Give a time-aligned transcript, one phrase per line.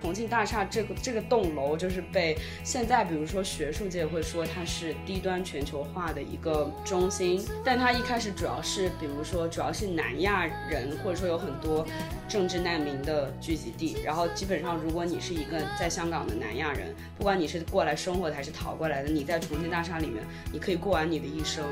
[0.00, 11.86] 重庆大厦这个这个栋楼就是被现在比如说学术界会说它是低端全球化的一个中心，但它一开始主要是比如说主要是南亚人或者说有很多
[12.28, 20.22] 政治难民的聚集地，然后基本上如果你是一个在香港的南亚人，不管你是过来生活的还是逃过来的，你在重庆大厦里面，
[20.52, 21.64] 你可以过完你的一生。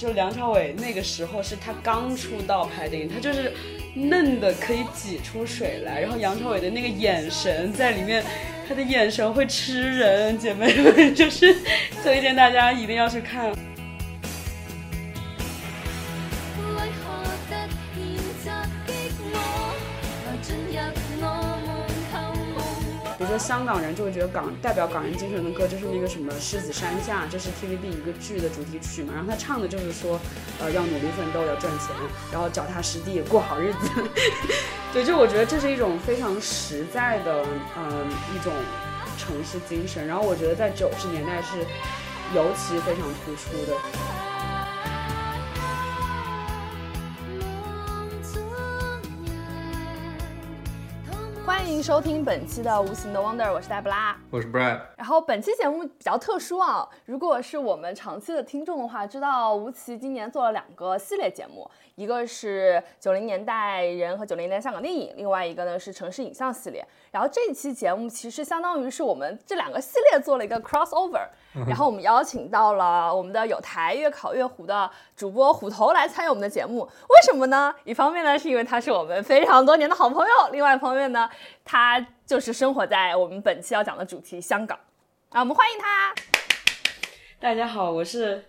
[0.00, 3.52] 就梁朝伟那个时候是他刚出道拍电影，他就是
[3.92, 8.24] 嫩的可以挤出水来，然后杨朝伟的那个眼神在里面，
[8.66, 11.54] 他的眼神会吃人，姐妹们 就是
[12.02, 13.52] 推荐大家一定要去看。
[23.40, 29.14] 香港人就会觉得港代表港人精神的歌就是那个什么狮子山下，这是 TVB 一个剧的主题曲嘛。
[29.14, 30.20] 然后他唱的就是说，
[30.60, 31.88] 呃，要努力奋斗，要赚钱，
[32.30, 33.78] 然后脚踏实地过好日子。
[34.92, 37.44] 对，就我觉得这是一种非常实在的，
[37.78, 38.52] 嗯，一种
[39.16, 40.06] 城市精神。
[40.06, 41.58] 然后我觉得在九十年代是
[42.34, 44.29] 尤其非常突出的。
[51.70, 54.80] 欢迎收听本期的《无形的 Wonder》，我是黛布拉，我是 Brad。
[54.96, 66.86] 然后本期节目比较特殊啊，如果是我们长期的听众的话，知道吴奇今年做了两个系列节目，一个是九零年代人和九零年代香港电影，另外一个呢是城市影像系列。
[67.10, 71.26] 然后这期节目其实相当于是我们这两个系列做了一个 crossover。
[71.66, 76.82] 然后我们邀请到了我们的有台越考越糊的主播虎头来参与我们的节目。
[76.84, 77.74] 为什么呢？
[77.84, 81.28] 一方面呢是因为他是我们非常多年的好朋友，另外一方面呢，
[81.64, 84.78] 他就是生活在我们本期要讲的主题香港。
[85.30, 86.14] 啊，我们欢迎他。
[87.40, 88.44] 大家好，我是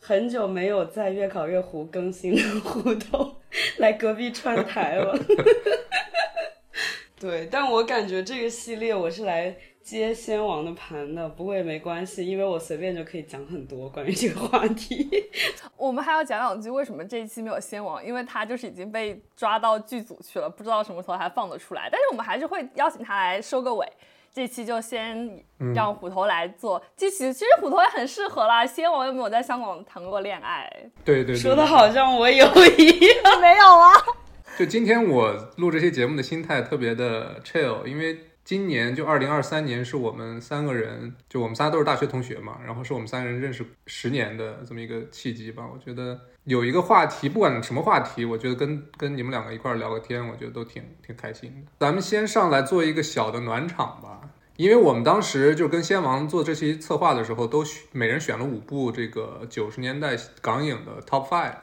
[0.00, 3.36] 很久没有在越考越糊更新的虎头，
[3.78, 5.16] 来隔壁串台了。
[7.20, 15.06] 对，但我感觉这个系列我是来接先王的盘的，不过也没关系，因为我随便就可以讲很多关于这个话题。
[15.76, 21.90] 我们还要讲两句为什么这一期没有先王，因为他就是已经被抓到剧组去了，不知道什么时候还放得出来。
[21.92, 23.86] 但是我们还是会邀请他来收个尾。
[24.32, 25.42] 这期就先
[25.74, 26.82] 让虎头来做。
[26.96, 30.70] 这期其实虎头也很适合啦，先我又没有在香港谈过恋爱。
[31.04, 32.46] 对对，说的好像我有
[32.78, 32.86] 一
[33.22, 33.92] 样，没有啊。
[34.58, 45.64] 就今天我录这些节目的心态特别的 chill，因为今年就二零二三年是我们三个人，就我们仨都是大学同学嘛，然后是我们三个人认识十年的这么一个契机吧。
[45.72, 51.70] 我觉得有一个话题，不管什么话题，我觉得跟跟你们两个一块聊个天，我觉得都挺挺开心的。
[51.78, 54.20] 咱们先上来做一个小的暖场吧，
[54.56, 57.62] 因为我们当时就跟先王做这期策划的时候，都
[57.92, 61.54] 每人选了五部这个九十年代港影的 top five。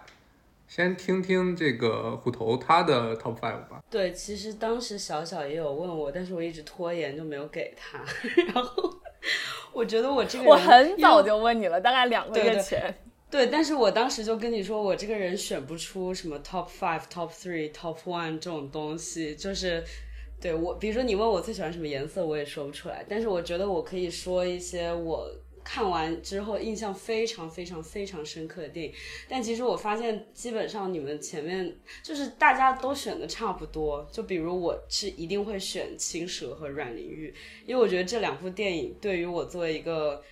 [0.68, 3.82] 先听听这个虎头他的 top five 吧。
[3.90, 8.00] 对，其实当时小小也有问我，但是我一直拖延就没有给他。
[8.54, 8.94] 然后
[9.72, 12.94] 我觉得我这个我很早就问你了，大概两个月前。
[13.30, 19.84] 对，但是我当时就跟你说，我这个人选不出什么 top five、top three、top one 这种东西，就是
[20.40, 23.06] 对我，比如说你问我最喜欢什么颜色，我也说不出来。
[23.10, 25.30] 但是我觉得我可以说一些我。
[25.70, 28.94] 看完之后印象非常非常非常深刻的电影，
[29.28, 37.30] 但其实我发现基本上你们前面就是大家都选的差不多，就比如我是一定会选《青蛇》和《阮玲玉》，
[37.66, 40.24] 因为我觉得这两部电影对于我作为一个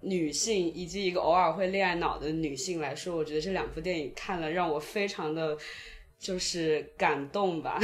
[0.00, 5.56] 女性以及一个偶尔会恋爱脑的女性来说，我觉得这两部电影看了让我非常的。
[6.20, 7.80] 就是感动吧，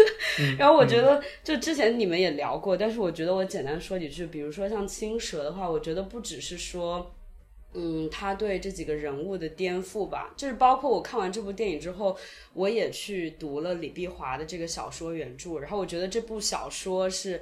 [0.58, 7.14] 然后我觉得就之前你们也聊过，但是我觉得我简单说几句，比如说像青蛇的话，我觉得不只是说，
[7.72, 12.14] 嗯，他对这几个人物的颠覆吧，就是包括我看完这部电影之后，
[12.52, 17.40] 我也去读了李碧华的这个小说原著，然后我觉得这部小说是。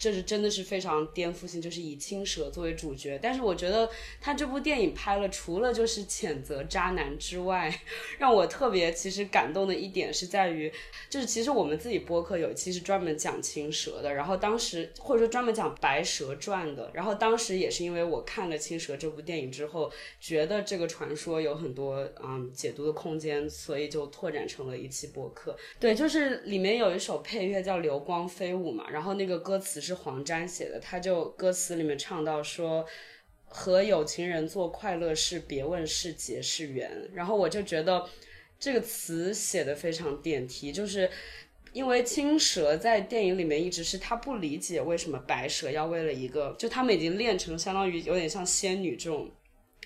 [0.00, 3.18] 这是真的是非常颠覆性，就是以青蛇作为主角。
[3.22, 3.86] 但是我觉得
[4.18, 7.70] 他这部电影拍了，除了就是谴责渣男之外，
[8.18, 10.72] 让我特别其实感动的一点是在于，
[11.10, 25.54] 就是其实我们自己播客有一期是专门讲青蛇的，然后当时或者说专门讲白蛇传的，然后当时也是因为我看了青蛇这部电影之后，觉得这个传说有很多嗯解读的空间，所以就拓展成了一期播客。
[25.78, 29.89] 对，就是里面有一首配乐叫《流光飞舞》嘛，然后那个歌词是。
[29.90, 32.86] 是黄沾写的，他就歌词里面唱到说
[33.44, 38.08] ：“和有情人做快乐事，别问是劫是缘。”然后我就觉得
[38.56, 41.10] 这个词写的非常点题，就是
[41.72, 49.28] 因为青蛇在电影里面一直是他不理解为什么白蛇要为了一个，就他们已经练成相当于有点像仙女这种，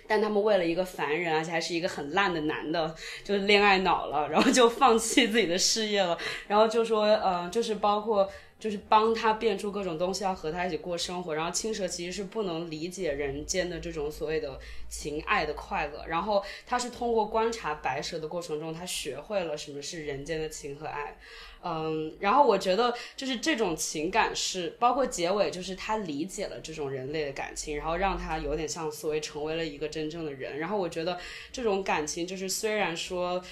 [0.07, 8.31] 但他们为了一个凡人，而且还是一个很烂的男的，就是恋爱脑了，然后就放弃自己的事业了，然后就说，呃，就是包括。
[8.64, 11.34] 就是帮他变出各种东西，要和他一起过生活。
[11.34, 14.58] 然后青蛇其实是不能理解人间的这种所谓的
[14.88, 16.02] 情爱的快乐。
[16.06, 21.14] 然后他是通过观察白蛇的过程中，他学会了什么是人间的情和爱。
[21.62, 30.58] 嗯，然后我觉得就是这种情感是包括结尾，就是他理解了这种人类的感情，然后让他有点像所谓成为了一个真正的人。
[30.58, 31.19] 然后我觉得
[31.52, 33.44] 这种感情就是虽然说。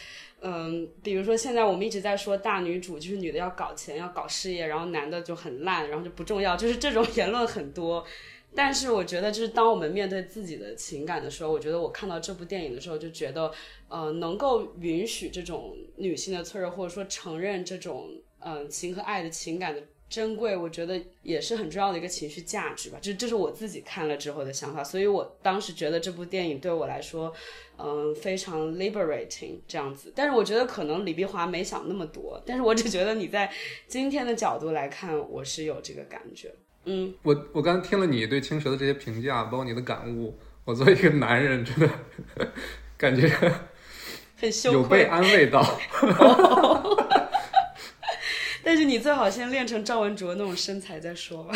[0.43, 8.05] 嗯，比如说现在我们一直在说大女主就是女的要搞钱要搞事业，然后男的就很烂，然后就不重要，就是这种 言论很多。
[8.55, 13.51] 但是我觉得，就是当我们面对自己的情感的时候，我觉得我看到这部电影的时候，就觉得，
[13.89, 18.11] 呃，能够允许这种女性的脆弱，或者说承认这种
[18.41, 22.99] 嗯情和爱的情感的珍贵，我觉得也是很重要的一个情绪价值吧。
[23.01, 27.33] 这这是我自己看了之后的想法，所以我当时觉得这部电影对我来说。
[27.85, 33.51] 嗯，非常 liberating 这样子，但是我觉得可能李碧华没想那么多，但是我只觉得你在
[33.89, 36.55] 今天的角度来看，我是有这个感觉。
[36.85, 41.89] 嗯，我我刚听了你对青蛇的这些评价，包括你的感悟，我作为一个男人，真 的
[42.97, 43.29] 感觉
[44.37, 45.61] 很羞愧有被安慰到。
[48.65, 51.55] 但是你最好先练成赵文卓那种身材再说吧。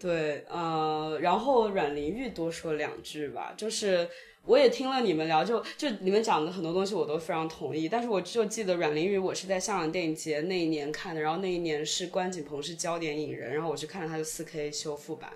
[0.00, 4.06] 对，呃，然后阮玲玉多说两句吧，就是
[4.44, 15.30] 我也听了你们聊，就就你们讲的很多东西我都非常同意，但是我就记得阮玲玉我是在香港电影节那一年看的，然后那一年是关锦鹏是焦点影人，然后我去看了他的四 K 修复版，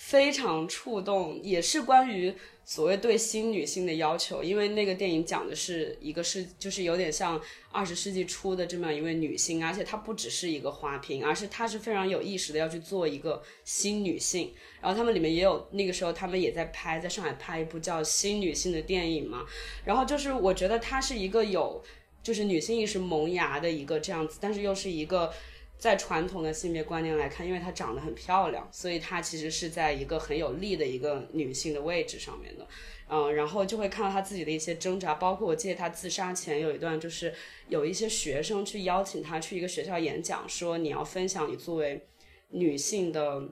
[0.00, 2.34] 非常触动，也是关于。
[2.62, 7.40] 所谓对新女性的要求，因为那个电影讲的是一个是就是有点像
[7.72, 14.52] 二十世纪初的这么样一位女性，而且她不只是一个花瓶，而是她是非常有意识的要去做一个新女性。
[14.80, 19.44] 然后他们里面也有那个时候他们也在拍，在上海拍一部叫《新女性》的电影嘛。
[19.84, 21.82] 然后就是我觉得她是一个有
[22.22, 25.32] 就是女性意识萌芽的一个这样子，但是又是一个。
[25.80, 32.68] 在传统的性别观念来看，因为她长得很漂亮，所以她其实是在一个很有利的一个女性的位置上面的，
[33.08, 37.32] 嗯，然后就会看到她自己的一些挣扎，包括我记得她自杀前有一段，就是
[37.68, 42.06] 有一些学生去邀请她去一个学校演讲，说你要分享你作为
[42.50, 43.42] 女性的，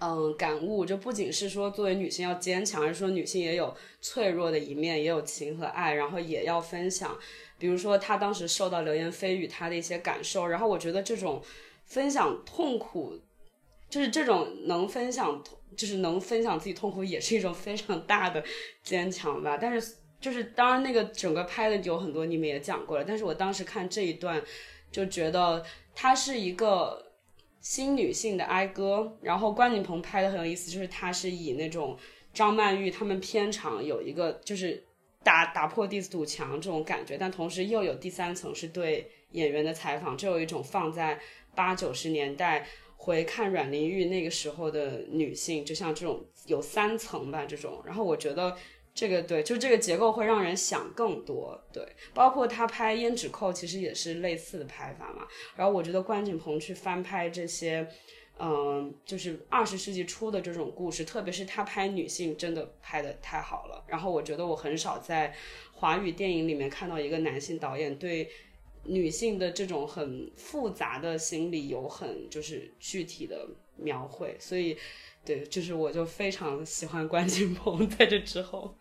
[0.00, 7.18] 嗯，感悟，就不仅是说作为女性要坚强，而是说女性也有脆弱的一面，也有情和爱，然后也要分享。
[7.56, 11.42] 比如说，他当时受到流言蜚语，他的一些感受，然后我觉得这种
[11.86, 13.18] 分享痛苦，
[13.88, 18.42] 就是这种能分享痛，就是能分享自己痛苦，也是一种非常大的
[18.82, 19.56] 坚强吧。
[19.56, 23.04] 但是，就是当然那个整个拍的有很多，你们也讲过了。
[23.06, 24.42] 但是我当时看这一段，
[24.90, 25.64] 就觉得
[25.94, 27.12] 它是一个
[27.60, 29.16] 新女性的哀歌。
[29.22, 31.96] 然后关锦鹏拍的很有意思，就是他是以那种
[32.32, 34.84] 张曼玉他们片场有一个就是。
[35.24, 41.18] 打打破第四堵墙这种感觉，但同时又有第三层是对演员的采访，就有一种放在
[41.54, 42.66] 八九十年代
[42.96, 47.82] 回看阮玲玉那个时候的女性，就像这种有三层吧这种。
[47.86, 48.56] 然后我觉得
[48.94, 51.58] 这个对，就这个结构会让人想更多。
[51.72, 55.26] 对，包括他拍《胭脂扣》其实也是类似的拍法嘛。
[55.56, 57.88] 然后我觉得关锦鹏去翻拍这些。
[58.36, 63.84] 嗯，就是二十世纪初的这种故事，特别是他拍女性，真的拍的太好了。
[63.86, 65.32] 然后我觉得我很少在
[65.72, 68.28] 华语电影里面看到一个男性导演对
[68.82, 74.36] 女性的这种很复杂的心理有很就是具体的描绘。
[74.40, 74.76] 所以，
[75.24, 78.76] 对，就是我就非常喜欢关锦鹏在这之后。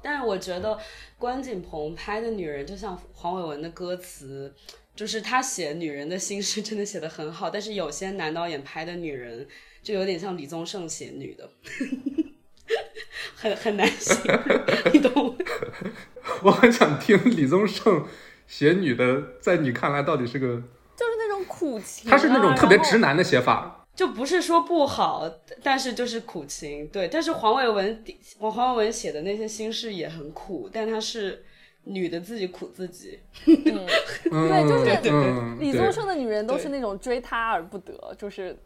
[0.00, 0.78] 但是我觉得
[1.18, 4.54] 关锦鹏拍的女人，就像黄伟文的歌词。
[4.94, 9.46] 就是他写女人的心事真的写的很好，但是有些男导演拍的女人
[9.82, 11.50] 就有点像李宗盛写女的，
[13.34, 14.20] 很很难写，
[14.92, 15.36] 你懂？
[16.42, 18.06] 我很想听李宗盛
[18.46, 20.46] 写女的，在你看来到底是个？
[20.96, 25.28] 就是那种苦情，他是那种特别直男的写法，就不是说不好，
[25.60, 26.86] 但是就是苦情。
[26.86, 28.04] 对，但是黄伟文，
[28.38, 31.44] 黄黄伟文写的那些心事也很苦，但他是。
[31.84, 34.84] 女的自己苦自己， 对，就是
[35.60, 38.56] 李宗盛的女人都是那种追他而不得，就是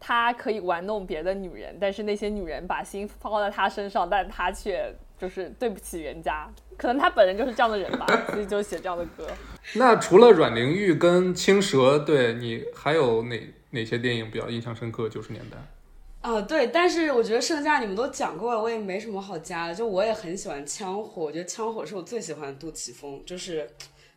[0.00, 9.26] 他可以玩弄别的女人，但是那些女人把心放在他身上，但他却就是对不起人家，可能他本人就是这样的人吧，所以就写这样的歌。
[9.74, 15.08] 那除了阮玲玉跟青蛇，对你还有哪哪些电影比较印象深刻？
[15.08, 15.56] 九十年代，
[16.20, 19.74] 啊，对，但是我觉得剩下你们都讲过了，我也没什么好加的。
[19.74, 23.70] 就我也很喜欢枪火，我觉得枪火是我最喜欢的杜琪峰，就是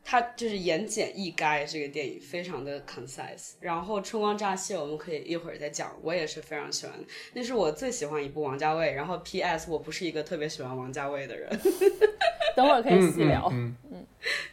[0.04, 3.52] 他就是言简意赅，这个电影非常的 concise。
[3.60, 6.96] 然后春光乍泄我们可以一会儿再讲，我也是非常喜欢，
[7.34, 8.94] 那是我最喜欢一部王家卫。
[8.94, 9.70] 然后 P.S.
[9.70, 11.48] 我不是一个特别喜欢王家卫的人，
[12.58, 13.48] 等会儿可以细聊。
[13.54, 14.06] 嗯，嗯，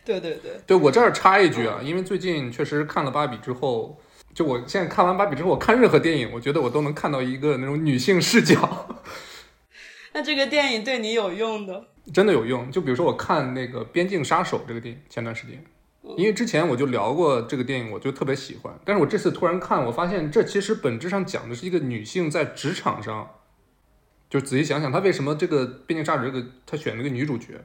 [0.04, 3.98] 对对对，对我这儿插一句啊，因为最近确实看了芭比之后。
[4.38, 8.86] 就我现在看完芭比之后，我看任何电影，我觉得我都能看到一个那种女性视角。
[10.14, 11.88] 那这个电影对你有用的？
[12.14, 12.70] 真的有用。
[12.70, 15.60] 就比如说我看那个《边境杀手》这个电影，前段时间，
[16.16, 18.72] 因为之前我就聊过这个电影，我就特别喜欢。
[18.84, 23.28] 但是我这次突然看，我发现这其实本质上讲的是一个女性在职场上，
[24.30, 27.60] 就仔细想想，她为什么这个《边境杀手》这个她选了个女主角，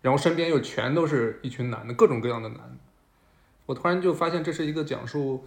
[0.00, 2.76] 然后身边又全都是一群男的，各种各样的男的。
[3.66, 5.46] 我突然就发现这是一个讲述。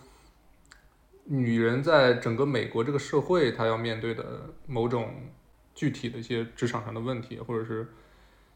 [1.30, 4.24] 女人在整个美国这个社会，她要面对的
[4.66, 5.14] 某种
[5.76, 7.86] 具体的一些职场上的问题，或者是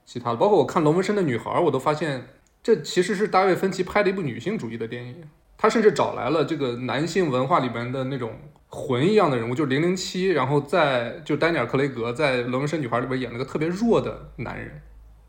[0.05, 2.25] 其他的，包括我看《龙纹身的女孩》，我都发现
[2.63, 5.21] 这其实是大卫芬奇拍的一部女性主义的电影。
[5.57, 8.33] 他甚至找来了这个男性文化里边的那种
[8.67, 14.81] 魂一样的人物，就是零零七，然后在就丹尼尔·克雷格在《龙纹身女孩》里边演了个特别弱的男人，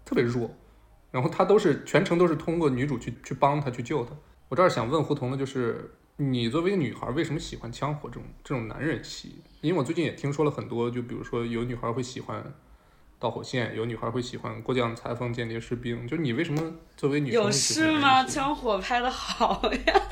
[0.04, 0.48] 特别弱，
[1.10, 4.12] 然后他都是全程都是通过女主去去帮他去救他。
[4.48, 5.90] 我这儿想问胡同的就是。
[6.16, 9.42] 你作为一个女孩，为什么喜欢枪火这种这种男人戏？
[9.60, 12.54] 因为我最近也听说了很多，就比如说有女孩会喜欢
[13.18, 16.06] 导火线，有女孩会喜欢过江裁缝、间谍士兵。
[16.06, 18.24] 就你为什么作为女生有事吗？
[18.24, 20.02] 枪火拍的好呀。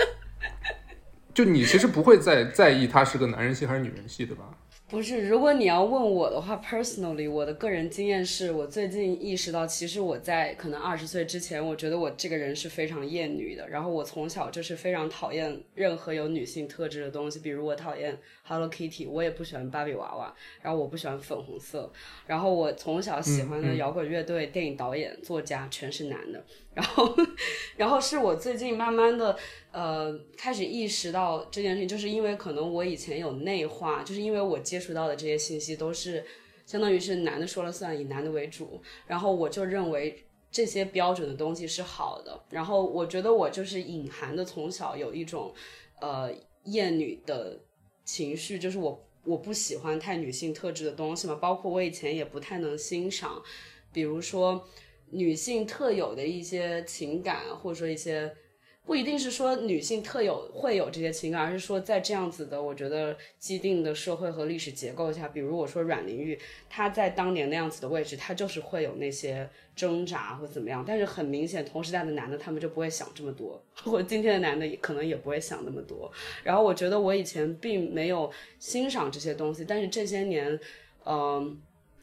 [1.35, 4.45] 就你其实不会再在意他是个男人戏还是女人戏，对吧？
[4.91, 13.69] 不是，如果你要问我的话，personally，我的个人经验是我最近意识到，其实我在可能二十岁之前，我觉得我这个人是非常厌女的。
[13.69, 18.19] 然后我从小就是非常讨厌任何有女性特质的东西，比如我讨厌
[18.51, 21.89] Hello Kitty，我也不喜欢芭比娃娃，然后我不喜欢粉红色。
[22.27, 26.45] 然后我从小喜欢的摇滚乐队、电影导演、作家全是男的。
[26.75, 27.15] 然后，
[27.79, 29.39] 然后是我最近慢慢的。
[29.71, 36.25] 呃，开始意识到这件事情，就是因为可能我以前有内化，就是因为我接触到的这些信息都是
[36.67, 45.55] 相当于是男的说了算，以男的为主，然后我就认为这些标准的东西是好的，然后我觉得我就是隐含的从小有一种
[46.01, 46.29] 呃
[46.65, 47.57] 厌女的
[48.13, 53.43] 情绪，就是我我不喜欢太女性特质的东西嘛，包括我以前也不太能欣赏，
[53.93, 54.67] 比如说
[55.11, 58.35] 女性特有的一些情感，或者说一些。
[58.87, 66.37] 不一定是说女性特有会有这些情感，而是说在这样子的我觉得既定的社会和历史结构下，比如我说阮玲玉，
[66.69, 69.49] 她在当年那样子的位置，她就是会有那些
[69.81, 70.85] 挣扎或怎么样。
[70.87, 76.11] 但是很明显，同时代的男的他们就不会想这么多， 或今天的男的可能也不会想那么多。
[76.45, 80.61] 然后我觉得我以前并没有欣赏这些东西，但是这些年，
[81.07, 81.59] 嗯。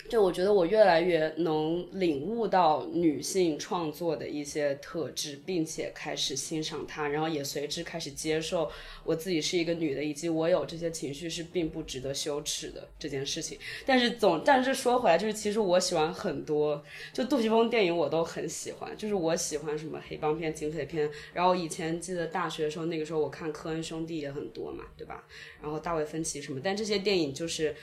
[0.10, 8.72] 就我觉得我越来越能领悟到女性创作的一些特质，并且开始欣赏它，然后也随之开始接受
[9.04, 13.58] 我自己是一个女的，以及我有这些情绪是并不值得羞耻的这件事情。
[13.86, 21.10] 但是总，但是说回来，就是其实我喜欢很多，就杜琪峰电影我都很喜欢，就是我喜欢什么黑帮片、警匪片。
[21.34, 25.26] 然后以前记得大学的时候，那个时候我看科恩兄弟也很多嘛，对吧？
[25.62, 27.76] 然后大卫芬奇什么，但这些电影就是。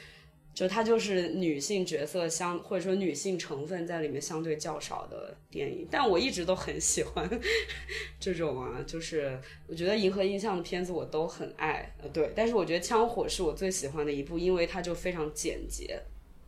[0.55, 7.29] 就它就是女性角色相或者说女性成分在里面相对较少的电影，但我一直都很喜欢
[8.21, 16.01] 这种啊，就是我觉得银河印象的片子我都很爱，呃对，但是我觉得枪火是我最喜欢的一部，因为它就非常简洁，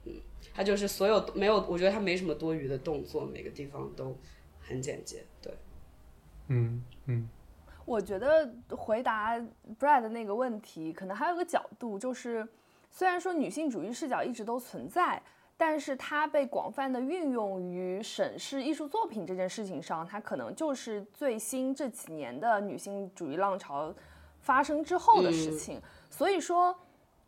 [0.05, 0.13] 嗯，
[0.55, 4.17] 它就是所有没有，我觉得它没什么多余的动作，每个地方都
[4.61, 5.53] 很简洁，对，
[6.47, 7.29] 嗯嗯，
[7.85, 9.37] 我觉得回答
[9.81, 12.47] Brad 那个问题，可能还有个角度就是。
[12.97, 15.23] 虽然说女性主义视角一直都存在，
[15.55, 23.95] 但是它被广泛的运用于审视艺术作品这件事情上，它可能就是最新这几年的女性主义浪潮
[24.41, 25.79] 发生之后的事情。
[26.09, 26.75] 所以说，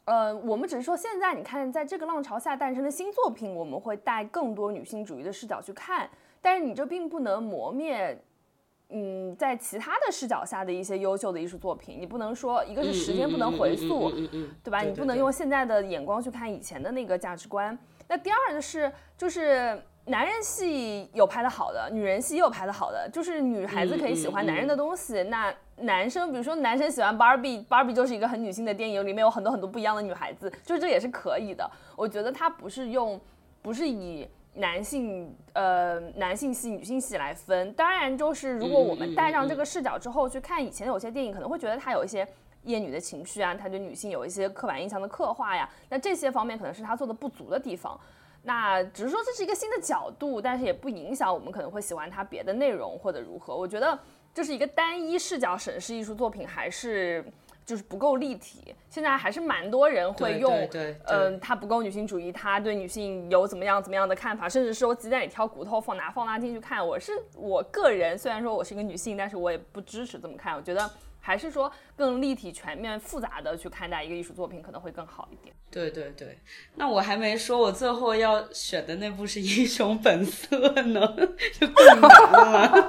[0.06, 6.08] 呃，我们只是说现在你看，在这个浪潮下诞生的新作品，我们会带更多女性主义的视角去看，
[6.40, 8.18] 但是你这并不能磨灭。
[8.90, 14.11] 嗯，在其他的视角下的一些优秀的艺术作品，你不能说一个是时间不能回溯，
[14.64, 14.80] 对吧？
[14.80, 17.78] 你不能用现在的眼光去看以前的那个价值观。
[18.09, 31.71] 那第二的是，就是男人戏有拍的好的，女人戏也有拍的好的，就是女孩子可以喜欢男人的东西，那男生比如说男生喜欢芭比，芭比就是一个很女性的电影，里面有很多很多不一样的女孩子，就是这也是可以的。
[31.95, 33.21] 我觉得他不是用，
[33.61, 34.26] 不是以。
[34.59, 42.27] 男性呃，男性戏、女性戏来分，当然就是如果我们带上这个视角之后去看以前有些电影，可能会觉得它有一些
[42.65, 47.99] 厌女的情绪啊，他对女性有一些刻板印象的刻画呀，那这些方面可能是他做的不足的地方。
[48.43, 53.57] 那只是说这是一个新的角度，但是也不影响我们可能会喜欢他别的内容或者如何。
[53.57, 53.99] 我觉得
[54.35, 57.25] 这是一个单一视角审视艺术作品，还是
[57.68, 58.75] 就是不够立体。
[58.88, 60.66] 现在还是蛮多人会用，
[61.04, 66.84] 嗯，他不够女性主义，他对女性有怎么样怎么样的看法，甚至说鸡蛋里挑骨头，放拿放大镜去看。
[66.84, 70.56] 我是我个人，虽然说我是一个女性，但是我也不支持这么看。
[70.56, 70.90] 我觉得。
[71.28, 75.54] 还是说更立体、全面、复杂的去看待一个艺术作品可能会更好一点。
[75.70, 76.38] 对对对，
[76.76, 81.14] 那我还没说，我最后要选的那部是《英雄本色》呢，
[81.61, 82.88] 就更难了。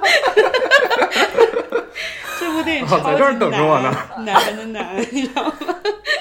[2.40, 3.04] 这部电影超级
[3.50, 5.54] 难，难的难，你知道吗？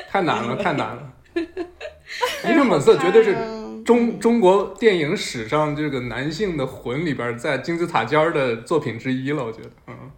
[0.09, 1.13] 太难了，太难了。
[2.49, 3.33] 《英雄本色》绝对是
[3.85, 10.11] 中中国电影史上这个男性的魂里边在金字塔尖的作品之一了，我觉得，嗯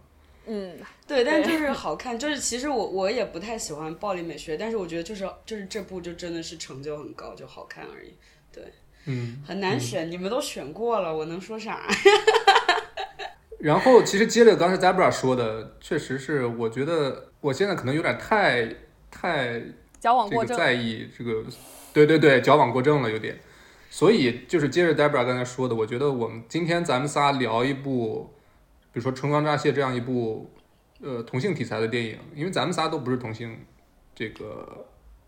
[0.46, 0.76] 嗯。
[1.12, 8.14] 对，但就是好看，就是其实我我也不太喜欢暴力美学，但是我觉得就是就是这部就真的是成就很高，就好看而已。
[8.50, 8.64] 对，
[9.04, 11.86] 嗯，很难选，你们都选过了，我能说啥？
[13.60, 18.74] 然后其实接着刚才 Zebra 说的，确实是，我觉得我现在可能有点太
[19.10, 19.60] 太
[20.00, 21.44] 矫枉过正，在意这个，
[21.92, 23.38] 对对对，矫枉过正了有点。
[23.90, 28.32] 所以就是接着 Debra 刚才说的，我觉得我们今天咱们仨聊一部，
[28.92, 30.50] 比如说《春光乍泄》这样一部。
[31.02, 33.58] 呃，同性题材的电影，因为咱们仨都不是同性
[34.14, 34.86] 这个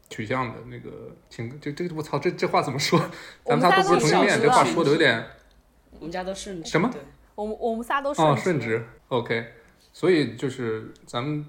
[0.09, 2.97] 取向的那个情，这这我操，这这话怎么说？
[3.45, 5.27] 咱们仨都不是同性恋，这话说的有点。
[5.99, 6.71] 我们家都顺直。
[6.71, 6.89] 什么？
[7.35, 8.87] 我们我们仨都顺顺直。
[9.09, 9.53] OK，
[9.93, 11.45] 所以就是咱们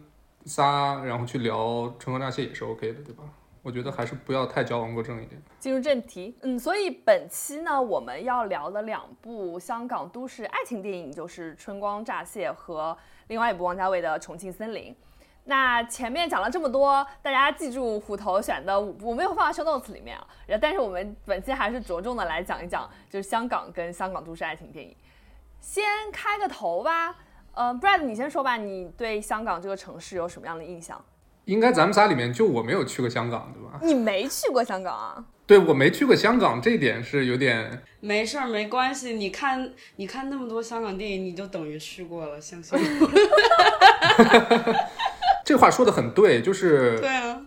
[0.45, 1.57] 仨，然后去聊
[1.99, 3.23] 《春光乍泄》也是 OK 的，对吧？
[3.61, 5.39] 我觉得还是不要太矫枉过正一点。
[5.59, 12.97] 进入正题，嗯，所以本期呢，我们要聊的两部香港都市爱情电影就是《春光乍泄》和。
[13.27, 14.93] 另外一部王家卫的《重庆森林》，
[15.45, 20.27] 那前面讲了这么多，大家记住虎头选的五部，我没有放在 show notes 里面啊。
[20.45, 24.95] 然后，但是我们本期还是着重的来讲一讲，就是香港跟香港都市爱情电影。
[25.59, 27.15] 先开个头吧，
[27.53, 31.03] 呃，Brad，你先说吧，你对香港这个城市有什么样的印象？
[31.45, 33.79] 应该咱们仨里面就我没有去过香港，对吧？
[33.81, 35.23] 你没去过香港啊？
[35.47, 37.83] 对，我没去过香港，这点是有点。
[37.99, 39.13] 没事儿，没关系。
[39.13, 43.09] 你看，你看那么多香港电影，你就等于去过了，相信我。
[45.45, 46.97] 这话说的很对，就是。
[47.01, 47.41] 对啊。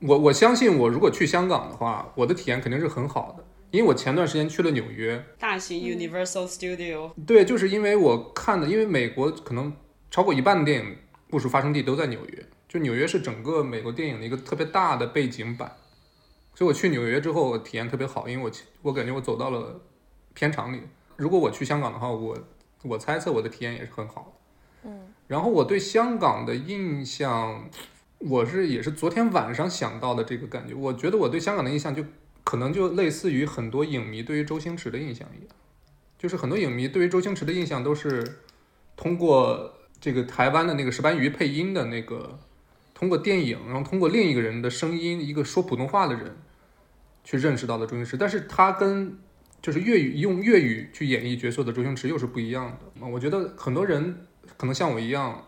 [0.00, 5.22] 我我相信，我如果去香港的话，我的体验肯定是很好的，因为我前段时间去了纽约。
[5.38, 7.12] 大型 Universal Studio。
[7.26, 9.72] 对，就是因为我看的，因为美国可能
[10.10, 10.96] 超过一半的电影
[11.30, 15.76] 故事发生地都在纽约，就纽约是整个美国电影的一个特别大的背景板。
[16.54, 18.50] 所以我去纽约之后体验特别好，因为我
[18.82, 19.80] 我感觉我走到了
[20.34, 20.80] 片场里。
[21.16, 22.38] 如果我去香港的话，我
[22.84, 24.38] 我猜测我的体验也是很好
[24.84, 27.68] 嗯，然后我对香港的印象，
[28.18, 30.74] 我是也是昨天晚上想到的这个感觉。
[30.74, 32.04] 我觉得我对香港的印象就
[32.44, 35.54] 可能就类似于很多影迷对于周星驰的印象一样，
[36.18, 38.38] 就是很多影迷对于周星驰的印象都是
[38.96, 42.38] 通过这个台湾的那个石斑鱼配音的那个，
[43.00, 46.36] 通过电影，然后通过另一个人的声音，一个说普通话的人。
[47.22, 49.18] 去认识到的周星驰，但是他跟
[49.60, 53.06] 就是粤语用粤语去演绎角色的周星驰又是不一样的。
[53.06, 55.44] 我觉得很多人可能像我一样，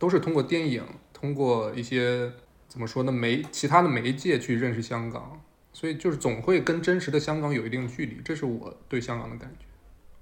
[0.00, 2.32] 都是通过电影，通过一些
[2.66, 5.40] 怎么说呢媒其他的媒介去认识香港，
[5.72, 9.66] 所以就是总会跟真实的香港有一定距离，这是我对香港的感觉。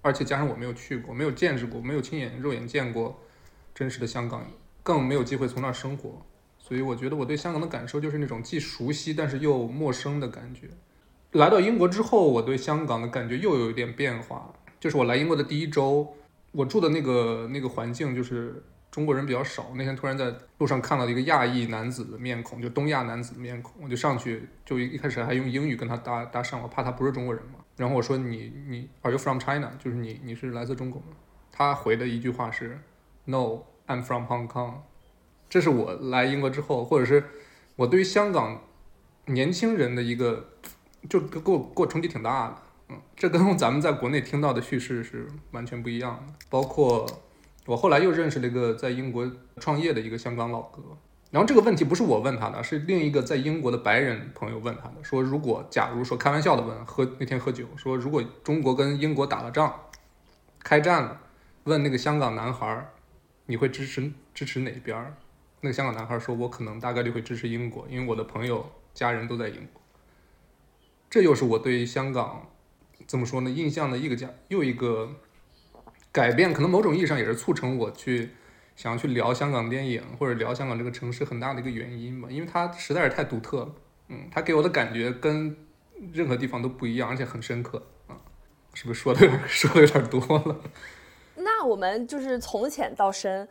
[0.03, 3.19] 而且加上我没有去过，没有见识过，没有亲眼肉眼见过
[3.75, 4.47] 真实的香港，
[4.83, 6.25] 更没有机会从那儿生活，
[6.71, 10.69] 所以我觉得我对香港的感受就是那种既熟悉但是又陌生的感觉。
[11.33, 14.53] 来到英国之后，我对香港的感觉又有一点变化。
[14.79, 16.15] 就是我来英国的第一周，
[16.53, 19.73] 我住的那个那个环境就是中国人比较少。
[19.75, 27.59] 那天突然在路上看到一个亚裔男子的面孔，就东亚男子的面孔，我就上去，就一一开始还用英语跟他搭搭讪，我怕他不是中国人嘛。
[27.77, 29.73] 然后我说你你 Are you from China？
[29.83, 31.09] 就是你你是来自中国吗？
[31.51, 32.79] 他回的一句话是
[33.25, 34.75] No，I'm from Hong Kong。
[35.51, 37.23] 这是我来英国之后，或者是
[37.77, 38.63] 我对于香港
[39.27, 40.47] 年轻人的一个。
[41.09, 42.57] 就给我给我冲击挺大的，
[42.91, 46.35] 嗯，这跟咱们在国内听到的叙事是完全不一样的。
[46.51, 47.07] 包括
[47.65, 50.83] 我后来又认识了一个在英国创业的一个香港老哥，
[51.31, 59.75] 然后这个问题不是我问他的，是另一个在英国的白人朋友问他的，说如果假如说开玩笑的问，喝那天喝酒说如果中国跟英国打了仗，
[60.63, 61.19] 开战了，
[61.65, 62.91] 问那个香港男孩儿，
[63.47, 65.17] 你会支持支持哪边？
[65.61, 69.83] 那个香港男孩说，我可能大概率会支持英国，因为我的朋友家人都在英国。
[71.09, 72.49] 这又是我对香港
[73.07, 73.51] 怎么说呢？
[73.51, 75.17] 印象的一个加又一个
[76.13, 78.31] 改变，可能某种意义上也是促成我去
[78.77, 83.75] 想要去聊香港电影或者聊香港这个城市很大的一个原因吧，因为它实在是太独特了。
[84.09, 85.57] 嗯，它给我的感觉跟
[86.13, 88.17] 任何地方都不一样，而且很深刻啊。
[88.73, 90.61] 是不是说的说的有点 多了？
[91.37, 93.49] 那我们就是从浅到深，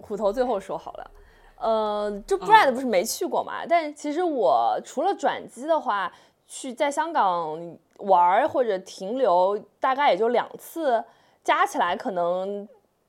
[0.00, 1.10] 虎头最后说好了。
[1.56, 3.66] 呃，就 Brad 不是没去过嘛？
[3.68, 6.10] 但其实我除了转机的话，
[6.46, 11.04] 去在香港玩或者停留，大概也就两次，
[11.44, 12.66] 加起来可能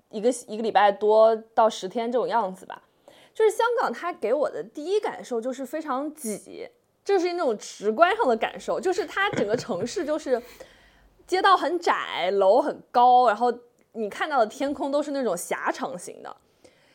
[0.09, 2.83] 一个一个礼拜多到十天这种样子吧。
[3.33, 6.69] 就是香港，它给我的第一感受就是非常挤，
[7.05, 10.41] 就是那种直观上的感受，就是它整个城市就是
[11.25, 13.49] 街道很窄，楼很高，然后
[13.93, 16.35] 你看到的天空都是那种狭长型的，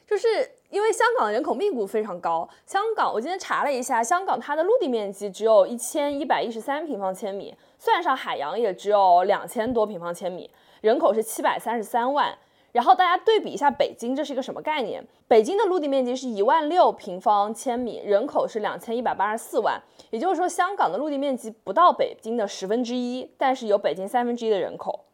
[0.06, 0.28] 就是
[0.70, 2.48] 因为香港的人口密度非常高。
[2.64, 10.48] 香港，我今天查了一下，香港它的陆地面积只有一千一百一十三平方千米，算上海洋也只有两千多平方千米，
[10.80, 12.36] 人口是七百三十三万。
[12.72, 15.02] 然后大家对比一下北京，这是一个什么概念？
[15.26, 25.06] 北京的陆地面积是一万六平方千米，人口是两千一百八十四万，也就是说，香港的陆地面积不到北京的十分之一，但是有北京三分之一的人口。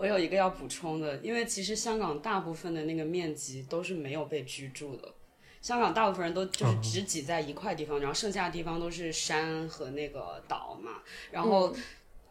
[0.00, 5.12] 我有一个要补充的，因为其实香港大部分的那个面积都是没有被居住的，
[5.60, 11.76] 香港大部分人都就是只挤在一块地方，然后剩下的地方都是山和那个岛嘛，然后。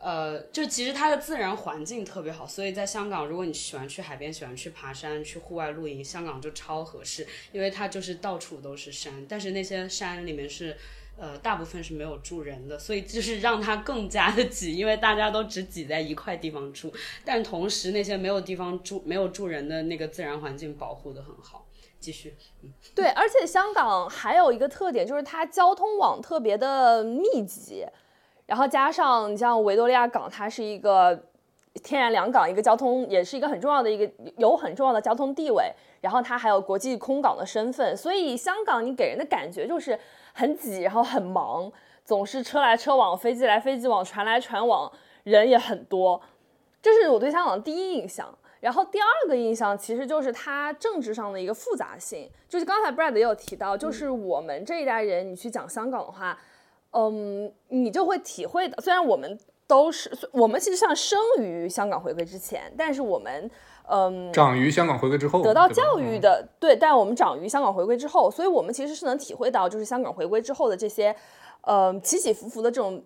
[0.02, 10.78] 呃，就其实它的自然环境特别好，所以在香港，如果你喜欢去海边、喜欢去爬山、去户外露营，香港就超合适，因为它就是到处都是山，但是那些山里面是，
[11.20, 16.92] 呃，大部分是没有住人的，所以就是让它更加的挤，因为大家都只挤在一块地方住，
[17.26, 21.66] 但同时那些没有地方住、没有住人的那个自然环境保护的很好。
[22.00, 27.86] 继续，嗯对，而且香港还有一个特点就是它交通网特别的密集。
[28.46, 31.26] 然后加上你像维多利亚港，它是一个
[31.84, 35.74] 天然良港，一个交通也是一个很重要的一个有很重要的交通地位。
[36.00, 40.00] 然后它还有国际空港的身份，所以香港你给人的感觉就是
[40.40, 41.72] 很挤，然后很忙，
[42.06, 44.92] 总是车来车往，飞机来飞机往，船来船往，
[45.24, 46.22] 人也很多。
[46.82, 48.34] 这是我对香港的第一印象。
[48.62, 56.38] 然后第二个印象其实就是它政治上的一个复杂性，就是刚才 Brad 也有提到，就是我们这一代人，你去讲香港的话。
[56.92, 63.48] 嗯，你就会体会到，虽然我们都是我们其实像生于香港回归之前，但是我们
[63.90, 71.16] 嗯长于香港回归之后得到教育的对，但我们长于香港回归之后，所以我们其实是能体会到，就是香港回归之后的这些
[71.62, 73.04] 呃起起伏伏的这种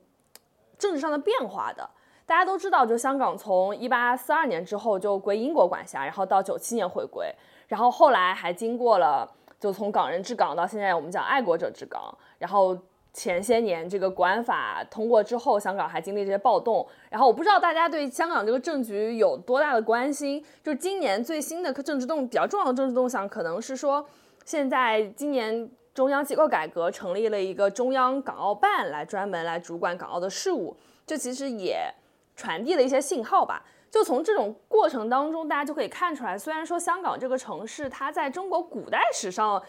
[0.77, 1.89] 政治上的变化的。
[2.25, 7.33] 大家都知道，就香港从一八四二年之后就归英国管辖，然后到九七年回归，
[7.67, 12.77] 然后后来还经过了就从港人治港到现在我们讲爱国者治港，然后。
[13.13, 16.85] 前些年这个国安法通过之后，香港还经历这些暴动。
[17.11, 20.43] 然后我不知道大家对香港这个政局有多大的关心。
[20.63, 24.03] 就是今年最新的政治动比较重要的政治动向，可能是说
[24.45, 30.75] 现在今年中央机构改革成立了一个中央港澳办来专门来主管港澳的事务。
[31.05, 31.93] 这其实也
[32.35, 33.63] 传递了一些信号吧。
[33.91, 39.61] 就从这种过程当中，大家就可以看出来，虽然说香港这个城市它在中国古代史上。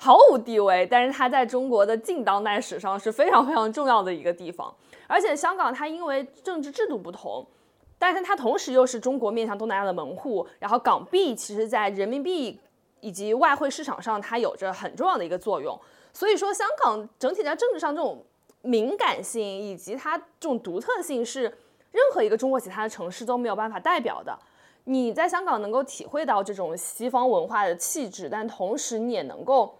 [0.00, 4.72] 毫无地位，但是它在中国的近当代史上是非常非常重要的一个地方。
[5.08, 7.44] 而且香港它因为政治制度不同，
[7.98, 10.46] 但是它同时又是中国面向东南亚的门户。
[10.60, 12.60] 然后港币其实在人民币
[13.00, 15.76] 以及外汇市场上它有着很重要的一个作用。
[16.12, 18.24] 所以说，香港整体在政治上这种
[18.62, 21.42] 敏感性以及它这种独特性是
[21.90, 24.38] 任何一个中国其他的城市都没有办法代表的。
[24.84, 29.74] 你在香港能够体会到这种西方文化的气质，但同时你也能够。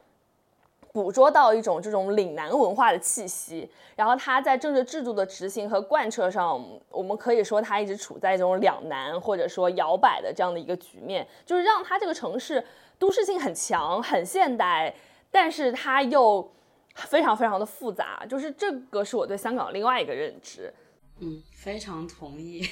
[0.98, 12.64] 捕捉到一种这种岭南文化的气息，然后它在政治制度的执行和贯彻上，我们可以说它一直处在这种两难或者说摇摆的这样的一个局面，就是让它这个城市
[12.98, 14.92] 都市性很强、很现代，
[15.30, 16.52] 但是它又
[16.96, 20.74] 非常非常的复杂，就是这个是我对香港另外一个认知。
[21.20, 22.68] 嗯，非常同意。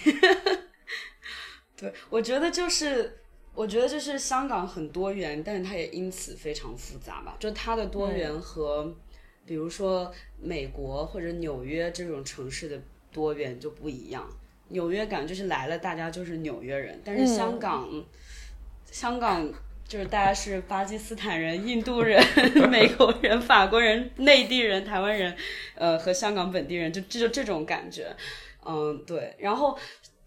[1.79, 3.21] 对，我觉得就是。
[3.57, 7.35] 我觉得就是香港很多元，但是它也因此非常复杂吧。
[7.41, 8.95] 就它的多元和，
[9.47, 12.79] 比如说美国或者纽约这种城市的
[13.11, 14.29] 多元就不一样。
[14.69, 17.89] 纽约感就是来了，大家就是纽约人，但是香港，
[18.91, 19.51] 香港
[19.89, 22.23] 就是大家是巴基斯坦人、印度人、
[22.69, 25.35] 美国人、法国人、内地人、台湾人，
[25.77, 28.15] 呃，和香港本地人，就这就这种感觉。
[28.69, 29.35] 嗯，对。
[29.39, 29.79] 然后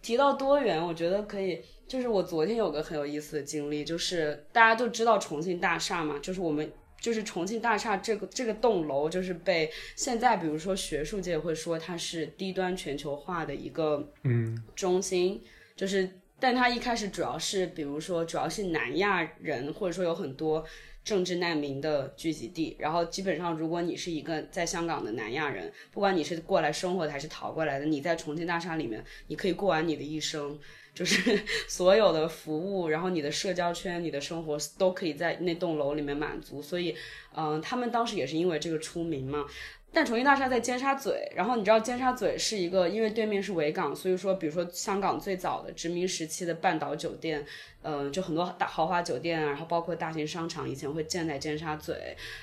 [0.01, 1.61] 提到多元，我觉得可以。
[1.87, 15.41] 就是我昨天有个很有意思的经历，就是大家都知道重庆大厦嘛，就是我们就是重庆大厦这个这个栋楼，就是被现在比如说学术界会说它是低端全球化的一个嗯中心，
[15.75, 16.07] 就是
[16.39, 20.63] 但它一开始主要是，比如说主要是南亚人，或者说有很多
[21.09, 22.75] 政治难民的聚集地。
[22.77, 30.59] 然后基本上，如果你是一个在香港的南亚人，不管你是过来生活的还是逃过来的，你在重庆大厦里面，你可以过完你的一生，
[30.93, 36.61] 就是 所有的服务，然后你的社交圈、你的生活都可以在那栋楼里面满足。
[36.61, 36.95] 所以，
[37.35, 39.47] 嗯，他们当时也是因为这个出名嘛。
[39.91, 47.43] 但重庆大厦在尖沙咀，然后你知道尖沙咀是一个，因为对面是维港，所以说，比如说香港最早的殖民时期的半岛酒店。
[47.81, 51.93] 嗯，就很多大豪华酒店啊，然后包括大型商场，以前会建在尖沙咀，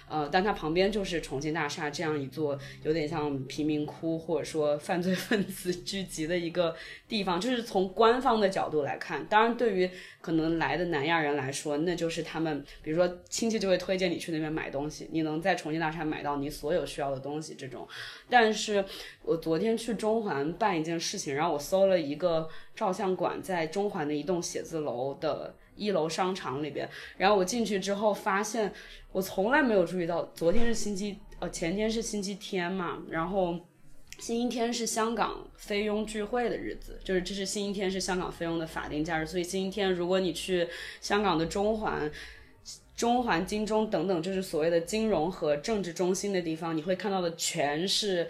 [0.09, 6.75] 呃，但它旁边就是重庆大厦这样一座有点像贫民窟或者说犯罪分子聚集的一个
[7.07, 7.40] 地方。
[7.40, 17.87] 就是从官方的角度来看，当然对于可能来的南亚人来说，那就是他们，比如说亲戚就会推荐你去那边买东西，你能在重庆大厦买到你所有需要的东西这种。
[18.29, 18.85] 但是
[19.23, 22.49] 我昨天去中环办一件事情，然后我搜了一个。
[22.77, 26.87] 照相馆在中环的一栋写字楼的一楼商场里边，
[27.17, 28.71] 然后我进去之后发现，
[29.12, 33.59] 我从来没有注意到，昨天是星期，呃，前天是星期天嘛，然后
[34.19, 40.69] 星期天是香港菲佣聚会的日子，就是这是星期天是香港菲佣的法定假日，所以星期天如果你去
[41.01, 42.12] 香港的中环、
[42.97, 48.29] 中环、金钟等等，就是所谓的金融和政治中心的地方，你会看到的全是，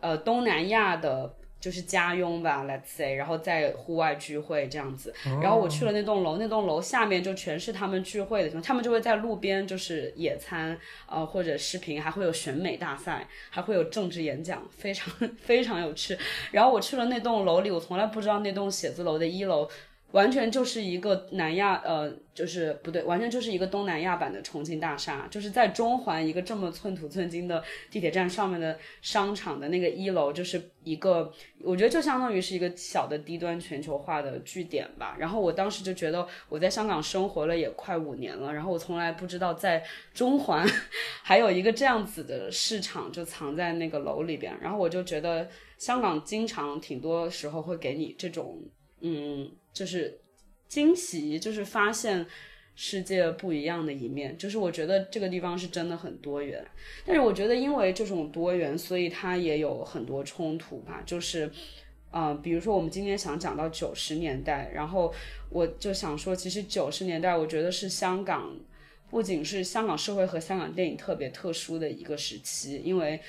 [0.00, 1.34] 呃，东南亚的。
[1.60, 5.12] 就是家佣吧，Let's say，然后在户外聚会这样子。
[5.42, 10.74] 然后我去了那栋楼，那栋楼下面就全是他们聚会的地方，他们就会在路边就是野餐，
[11.06, 16.16] 呃，或者视频，还会有选美大赛，还会有政治演讲，非常 非常有趣。
[16.50, 19.68] 然后我去了那栋楼里，我从来不知道那栋写字楼的一楼。
[20.12, 35.16] 完全就是一个南亚，呃，就是不对，完全就是一个东南亚版的重庆大厦，就是在中环一个这么寸土寸金的地铁站上面的商场的那个一楼，就是一个，我觉得就相当于是一个小的低端全球化的据点吧。
[35.18, 40.66] 然后我当时就觉得，我在香港生活了也快五年了，然后我从来不知道在中环
[41.22, 44.56] 还有一个这样子的市场就藏在那个楼里边。
[44.60, 48.58] 然后我就觉得，香港经常挺多时候会给你这种，
[49.00, 49.50] 嗯。
[49.72, 50.18] 就是
[50.66, 52.26] 惊喜，就是发现
[52.74, 54.36] 世界不一样的一面。
[54.36, 56.66] 就是我觉得这个地方是真的很多元，
[57.06, 61.00] 但是我觉得因为这种多元，所以它也有很多冲突吧。
[61.06, 61.48] 就是，
[62.12, 65.14] 嗯，比如说我们今天想讲到九十年代，然后
[65.50, 68.52] 我就想说，其实九十年代我觉得是香港，
[69.08, 73.20] 不仅是香港社会和香港电影特别特殊的一个时期，因为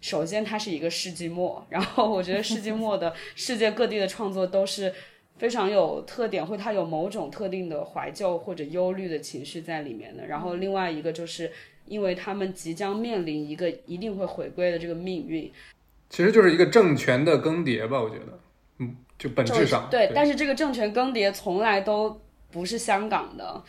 [0.00, 4.94] 首先它是一个世纪末，然后我觉得世纪末的世界各地的创作都是。
[5.40, 10.26] 非常有特点，或他有某种特定的怀旧或者忧虑的情绪在里面的。
[10.26, 11.50] 然后另外一个就是，
[11.86, 15.50] 因为他们即将面临一个一定会回归的这个命运，
[16.10, 18.38] 其实就是一个政权的更迭吧，我觉得，
[18.80, 20.12] 嗯，就本质上对。
[20.14, 23.64] 但是这个政权更迭从来都不是香港的，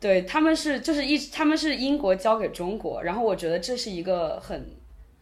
[0.00, 4.70] 对他们是就是一他们是英国交给中国，然后我觉得这是一个很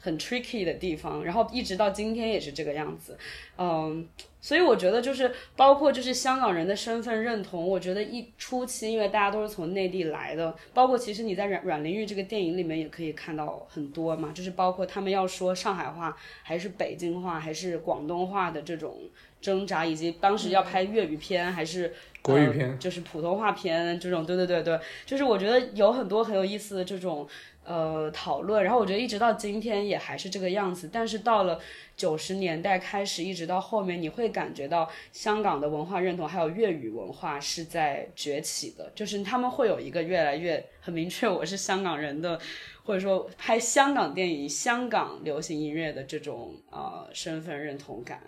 [0.04, 3.18] 很 tricky 的地方，然后一直到今天也是这个样子，
[3.58, 4.06] 嗯。
[4.44, 18.98] 所以我觉得就是包括就是香港人的身份认同，我觉得一初期因为大家都是从内地来的，包括其实你在阮阮玲玉这个电影里面也可以看到很多嘛，就是包括他们要说上海话还是北京话还是广东话的这种
[19.40, 27.26] 挣扎，以及当时要拍粤语片还是国语片，就是普通话片这种，对对对对，就是我觉得有很多很有意思的这种。
[27.64, 31.59] 呃，讨论，然后我觉得一直到今天也还是这个样子，但是到了
[31.96, 42.38] 九十年代开始，一直到后面，你会感觉到香港的文化认同还有粤语文化是在崛起的，就是他们会有一个越来越很明确，我是香港人的，
[42.85, 48.20] 或者说拍香港电影、香港流行音乐的这种呃身份认同感。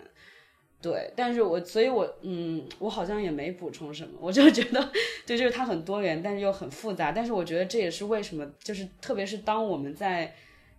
[0.79, 4.91] 对，但是我，所以我，嗯，我好像也没补充什么，我就觉得，
[5.25, 7.11] 对，就是它很多元，但是又很复杂。
[7.11, 10.31] 但是我觉得这也是为什么，就是特别是当我们在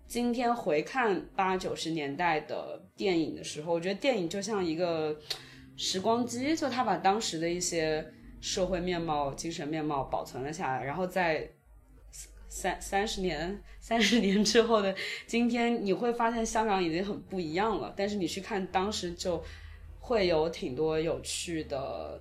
[0.07, 5.19] 今天回看八九十年代的电影的时候，我觉得电影就像一个
[5.77, 8.07] 时光机，就它把当时的一些
[8.41, 11.51] 社会面貌、精神面貌保存了下来，然后在
[12.49, 14.95] 三三十年、三十年之后的
[15.27, 17.93] 今天，你会发现香港已经很不一样了。
[17.97, 19.43] 但是你去看当时就。
[20.09, 22.19] 会有挺多有趣的，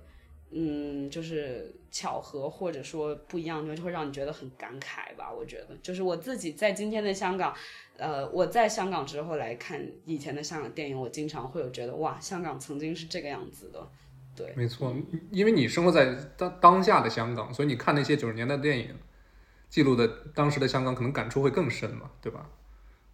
[0.50, 5.32] 嗯，就是巧合或者说不一样的，就会让你觉得很感慨吧。
[5.32, 7.54] 我觉得，就是我自己在今天的香港，
[7.96, 13.88] 呃，我在香港之后来看以前的香港电影，我经常会有觉得，哇，香港曾经是这个样子的。
[14.36, 14.94] 对，没错，
[15.30, 18.94] 因为你生活在当当下的香港，所以你看那些九十年代电影，
[19.70, 22.48] 记录的当时的香港，可能感触会更深嘛，对吧？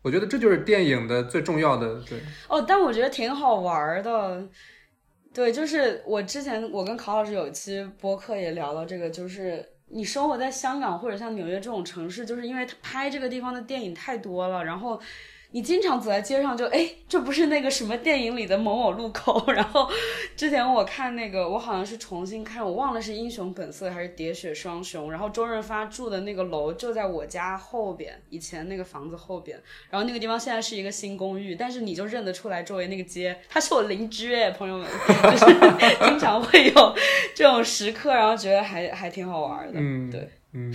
[0.05, 4.47] 我觉得这就是电影的最重要的对哦，但我觉得挺好玩的。
[5.33, 15.01] 对，就是我之前我跟考老师有一期播客也聊到这个，就是你生活在香港或者像纽约这种城市，就是因为他拍这个地方的电影太多了，然后。
[15.55, 19.45] 你经常走在街上，就哎，这不是那个什么电影里的某某路口？
[19.55, 19.88] 然后
[20.35, 25.07] 之前我看那个，我好像是重新看，我忘了是《英雄本色》还是《喋血双雄》。
[25.11, 29.57] 然后周润发住的那个楼就在我家后边，以前那个房子后边。
[29.88, 35.45] 然后那个地方现在是一个新公寓，但是你就认得出来周围那个街，他是我邻居哎，朋友们，就是
[36.05, 36.95] 经常会有
[37.33, 39.75] 这种时刻，然后觉得还还挺好玩的。
[39.77, 40.73] 嗯，对，嗯，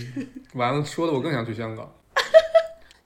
[0.54, 1.94] 完了，说的我更想去香港。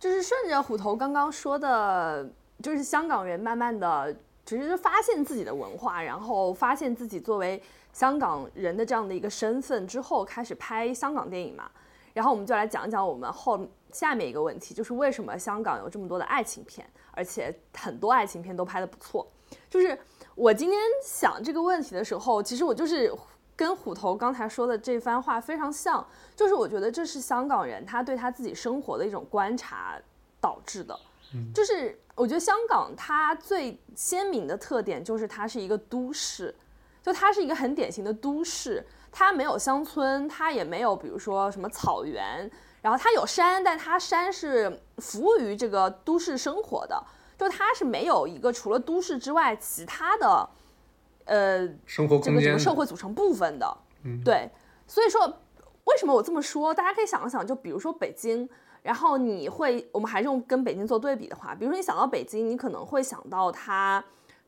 [0.05, 2.29] 就是顺着虎头刚刚说的，
[2.63, 4.15] 就是香港人慢慢的，
[4.45, 11.71] 只是发现自己的文化，然后发现自己作为香港人的这样的一个身份之后，开始拍香港电影嘛。
[12.13, 19.27] 然后我们就来讲讲我们后下面一个问题，就是为什么香港有这么多的爱情片，而且很多爱情片都拍的不错。
[19.71, 19.99] 就是
[20.35, 23.11] 我今天想这个问题的时候，其实我就是
[23.57, 26.07] 跟虎头刚才说的这番话非常像。
[26.37, 29.99] 就是我觉得这是香港人他对他自己生活的一种观察
[30.41, 30.99] 导致的，
[31.55, 36.55] 就是我觉得香港它最鲜明的特点就是它是一个都市，
[37.03, 42.49] 就它是一个很典型的都市，它没有乡村，它也没有比如说什么草原，
[42.83, 47.03] 然后它有山，但它山是服务于这个都市生活的，
[47.39, 50.47] 就它是没有一个除了都市之外其他的，
[51.25, 53.77] 呃，生活空间，这个社会组成部分的，
[54.25, 54.51] 对，
[54.87, 55.39] 所以说。
[55.85, 56.73] 为什么我这么说？
[56.73, 58.49] 大家可以想一想，就比如说北京，
[58.81, 64.03] 然后你会，我们还是用跟北京做对比的话，比如说你想到北京，你可能会想到它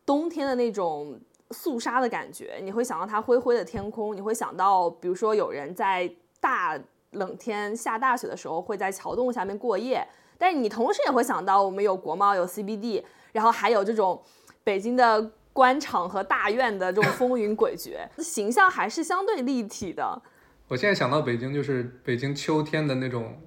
[0.06, 6.10] 冬天的那种肃杀的感觉，你会想到它灰灰的天空，你会想到，比如说有人在
[6.40, 10.08] 大冷天下大雪的时候会在桥洞下面过夜，
[10.38, 14.22] 但是你同时也会想到我们有国贸，有 CBD，然后还有这种
[14.64, 20.20] 北京的官场和大院的这种风云诡谲， 形象还是相对立体的。
[20.68, 23.40] 我现在想到北京，就是北京秋天的那种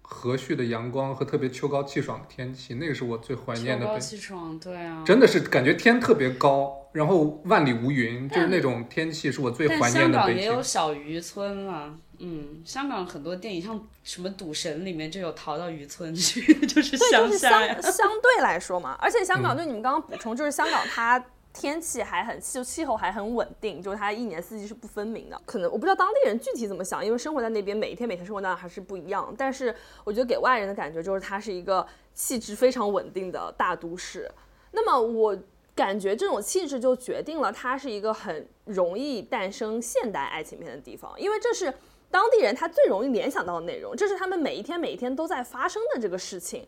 [0.00, 3.84] 和煦的阳光和特别秋高气爽的天气，那个是我最怀念的。
[3.84, 9.92] 秋高气爽，对啊，真的是感觉天特别高，然后万里无云，就是那种天气是我最怀念的。
[9.92, 17.80] 香港也有小渔村了，嗯，香港很多电影像什么《赌神》里面就有逃到渔村去， 就是乡下呀。
[17.80, 21.24] 相对来说嘛，而且香港就你们刚刚补充，就是香港它。
[21.52, 25.40] 天气还很气，气候还很稳定，就是它一年四季是不分明的。
[25.44, 29.34] 可能我不知道当地人具体怎么想，因为生活在那边，每一天每天生活当然还是不一样。
[29.36, 31.84] 但是我觉得给外人的感觉就是它是一个
[32.14, 34.30] 气质非常稳定的大都市。
[34.70, 35.36] 那么我
[35.74, 41.74] 感觉这种气质就决定了它是一个很容易诞生现代爱情片的地方，因为这是
[42.10, 46.64] 当地人他最容易联想到的内容，这是他们每一天每一天都在发生的这个事情，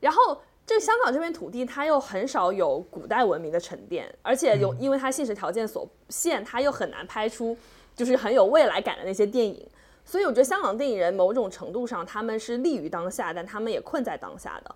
[0.00, 0.42] 然后。
[0.66, 7.56] 这香港这片土地，它又很少有古代文明的沉淀，而且有，因为它现实条件所限，它又很难拍出
[7.94, 9.64] 就是很有未来感的那些电影。
[10.04, 14.74] 所以我觉得香港电影人某种程度上，他们是立于当下，但他们也困在当下的。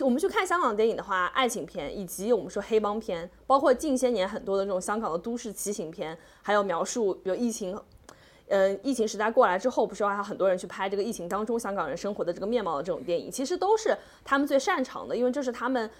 [0.00, 7.78] 我们去看香港电影的话，爱情片以及我们说黑帮片，包括近些年很多的这种香港的都市奇行片，还有描述比如疫情。
[8.52, 15.90] 嗯，疫情时代过来之后，不是还有很多人去拍这个疫情当中香港人生活的这个面貌的这种电影，其实都是他们最擅长的，因为这是他们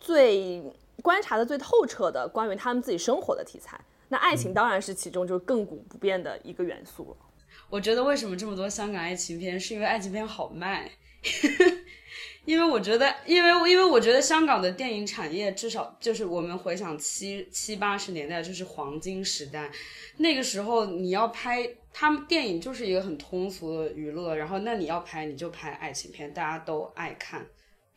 [0.00, 0.62] 最
[1.02, 3.78] 观察的最透彻的关于他们自己生活的题材。
[4.08, 7.26] 那爱情当然是其中就是亘古不变的一个元素了。
[7.68, 10.90] 我觉得为什么这么多香港爱情片，是因为爱情片好卖。
[12.46, 19.70] 因为我觉得，因为因为我觉得香港的电影产业至少就是我们回想七七八十年代就是黄金时代，
[20.16, 27.44] 那个时候你要拍他们电影就是一个很通俗的娱乐，然后那你要拍你就拍爱情片，大家都爱看。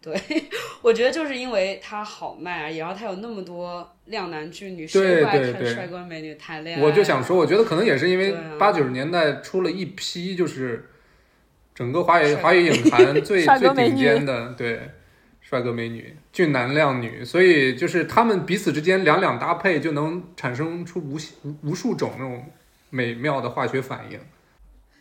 [0.01, 0.13] 对，
[0.81, 6.83] 我觉得就是因为它好卖然后它有那么多靓男俊女，谁不爱看帅哥美女谈恋爱？
[6.83, 10.89] 我就想说，我觉得可能也是因为八九十年代出了一批就是。
[11.75, 14.79] 整个华语华语影坛最 最顶尖的对，
[15.41, 22.45] 帅哥美女、俊男靓女，所以就是他们彼此之间两两搭配，就能产生出无无无数种那种
[22.93, 24.19] 美妙的化学反应。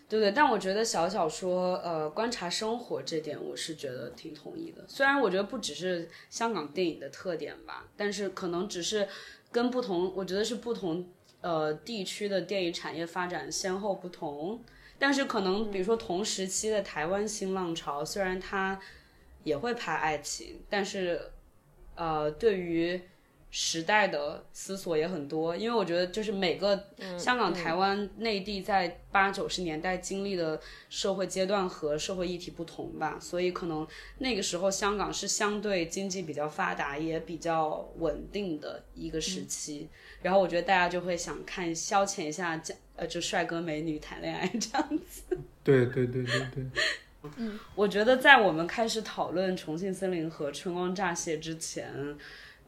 [0.09, 4.83] 对对，但我觉得小小说呃观察生活这点，我是觉得挺同意的。
[4.89, 9.07] 虽然我觉得不只是香港电影的特点吧，但是可能只是
[9.51, 11.07] 跟不同，我觉得是不同
[11.43, 14.63] 呃地区的电影产业发展先后不同。
[14.99, 18.81] 但是可能，比如说同时期的台湾新浪潮，虽然它
[19.45, 21.21] 也会拍爱情，但是，
[21.97, 23.01] 呃，对于
[23.55, 26.85] 时代的思索也很多，因为我觉得就是每个
[27.19, 33.87] 香港、台湾、内地在八九十年代经历的社会阶段和社会议题不同吧，所以可能
[34.17, 39.87] 那个时候香港是相对经济比较发达也比较稳定的一个时期，
[40.23, 42.59] 然后我觉得大家就会想看消遣一下，
[42.97, 45.25] 呃，就帅哥美女谈恋爱这样子。
[45.63, 46.65] 对对对对对。
[47.37, 52.17] 嗯 我觉得在我们开始讨论重庆森林和春光乍泄之前，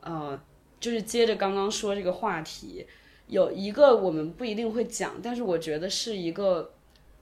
[0.03, 0.39] 呃。
[0.85, 2.87] 就是接着刚刚说这个话题，
[3.29, 6.73] 有一个我们不一定会讲，但是我觉得是一个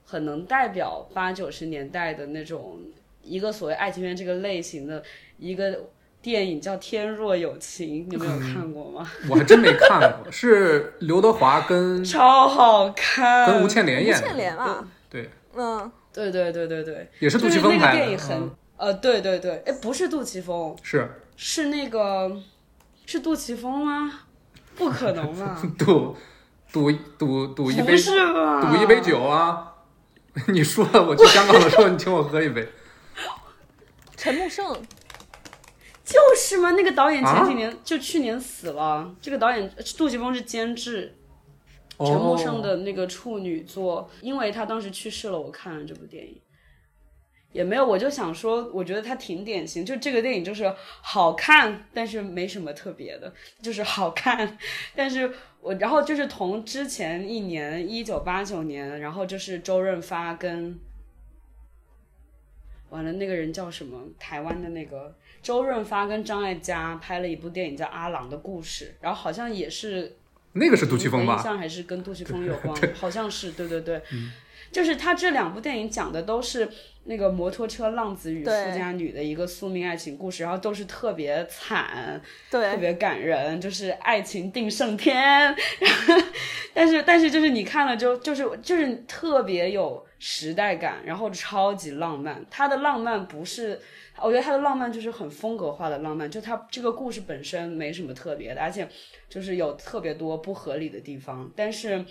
[0.04, 2.80] 很能代表八九十年代的那种
[3.22, 5.00] 一个所谓爱情片这个类型的
[5.38, 5.78] 一个
[6.20, 9.08] 电影，叫《天若有情》，你们有看过吗？
[9.30, 22.42] 我还真没看过，是刘德华跟 超好看，跟吴倩莲演的，吴倩莲啊，对，嗯，对对对对对，也是杜琪峰拍的电影，很呃，对对对，哎，不是杜琪峰，是是那个。
[23.12, 24.20] 是杜琪峰吗？
[24.74, 25.62] 不可能 吧！
[25.78, 26.16] 赌
[26.72, 29.74] 赌赌赌一杯，赌一杯酒啊！
[30.48, 32.66] 你输了，我去香港的时候，你请我喝一杯。
[34.16, 34.66] 陈木胜，
[36.02, 36.70] 就是吗？
[36.70, 39.14] 那个导演前几年就去年死了。
[39.20, 41.14] 这个导演杜琪峰是监制，
[41.98, 46.40] 陈木胜的那个处女作，因为他当时去世了，我看了这部电影。
[47.52, 53.32] 也没有，我就想说，我觉得它挺典型，就这个电影就是好看，但是没什么特别的，
[53.62, 54.58] 就是好看。
[54.96, 55.30] 但是
[55.60, 60.78] 我然后就是同之前一年一九八九年，然后就是周润发跟
[62.90, 63.98] 完了那个人叫什么？
[64.18, 70.16] 台湾的那个周润发跟张艾嘉拍了一部电影叫《阿郎的故事》，然后好像也是
[70.52, 71.36] 那个是杜琪峰吧？
[71.36, 72.94] 印象还是跟杜琪峰有关？
[72.94, 74.02] 好像是，对对对，
[74.70, 76.68] 就是他这两部电影讲的都是。
[77.04, 85.52] 那个摩托车浪子与富家女的一个宿命爱情故事，然后都是特别惨，特别感人，就是爱情定胜天。
[86.72, 92.40] 但是，但是就是你看了就就是就是特别有时代感，然后超级浪漫。
[92.48, 93.80] 他的浪漫不是，
[94.22, 98.88] 我觉得他的浪漫就是很风格化的浪漫，就他这个故事本身没什么特别的，而且
[99.28, 101.50] 就是有特别多不合理的地方。
[101.56, 102.04] 但是，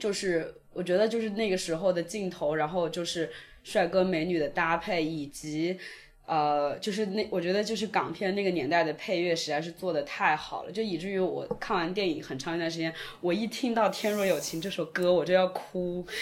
[0.00, 3.28] 就是我觉得就是那个时候的镜头，然后就是。
[3.64, 5.76] 帅哥美女的搭配，以及，
[6.24, 16.06] 呃，就是那我觉得就是港片那个年代的配乐实在是做的太好了，就以至于我看完电影很长一段时间，我一听到《天若有情》这首歌我就要哭。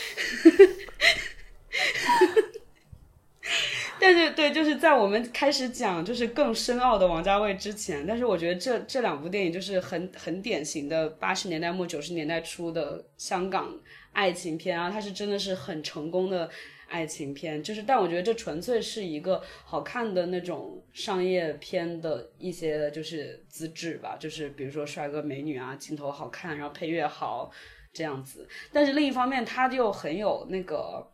[4.01, 13.73] 但是对，就是在我们开始讲就是更深奥的王家卫之前，但是我觉得这这两部电影就是很很典型的八十年代末九十年代初的香港
[14.17, 16.51] 爱情片啊，它是真的是很成功的。
[16.89, 27.51] 爱情片就是，但我觉得这纯粹是一个好看的那种商业片的一些就是资质吧，就是比如说帅哥美女啊，镜头好看，然后配乐好
[27.93, 28.49] 这样子。
[28.73, 31.11] 但是另一方面，它又很有那个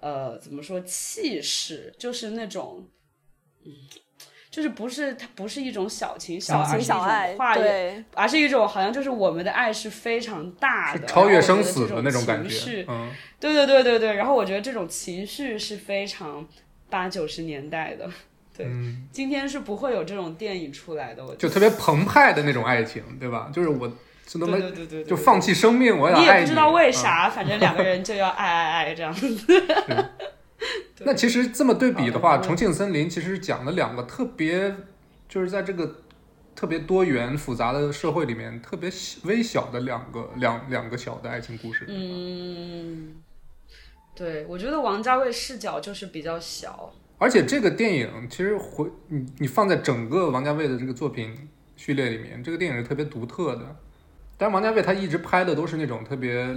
[0.00, 2.90] 呃，怎么说气势，就是那种
[3.64, 3.72] 嗯。
[4.56, 12.82] 就是不是它不是一种小情小情小爱，对，而是一种好像就是我们的爱是非常大的，超越生死的那种感觉。
[12.88, 14.14] 嗯，对对对对对。
[14.14, 16.48] 然后我觉得这种情绪是非常
[16.88, 18.08] 八九十年代的，
[18.56, 18.66] 对，
[19.12, 21.22] 今天是不会有这种电影出来的。
[21.22, 23.50] 我就特别澎湃的那种爱情，对吧？
[23.52, 23.86] 就是我
[24.32, 29.36] 对对对对，就放弃生命，我也不知道为啥，反正两个人就要爱爱爱这样子。
[31.00, 34.74] 那其实这么对比的话，《重庆森林》其实讲了两个特别，
[35.28, 35.96] 就是在这个
[36.54, 38.90] 特别多元复杂的社会里面，特别
[39.24, 41.84] 微小的两个两两个小的爱情故事。
[41.86, 43.14] 嗯，
[44.14, 53.76] 对，我觉得王家卫视角就是比较小，而且这个电影其实回你你放在整个王家卫的这个作品序列里面，这个电影是特别独特的。
[54.38, 56.56] 但是王家卫他一直拍的都是那种特别。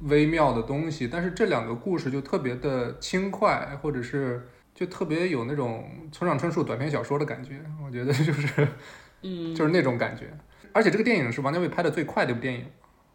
[0.00, 7.60] 微妙的东西，但是这两个故事就特别的轻快，或者是就特别有那种村上春树短篇小说的感觉。
[7.84, 8.68] 我觉得就是，
[9.22, 10.26] 嗯，就是那种感觉。
[10.72, 12.64] 而且这个电影是王家卫拍的最快的一部电影。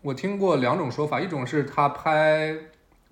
[0.02, 2.50] 我听过两种说法，一种是他拍《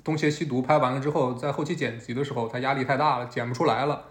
[0.03, 4.03] 东邪西毒》拍完了之后，在后期剪辑的时候他压力太大了，剪不出来了，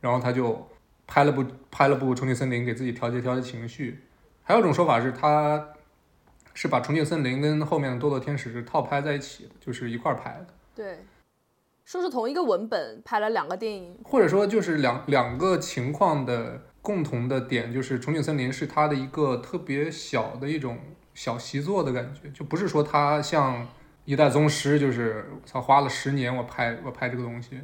[0.00, 0.68] 然后他就
[1.08, 4.04] 拍了部拍了部《重庆森林》给自己调节调节情绪。
[4.44, 5.66] 还有一种说法是他。
[6.60, 10.46] 是把《重庆森林》跟后面的《堕落天使》是套拍在一起的，就是一块儿拍的。
[10.74, 10.98] 对，
[11.86, 20.78] 说是同一个文本拍了两个电影，或者说就是两两个情况的共同的点，就是《重庆森林》是他的一个特别小的一种
[21.14, 23.66] 小习作的感觉，就不是说他像
[24.04, 27.58] 一代宗师，就是他花了十年我拍我拍这个东西。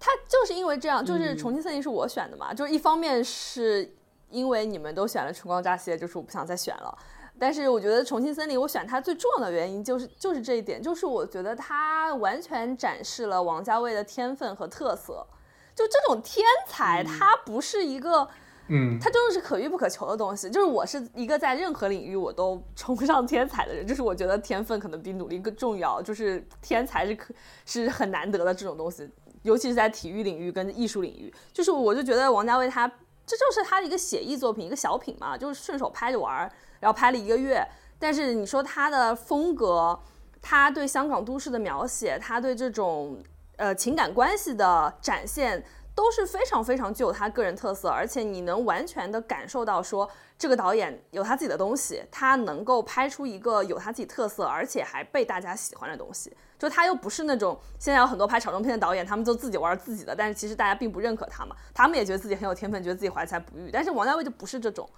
[0.00, 3.88] 他就是因为这样，就是《重庆森林》是我选的嘛，就是一方面是。
[4.32, 6.98] 因为你们都选了《春光乍泄》，就是我不想再选了。
[7.38, 15.26] 但是我觉得《重庆森林》，我选它最重要的原因就是就是这一点，就是我觉得它完全展示了王家卫的天分和特色。
[15.74, 18.28] 就这种天才，他不是一个，
[18.68, 20.50] 嗯，他真的是可遇不可求的东西。
[20.50, 26.02] 就是我是一个在任何领域我都称不上天才的人，就是我觉得天分可能比努力更重要。
[26.02, 27.32] 就是天才是可
[27.64, 29.10] 是很难得的这种东西，
[29.44, 31.32] 尤其是在体育领域跟艺术领域。
[31.54, 32.86] 就是我就觉得王家卫他
[33.24, 36.52] 这就是他的一个写意作品，一个小品嘛，就是顺手拍着玩儿，
[36.82, 37.66] 然后拍了一个月。
[37.98, 39.98] 但是你说他的风格，
[40.42, 43.16] 他对香港都市的描写，他对这种。
[43.56, 45.62] 呃，情感关系的展现
[45.94, 56.34] 都是非常非常具有他个人特色，而且你能完全的感受到说这个导演有他自己的东西，他能够拍出一个有他自己特色，而且还被大家喜欢的东西。
[56.58, 63.70] 就他又不是那种现在有很多拍炒中片的导演，他们就自己玩自己的，但是其实大家并不认可他嘛，他们也觉得自己很有天分，觉得自己怀才不遇。
[63.70, 64.88] 但是王家卫就不是这种，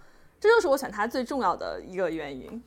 [0.45, 2.63] 这就是我选它最重要的一个原因。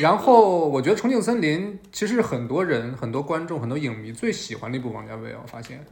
[0.00, 5.40] 然后我觉得《重庆森林》其实很多人、很多观众、很多影迷最喜欢的一部王家卫啊。
[5.42, 5.84] 我发现，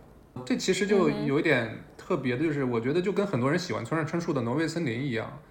[0.47, 5.43] 这其实就有一点特别的，就是我觉得就跟很多人喜欢村上春树的《挪威森林》一样，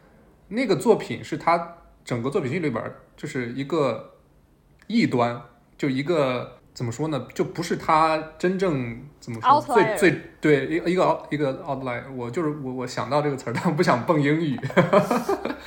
[0.48, 2.82] 那个作品是他整个作品集里边
[3.18, 4.14] 就是一个
[4.88, 5.42] 异端，
[5.78, 7.28] 就一个怎么说呢？
[7.34, 12.04] 就不是他真正怎么说最最对一一个一个 outline。
[12.16, 14.56] 我就是我我想到这个词儿，但我不想蹦英语。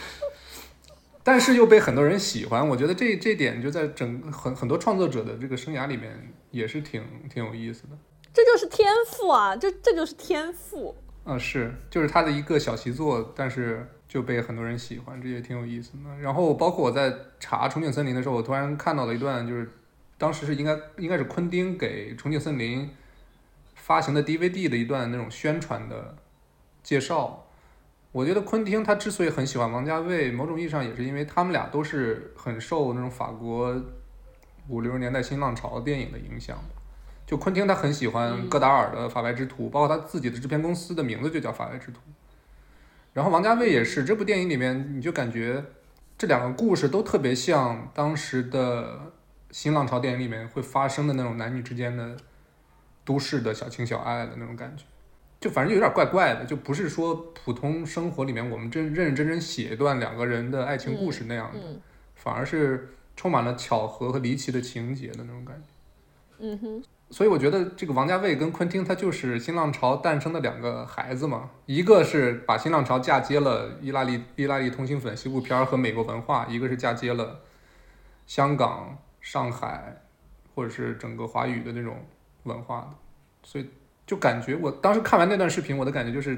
[1.24, 7.98] 但是又被很多人喜欢，我觉得这这点就在整很很多创作者的这个生涯里面也是挺挺有意思的。
[8.32, 10.94] 这就是天赋啊，这这就是天赋。
[11.24, 16.16] 嗯，是，就是他的一个小习作，但是就被很多人喜欢，这也挺有意思的。
[16.22, 19.68] 然后包括我在查《重庆森林》的时候，我突然看到了一段，就是
[20.20, 22.86] 当时是应该应该是昆汀给《重庆森林》
[23.74, 26.14] 发行的 DVD 的一段那种宣传的
[26.82, 27.46] 介绍。
[28.12, 33.74] 我觉得昆汀他之所以很喜欢王家卫，某种意义上也是因为他们俩都是很受那种法国
[34.68, 36.58] 五六十年代新浪潮电影的影响。
[37.26, 41.98] 就昆汀他很喜欢戈达尔的《法外之徒》，包括他自己的制片公司的名字就叫《法外之徒》。
[43.14, 45.64] 然后王家卫也是，这部电影里面你就感觉
[46.18, 49.12] 这两个故事都特别像当时的
[49.50, 52.16] 新浪潮电影里面会发生的那种男女之间的
[53.04, 54.84] 都市的小情小爱的那种感觉。
[55.40, 61.60] 就反正就有点怪怪的，就不是说普通生活里面我们真认认真真写一段两个人的爱情故事那样的，
[62.14, 65.68] 反而是充满了巧合和离奇的情节的那种感觉。
[66.40, 77.40] 嗯哼，所以我觉得这个王家卫跟昆汀他就是新浪潮诞生的两个孩子嘛，一个是把新浪潮嫁接了意大利意大利通心粉西部片和美国文化，一个是嫁接了
[78.26, 78.98] 香港、
[79.30, 80.02] 上海
[80.54, 82.04] 或者是整个华语的那种
[82.42, 82.96] 文化的，
[83.44, 83.68] 所以。
[84.06, 86.36] 就感觉我当时看完那段视频，我的感觉就是，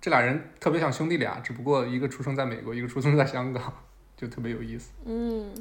[0.00, 3.72] 这俩人特别像兄弟俩，只不过一个出生在美国，一个出生在香港，
[4.16, 4.90] 就特别有意思。
[5.04, 5.54] 嗯，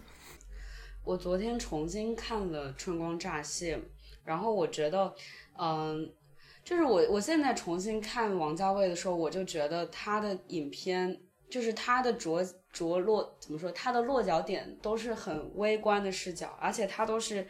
[1.03, 3.77] 我昨天重新看了《春光乍泄》，
[4.25, 5.13] 然后我觉得，
[5.59, 6.11] 嗯，
[6.63, 17.47] 就是我我现在重新看王家卫的时候，我就觉得他的影片，就是他的着着落怎么说，他的落脚点都是很微观的视角，而且他都是。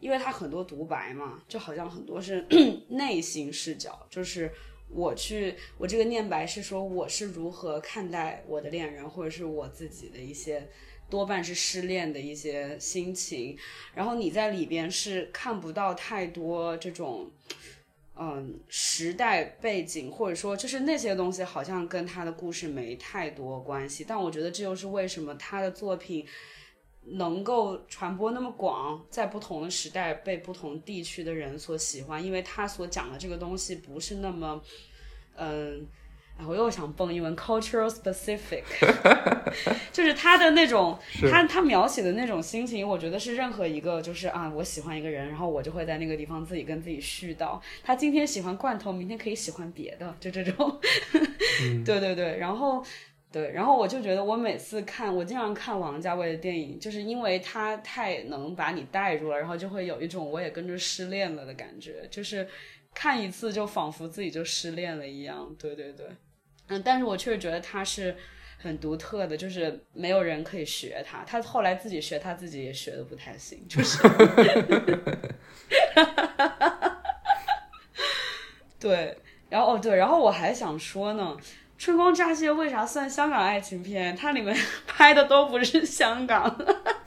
[0.00, 2.44] 因为他很多独白嘛，就好像很多是
[2.90, 4.50] 内心视角，就是
[4.88, 10.68] 我去，我这个念白是说我是如何看待我的恋人，或者是我自己的一些，
[11.08, 13.56] 多半是失恋的一些心情。
[13.94, 17.30] 然后你在里边是看不到太多这种，
[18.18, 24.04] 嗯，时代背景，或者说就是那些东西好像跟他的故事没太多关系。
[24.06, 26.26] 但我觉得这就是为什么他的作品。
[27.04, 34.62] 能够传播那么广，在不同的时代被不同地区的人所喜欢，因为他所讲的这个东西不是那么，
[35.34, 35.84] 嗯，
[36.46, 38.62] 我又想蹦英文，cultural specific，
[39.92, 40.98] 就是他的那种，
[41.30, 50.80] 他他描写的那种心情，我觉得是任何一个，就是啊，我喜欢一个人，然后我就会在那个地方自己跟自己絮叨，他今天喜欢罐头，明天可以喜欢别的，就这种，
[51.84, 52.84] 对对对，然后。
[53.32, 62.46] 对，然后我就觉得，我每次看，我经常看王家卫的电影，就是因为他太能把你带入了，然后就会有一种我也跟着失恋了的感觉，就是
[62.94, 65.54] 看一次就仿佛自己就失恋了一样。
[65.58, 66.06] 对对对，
[66.68, 68.16] 嗯，但是我确实觉得他是
[68.58, 73.98] 很独特的，就是没有人可以学他，他后来自己学他自己也学的不太行，就是，
[78.78, 79.16] 对，
[79.48, 81.36] 然后哦对，然后我还想说呢。
[81.78, 84.14] 春光乍泄为啥算香港爱情片？
[84.14, 86.48] 它里面 拍的都不是香港，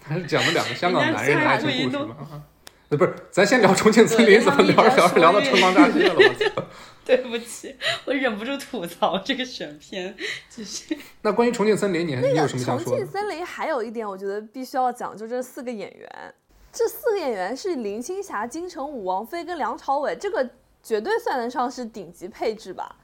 [0.04, 2.44] 还是讲了两个香港男人的爱情故事吗？
[2.90, 6.14] 呃，不是，咱先聊重庆森林，怎么聊着聊着聊到春光乍泄了？
[6.16, 6.64] 我操！
[7.06, 7.76] 对不起，
[8.06, 10.16] 我忍不住吐槽这个选片，
[10.50, 13.08] 就是 那关于重庆森林，你还你有什么想说的重庆？
[13.08, 16.34] 森林还有一点，我觉得必须要讲，就这四个演员，
[16.72, 20.50] 这四个演员是林青霞、金城武、王菲跟梁朝伟，这个
[20.82, 22.96] 绝对算得上是顶级配置吧。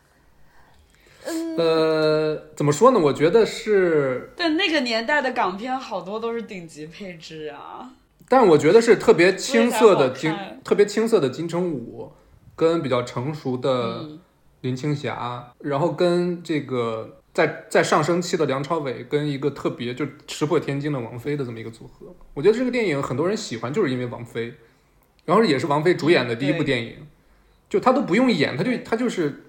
[1.25, 2.99] 嗯，呃，怎么说呢？
[2.99, 7.91] 我觉得是，但那个年代的港片好多都是顶级配置啊。
[8.31, 12.13] 但我觉得是特别青涩的金特别青涩的金城武，
[12.55, 14.19] 跟比较成熟的嗯。
[14.61, 22.15] 林青霞，然后跟这个在在上升期的梁朝伟，跟一个特别就石破天惊的王菲的这么一个组合。
[22.35, 24.53] 我觉得这个电影很多人喜欢，就是因为王菲，
[25.25, 27.07] 然后也是王菲主演的第一部电影，
[27.67, 29.45] 就她都不用演，她就她就是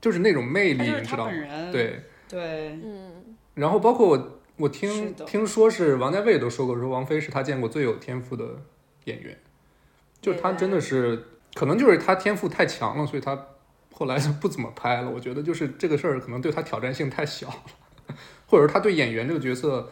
[0.00, 1.32] 就是那种魅力，你知道吗？
[1.70, 2.02] 对？
[2.26, 8.44] 对，嗯，然后包括我我听听说是王家卫都说过，说王菲是他见过最有天赋的
[9.04, 9.36] 演员，
[10.20, 13.46] 就是他真的是可能就是他天赋太强了，所以他
[13.92, 15.10] 后来就不怎么拍了。
[15.10, 18.14] 我觉得就是这个事儿可能对他挑战性太小了，
[18.46, 19.90] 或者是他对演员这个角色，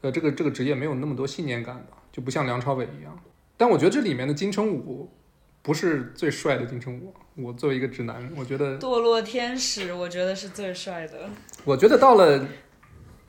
[0.00, 3.18] 呃，这个这个职业没有那么多信念感吧，就不像梁朝伟一样。
[3.58, 5.10] 但我觉得这里面的金城武
[5.60, 11.28] 不是最帅的金城武，我作为一个直男，我觉得堕落天使，我觉得是最帅的。
[11.64, 12.44] 我觉得到了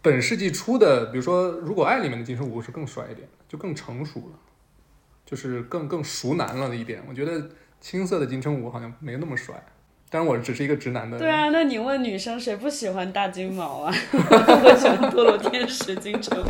[0.03, 4.39] 本世纪初的，比如说《如果爱》里面的金城武是更帅一点，就更成熟了，
[5.25, 7.01] 就是更更熟男了的一点。
[7.07, 7.49] 我觉得
[7.79, 9.55] 青涩的金城武好像没那么帅，
[10.09, 11.17] 当然我只是一个直男的。
[11.17, 13.93] 对啊，那你问女生谁不喜欢大金毛啊？
[14.11, 16.47] 我喜欢堕落天使金城武，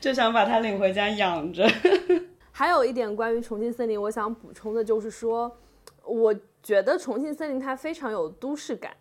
[0.00, 1.70] 就想把他领回家养着。
[2.50, 5.54] 还有一点关于重庆森林，我想补充的就是说，
[6.02, 8.94] 我觉得重庆森林它非常有都市感，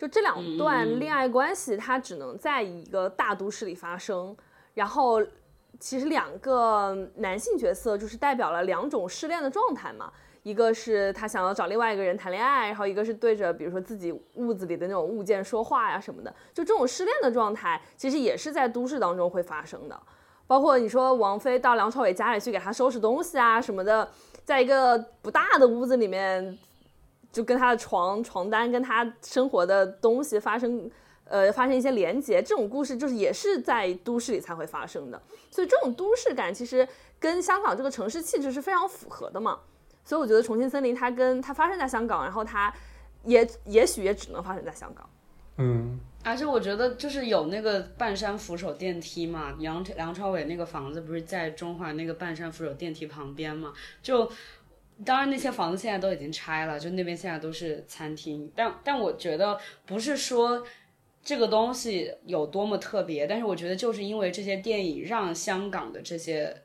[0.00, 4.34] 就这两段恋爱关系，它只能在一个大都市里发生，
[4.72, 5.22] 然后
[5.78, 10.10] 其实两个男性角色就是代表了两种失恋的状态嘛。
[10.42, 20.00] 一个是他想要找另外一个人谈恋爱，然后一个是对着比如说自己屋子里的那种物件说话呀什么的，就这种失恋的状态，其实也是在都市当中会发生的。
[20.46, 24.10] 包括你说王菲到梁朝伟家里去给他收拾东西啊什么的，
[24.42, 26.58] 在一个不大的屋子里面，
[27.32, 30.90] 就跟他的床床单跟他生活的东西发生
[31.24, 35.22] 呃发生一些连接，这种故事就是也是在都市里才会发生的。
[35.50, 36.86] 所以这种都市感其实
[37.18, 39.58] 跟香港这个城市气质是非常符合的嘛。
[40.02, 42.72] 所以我觉得《重庆森林》它跟它发生在香港，然后它
[43.24, 45.08] 也也许也只能发生在香港。
[45.58, 53.74] 嗯，而且我觉得就是有那个半山扶手电梯嘛，梁梁朝伟那个房子不是在中环那个半山扶手电梯旁边嘛？
[54.02, 54.28] 就
[55.04, 58.50] 当然那些房子现在都已经拆了，就那边现在都是餐厅。
[58.54, 60.64] 但但我觉得不是说
[61.22, 66.62] 这个东西有多么特别，但是我觉得就是因为这些电影让香港的这些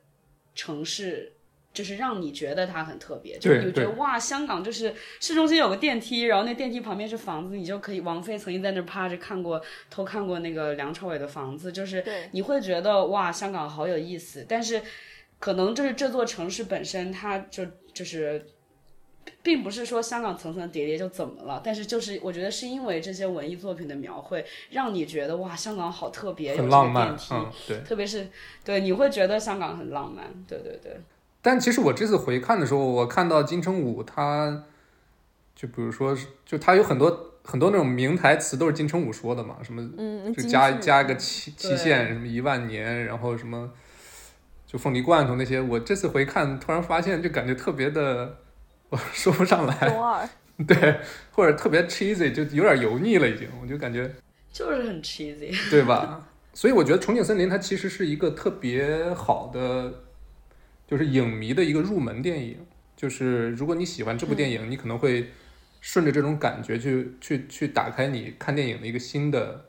[0.53, 1.31] 城市。
[1.75, 7.99] 就是让你觉得它很特别，就是你觉得哇，香港就是市中心有个电梯，然后那电梯旁边是房子，你就可以。
[7.99, 14.45] 王菲曾经在那儿趴着看过偷看过那个梁朝伟的房子，就是你会觉得哇，香港好有意思。
[14.47, 14.81] 但是
[15.37, 17.65] 可能就是这座城市本身，它就
[17.95, 18.45] 就是，
[19.41, 27.79] 并不是说香港层层叠叠就怎么了，但是就是我觉得是因为这些文艺作品的描绘，让你觉得哇，香港好特别，很浪漫嗯，对。
[27.79, 28.27] 特别是
[28.63, 30.99] 对你会觉得香港很浪漫，对对对。
[31.41, 34.65] 但其实我这次回看的时候，我看到金城武他，
[35.55, 43.71] 就比如说是，就他有很多很多那种名台词都是金城武说的嘛，什么嗯，就加加一个期期限，什么一万年，然后什么
[44.75, 48.39] 就凤梨罐头那些，我这次回看突然发现，就感觉特别的，
[48.89, 50.27] 我 说不上来，中二。
[50.67, 50.99] 对，
[51.31, 54.13] 或者特别 cheesy，就有点油腻了已经，我就感觉
[54.51, 56.27] 就是很 cheesy，对吧？
[56.53, 59.93] 所以我觉得《重庆森林》它其实是一个特别好的，
[60.85, 62.57] 就是影迷的一个入门电影。
[62.97, 65.29] 就是如果你喜欢这部电影，你可能会
[65.79, 69.63] 顺着这种感觉去去去打开你看电影的一个新的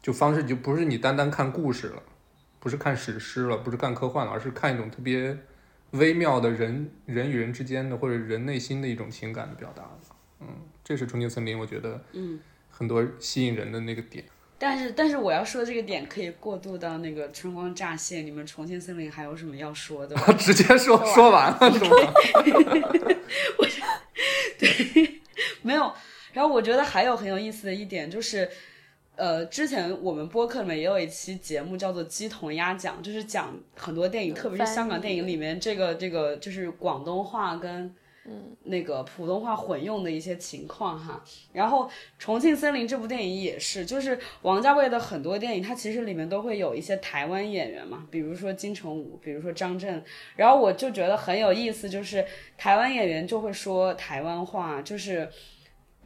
[0.00, 2.02] 就方式，就不是你单单看故事了，
[2.68, 5.34] 不是看史诗了，不是看科幻了，而是看一种特别
[5.92, 9.88] 微妙的人人与人之间的或者人内心的一种情感的表达。
[10.40, 10.48] 嗯，
[10.84, 12.38] 这是《重庆森林》，我觉得嗯。
[12.68, 14.22] 很多吸引人的那个点。
[14.58, 18.18] 但是，但是我要说这个点可以过渡到那个春光乍泄。
[18.18, 20.22] 你们重庆森林还有什么要说的吗？
[20.38, 22.12] 直接说说完了是吗？
[24.58, 25.22] 对
[25.62, 25.90] 没有。
[26.34, 28.46] 然后我觉得还有很有意思的一点就是，
[29.18, 37.92] 呃，之前我们播客里面也有一期节目叫做《鸡同鸭讲》，就是讲很多电影，特别是香港电影里面这个这个就是广东话跟
[38.24, 38.56] 嗯。
[38.64, 41.86] 那个普通话混用的一些情况哈，然后
[42.18, 50.04] 《重庆森林》这部电影也是，就是王家卫的很多电影，它其实里面都会有一些台湾演员嘛，比如说金城武，比如说张震，
[50.36, 52.22] 然后我就觉得很有意思，就是
[52.58, 55.26] 台湾演员就会说台湾话，就是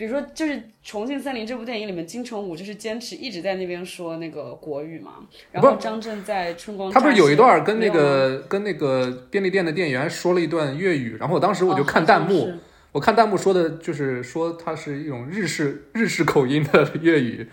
[0.03, 5.13] 比如说，就是《重庆森林》这部电影里面，金城武就是坚持一直在那边说那个国语嘛，
[5.53, 12.53] 然后张震在《春光》他不是有一段跟那个跟那个便利店的店员说了一段粤语，然后我当时我就哦看弹幕，
[12.91, 17.47] 我看弹幕说的就是说他是一种日式日式口音的粤语，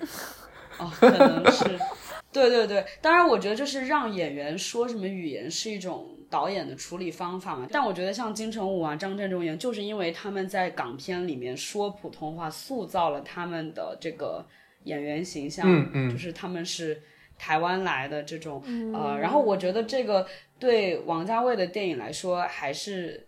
[0.79, 1.65] 哦，可能是，
[2.33, 2.83] 对对对。
[2.99, 7.67] 当然，我觉得就是让演员说什么语言是一种导演的处理方法嘛。
[7.71, 14.45] 但我觉得像金城武啊、张震这种演员，就是因为他们在港片里面说普通话，塑造了他们的这个
[14.83, 17.01] 演员形象，嗯嗯就是他们是
[17.37, 18.63] 台湾来的这种、
[18.93, 19.17] 呃。
[19.19, 20.27] 然后我觉得这个
[20.57, 23.25] 对王家卫的电影来说还是。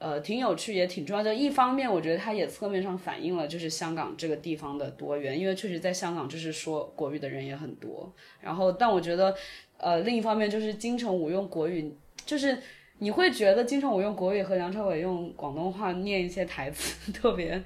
[0.00, 1.34] 呃，挺有趣，也挺重要的。
[1.34, 8.14] 一方面，我觉得它也侧面上反映了就是香港这个地方的多元，因为确实在香港就是说国语的人也很多。
[8.40, 9.34] 然后，但我觉得，
[9.76, 11.92] 呃，另一方面就是金城武用国语，
[12.28, 12.58] 就是
[12.98, 17.62] 你会觉得经常我用国语和梁朝伟用广东话念一些台词 特别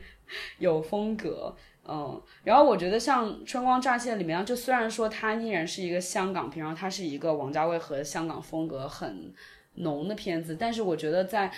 [0.61, 1.53] 有风格。
[1.85, 9.35] 嗯，然后我觉得像《春光乍泄》里面，就虽然说它依然是一个香港片，然后它是一个王家卫和香港风格很
[9.75, 11.51] 浓的片子，但是我觉得在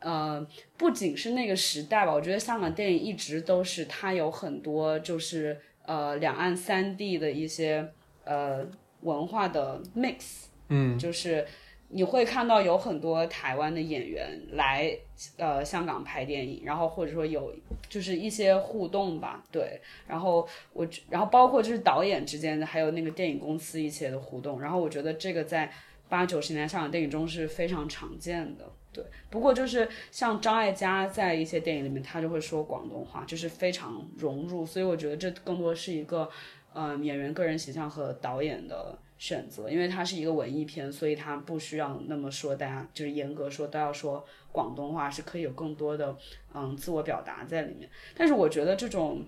[0.00, 0.46] 呃，
[0.76, 7.88] 不仅是那个时代吧，我觉得香港电影一直都是它有很多就是呃两岸三地的一些
[8.24, 8.66] 呃
[9.00, 11.46] 文化的 mix，嗯，就是
[11.92, 14.90] 你会看到有很多台湾的演员来
[15.36, 17.54] 呃香港拍电影，然后或者说有
[17.88, 25.70] 就是一些互动吧，对，然后我然后包括就是导演之间的，还有那个电影公司一些的互动，然后我觉得这个在
[26.08, 28.64] 八九十年代香港电影中是非常常见的。
[28.94, 36.28] 对，不过就是像张艾嘉在一些电影里面，他就会说广东话，就是非常融入，所以我觉得这更多是一个，
[36.74, 46.16] 呃，演员个人形象和导演的选择，因为它是一个文艺片，所以它不需要那么说大家就是严格说都要说广东话，是可以有更多的
[46.52, 47.88] 嗯自我表达在里面。
[48.16, 49.24] 但是我觉得这种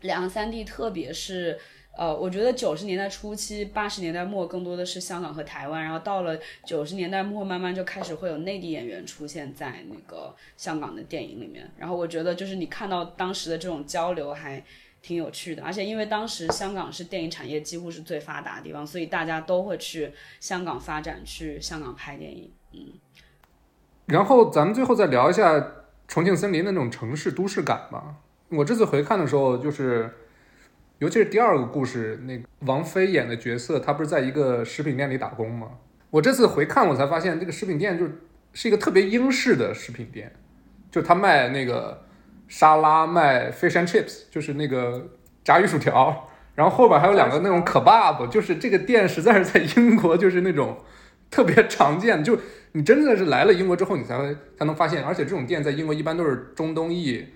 [0.00, 1.58] 两三地，特别是。
[1.96, 11.70] 呃，我觉得九十年代初期、八十年代末更多的是香港和台湾，然后到了九十年代末，慢慢就开始会有内地演员出现在那个香港的电影里面。
[11.78, 14.60] 然后我觉得就是你看到当时的这种交流还
[15.04, 22.50] 挺有趣的，而且因为当时香港是电影产业几乎是最发达的地方，所以大家都会去香港发展，去香港拍电影。
[22.72, 22.78] 嗯
[24.06, 25.72] 然后咱们最后再聊一下
[26.08, 28.16] 重庆森林的那种城市都市感吧。
[28.48, 30.10] 我这次回看的时候，就是
[30.98, 35.70] 尤其是第二个故事，那个王菲演的角色，她不是在一个食品店里打工吗？
[36.10, 38.20] 我这次回看，我才发现这个食品店就是
[38.52, 40.32] 是一个特别英式的食品店，
[40.90, 42.03] 就是他卖那个
[42.56, 45.08] 沙拉，卖 fish and chips，就是那个
[45.42, 50.78] 炸鱼薯条，然后后边还有两个那种 kebab，就是这个店实在是在英国就是那种
[51.32, 52.38] 特别常见，就
[52.70, 57.26] 你真的是来了英国之后，你才会才能发现，而且这种店在英国一般都是中东裔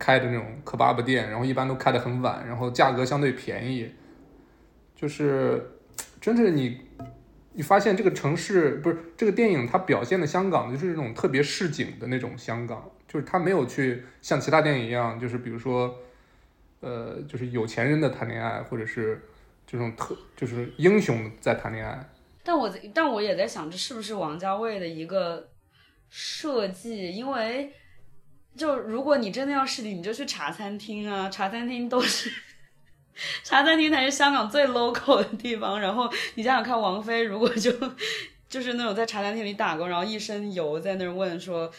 [0.00, 3.92] 开的那种 kebab 店，然后一般都开得很晚，然后价格相对便宜，
[4.96, 5.76] 就是
[6.20, 6.80] 真是你
[7.52, 15.98] 你发现这个城市不是这个电影它表现的香港就是那种特别市井的那种香港，就是他没有去像其他电影一样，就是比如说
[16.78, 19.20] 呃就是有钱人的谈恋爱，或者是
[19.66, 22.08] 这种特就是英雄在谈恋爱。
[22.44, 25.48] 但我但我也在想，这是不是王家卫的一个
[26.08, 27.10] 设计？
[27.10, 27.72] 因为
[28.56, 32.30] 就如果你真的要试你，你就去茶餐厅啊，茶餐厅都是
[33.42, 35.80] 茶餐厅才是香港最 local 的地方。
[35.80, 37.72] 然后你想想看，王菲如果就
[38.48, 41.70] 就是那种在茶餐厅里打工，然后一身油在那儿问说，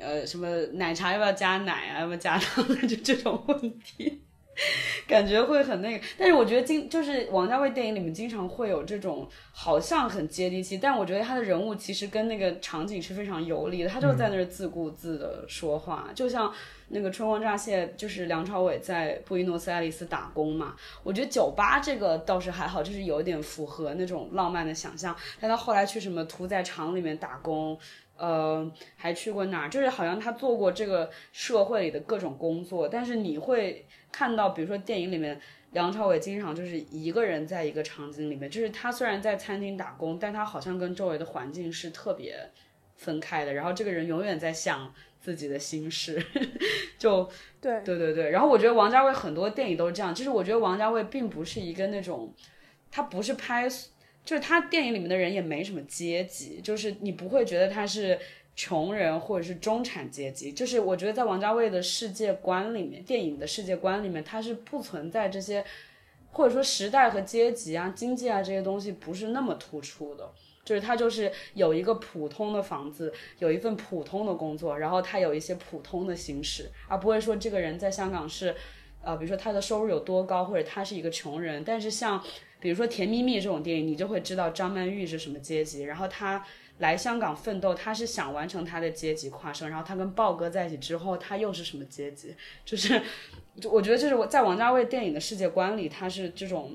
[0.00, 4.22] 呃，什么奶茶要不要加奶啊，要不要加糖，就这种问题。
[5.06, 16.52] 感觉会很那个，但是我觉得经就是王家卫电影里面经常会有这种好像很接地气，但我觉得他的人物其实跟那个场景是非常游离的，他就在那儿自顾自的说话，就像
[16.88, 20.74] 那个《春光乍泄》，就是梁朝伟在布宜诺斯艾利斯打工嘛。
[21.04, 27.78] 我觉得酒吧这个倒是还好，就是有点符合那种浪漫的想象，但他后来去什么屠宰场里面打工。
[28.18, 29.70] 呃，还去过哪儿？
[29.70, 35.40] 就是好像他做过这个社会里的各种工作，但是你会看到，比如说电影里面，
[35.70, 42.50] 梁朝伟经常就是一个人在一个场景里面，就是他虽然在餐厅打工，但他好像跟周围的环境是特别
[42.96, 43.54] 分开的。
[43.54, 46.20] 然后这个人永远在想自己的心事，
[46.98, 48.30] 就对对对对。
[48.30, 52.34] 然后我觉得王家卫很多电影都是这样，就是我觉得王家卫并不是一个那种，
[52.90, 53.68] 他不是拍。
[54.28, 58.18] 就是他电影里面的人也没什么阶级，就是你不会觉得他是
[58.54, 60.52] 穷人或者是中产阶级。
[60.52, 65.64] 就是我觉得在王家卫的世界观里面，电影的世界观里面，他是不存在这些，
[66.32, 70.30] 或者说时代和阶级啊、经济啊这些东西不是那么突出的。
[70.62, 78.54] 就是他就是有一个普通的房子，有一份普通的工作，然后他有一些普通的行驶，而不会说这个人在香港是，
[79.02, 81.62] 呃，比如说他的收入有多高，或者他是一个穷人。
[81.64, 82.22] 但是像
[82.60, 86.44] 比如说《甜蜜蜜》这种电影，你就会知道张曼玉是什么阶级，然后他
[86.78, 92.34] 来香港奋斗，他是想完成他的阶级跨升，然后他跟豹哥在一起之后，他又是什么阶级？
[92.64, 93.00] 就是，
[93.60, 96.72] 就我觉得这是我在王家卫电影的世界观里，他是这种。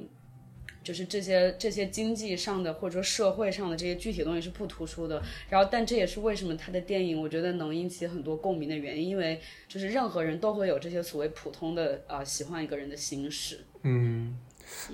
[0.84, 13.62] 就是这些这些经济上的或者说社会上的这些具体东西是不突出的，然后但这也是为什么他的电影我觉得能引起很多共鸣的原因，因为就是任何人都会有这些所谓普通的呃喜欢一个人的心事。
[13.84, 14.38] 嗯，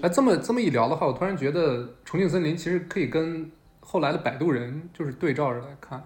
[0.01, 6.03] 哎，这么这么一聊的话，我突然觉得《重庆森林》其实可以跟后来的《摆渡人》就是对照着来看，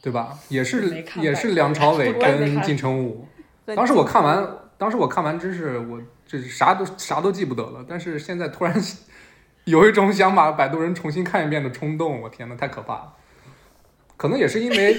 [0.00, 0.38] 对吧？
[0.48, 3.26] 也是也是梁朝伟跟金城武。
[3.66, 8.74] 当时我看完，当时我看完真是我这啥都啥都记不得了，但是现在突然
[9.64, 13.14] 有一种想把《摆渡人》重新看一遍的冲动，我天呐，太可怕了！
[14.18, 14.96] 可能也是因为，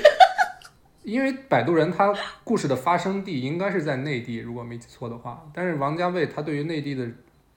[1.03, 2.13] 因为《摆渡人》他
[2.43, 7.07] 故事的发生地应该是在内地，如果没记错的话，但是王家卫他对于内地的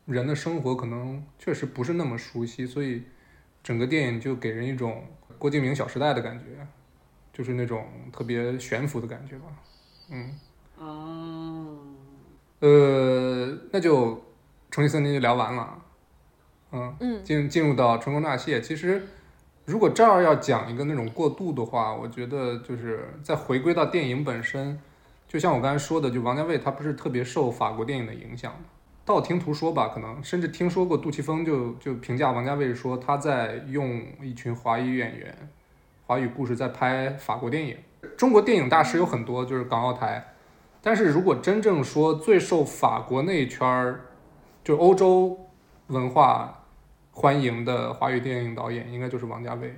[0.04, 3.02] 人的生活可能确实不是那么熟悉，所以
[3.62, 5.04] 整个电影就给人一种
[5.38, 6.44] 郭敬明《小时代》的感觉，
[7.32, 9.46] 就是那种特别悬浮的感觉吧，
[10.10, 10.38] 嗯。
[10.78, 11.78] 哦，
[12.62, 14.22] 呃，那就
[14.70, 15.78] 重庆森林就聊完了，
[16.70, 18.60] 嗯嗯进进入到春光乍泄。
[18.60, 19.02] 其实，
[19.64, 24.80] 如果这儿要讲一个那种过渡的话，我觉得就是再回归到电影本身，
[25.26, 28.58] 就像我刚才说的，就王家卫他不是特别受法国电影的影响的。
[29.04, 35.36] 道听途说吧，可能甚至听说过杜琪峰就就评价王家卫说他在用一群华语演员、
[36.06, 37.76] 华语故事在拍法国电影。
[38.16, 40.28] 中国电影大师有很多，就是港澳台。
[40.82, 44.00] 但是如果真正说最受法国那一圈儿，
[44.64, 45.48] 就欧洲
[45.86, 46.66] 文化
[47.12, 49.74] 欢迎的华语电影导演，应该就是王家卫，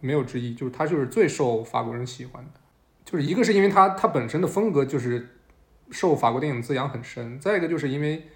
[0.00, 0.54] 没有之一。
[0.54, 2.60] 就是他就是最受法国人喜欢的，
[3.04, 5.38] 就是一个是因为他他本身的风格就是
[5.90, 8.28] 受法国电影滋养很深，再一个就是因为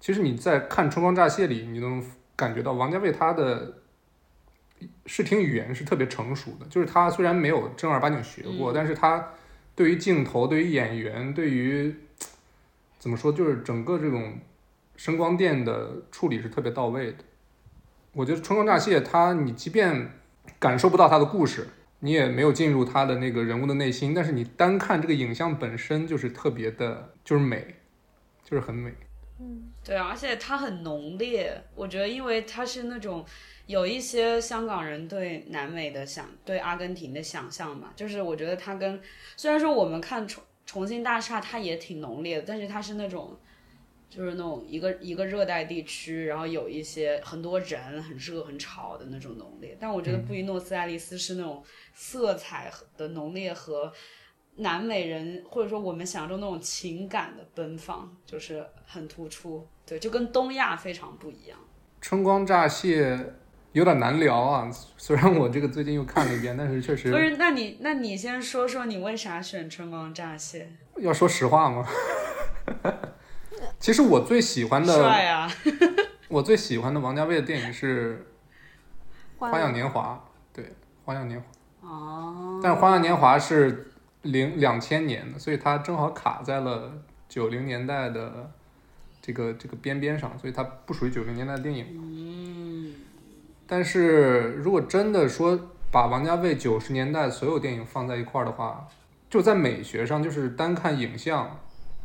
[0.00, 2.04] 其实你在看《春光乍泄》里，你能
[2.36, 3.72] 感觉到王家卫他的
[5.06, 9.30] 视听语言是特别成熟的，就是他虽然没有正儿八经学过，但是他
[9.78, 11.94] 对于镜头、对于演员、对于
[12.98, 14.36] 怎么说，就是整个这种
[14.96, 17.18] 声光电的处理是特别到位的。
[18.10, 20.10] 我觉得《春光乍泄》，它你即便
[20.58, 21.68] 感受不到它的故事，
[22.00, 27.76] 你也没有进入它的那个人物的内心，但是你单看这个影像本身就是特别的，就是美，
[28.42, 28.92] 就是很美。
[29.38, 33.24] 嗯对啊，而且它很浓烈，我觉得因为它是那种
[33.66, 39.00] 有一些香港人对南美的想，对阿根廷的想象嘛，就是我觉得它跟
[39.34, 43.34] 虽然说我们看重重庆大厦它也挺浓烈的，但是它是那种。
[44.10, 49.76] 就是那种一个一个热带地区，然后有一些很多人，很热很吵的那种浓烈。
[49.78, 51.62] 但我觉得布宜诺斯艾利斯是那种
[51.92, 53.92] 色彩的浓烈和
[54.58, 59.66] 南美人或者说我们想象中那种情感的奔放，就是很突出。
[59.86, 61.58] 对，就跟东亚非常不一样。
[62.00, 63.18] 春光乍泄
[63.72, 70.70] 有点难聊啊，虽然我这个最近又看了一遍，但是确实不是，那你那你先说说你为啥选春光乍泄？
[70.98, 71.86] 要说实话吗？
[73.80, 75.50] 其实我最喜欢的，帅啊！
[76.28, 78.16] 我最喜欢的王家卫的电影是
[79.38, 80.22] 《花花样年华》，
[80.54, 80.64] 对，
[81.04, 81.46] 《花样年华》。
[81.88, 83.90] 哦，但是《花样年华》是
[84.30, 86.92] 零两千年的，所以它正好卡在了
[87.28, 88.50] 九零年代的
[89.20, 91.86] 这个这个边边上，所以它不属于九零年代的电影。
[91.92, 92.94] 嗯，
[93.66, 95.58] 但是如果真的说
[95.90, 98.86] 把王家卫九十年代所有电影放在一块儿的话，
[99.30, 101.58] 就在美学上，就是单看影像，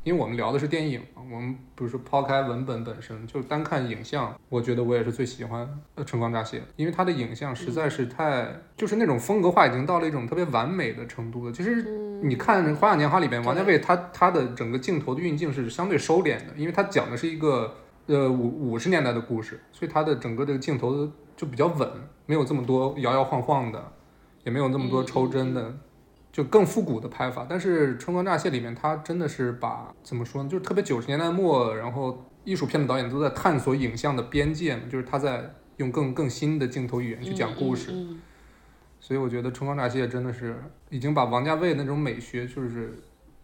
[0.03, 5.61] 因为我们聊的是电影，我们不是抛开文本本身，就单看影像，我觉得我也是最喜欢
[5.95, 11.53] 呃《春光乍泄》，因为它的影像实在是太，就是那种风格化已经到了一种特别完美的程度了。
[11.53, 11.81] 其实
[12.21, 17.73] 你看《花样年华》里边，王家卫他他的整个镜头的运镜是相对收敛的，因为他讲的是一个
[18.07, 21.89] 呃五五十年代的故事，所以他的整个这个镜头就比较稳，
[22.25, 23.81] 没有这么多摇摇晃晃的，
[24.43, 25.73] 也没有那么多抽帧的。
[26.33, 38.19] 就更复古的拍法，但是《春光乍泄》里面，他真的是把怎么说呢，就是特别九十年代末，然后艺术片的导演都在探索影像的边界嘛，就是他在用更更新的镜头语言去讲故事，嗯
[38.99, 40.59] 所以我觉得《春光乍泄》真的是
[40.89, 42.97] 已经把王家卫那种美学，就是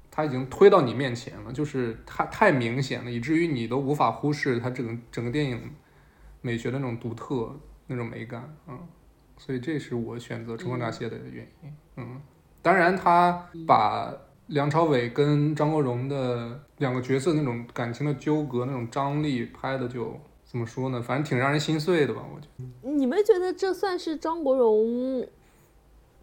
[0.10, 5.62] 他已经推到你面前了，就是他太明显了，以至于你都无法忽视他整个整个电影
[6.42, 8.80] 美学的那种独特那种美感，嗯，
[9.38, 12.20] 所以这是我选择《春光乍泄》的原因，嗯。
[12.62, 14.14] 当然，他把
[14.48, 21.02] 梁朝伟跟张国荣的两个角色那种感情的纠葛、那种张力拍的就怎么说呢？
[21.02, 22.90] 反正挺让人心碎的吧，我觉得。
[22.90, 25.26] 你们觉得这算是张国荣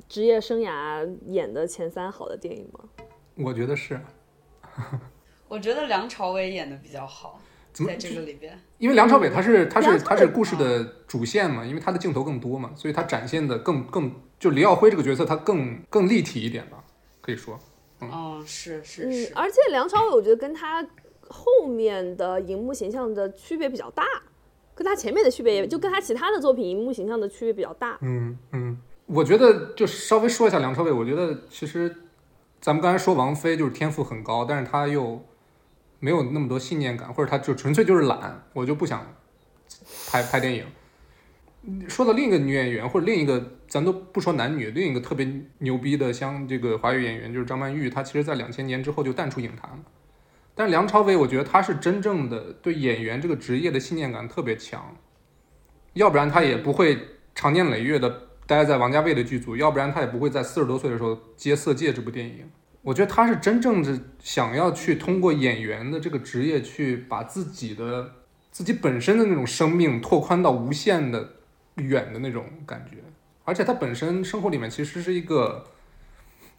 [0.08, 2.80] 职业生涯演的前三好的电影吗？
[3.36, 4.00] 我觉得是，
[5.48, 7.40] 我觉得梁朝伟演的比较好，
[7.72, 8.58] 怎么在这个里边。
[8.78, 16.82] 因为梁朝伟他是他是他是故事的主线嘛，因为他的镜头更多嘛，所以他展现的更更就李耀辉这个角色他更更立体一点吧，
[17.20, 17.58] 可以说。
[18.00, 20.86] 嗯，是是嗯是，，而且梁朝伟我觉得跟他
[21.28, 24.04] 后面的荧幕形象的区别比较大，
[24.74, 27.96] 跟他前面的区别也就跟他其他的作品荧幕形象的区别比较大。
[28.02, 31.96] 嗯嗯，我觉得就稍微说一下梁朝伟，我觉得其实
[32.60, 35.24] 咱们刚才说王菲就是天赋很高，但是她又
[35.98, 39.06] 没有那么多信念感，或者她就纯粹就是懒，我就不想
[40.10, 40.66] 拍拍电影。
[41.88, 49.78] 说到另一个女演员，或者另一个，咱都不说男女，另一个特别牛逼的，像这个华语演员就是张曼玉，她其实在两千年之后就淡出影坛了。
[50.54, 54.96] 但梁朝伟，我觉得他是真正的对演员这个职业的信念感特别强，
[55.92, 56.98] 要不然他也不会
[57.34, 62.50] 长年累月的待在王家卫的剧组，要不然他也不会在四十多岁的时候接《色戒》这部电影。
[62.80, 68.10] 我觉得他是真正的想要去通过演员的这个职业去把自己的
[68.50, 71.32] 自己本身的那种生命拓宽到无限的
[71.76, 72.96] 远的那种感觉，
[73.44, 75.64] 而且他本身生活里面其实是一个，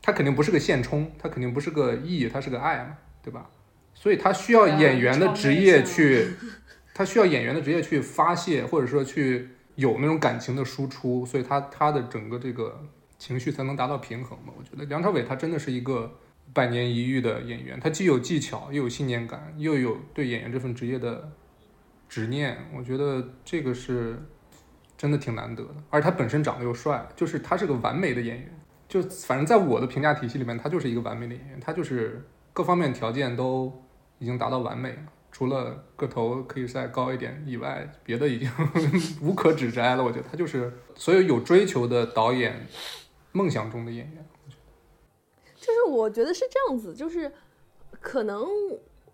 [0.02, 3.50] 他肯定不是个现充，他肯定不是个义，他是个爱嘛，对吧？
[3.94, 6.28] 所以他需要演员的职业去，
[6.94, 12.80] 他需要演员的职业去发泄，或者说去有那种感情的输出，所以他他的整个这个
[13.18, 14.54] 情绪才能达到平衡嘛。
[14.56, 16.16] 我觉得梁朝伟他真的是一个
[16.54, 21.32] 百年一遇的演员，他既有技巧，又有信念感，又有对演员这份职业的
[22.08, 24.24] 执念，我觉得这个是
[24.98, 25.76] 真的挺难得的。
[25.90, 28.60] 而且他本身长得又帅，就是他是个完美的演员。
[28.90, 33.72] 就反正在我的评价体系里面，他就是一个完美的演员，他就是各方面条件都
[34.18, 38.50] 已经达到完美了，除了个头可以再高一点以外，别的已经
[39.22, 40.04] 无可指摘了。
[40.04, 42.66] 我觉得他就是所有有追求的导演
[43.34, 44.26] 梦想中的演员。
[45.56, 47.30] 就是我觉得是这样子，就是
[48.00, 48.48] 可能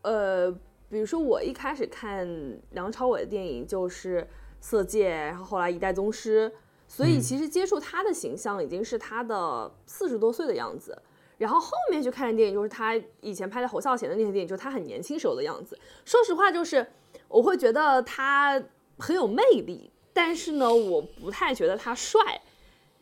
[0.03, 0.51] 呃，
[0.87, 2.27] 比如说我一开始看
[2.69, 4.21] 梁朝伟的电影就是
[4.63, 6.49] 《色戒》，然后后来《一代宗师》，
[6.87, 10.97] 所以嗯其实接触他的形象已经是他的四十多岁的样子。
[11.37, 15.77] 然后后面去看的电影就是他以前拍的侯孝贤的那些电影，就是他很年轻时候的样子。
[16.05, 16.87] 说实话，就是
[17.27, 18.63] 我会觉得他
[18.97, 22.21] 很有魅力，但是呢，我不太觉得他帅。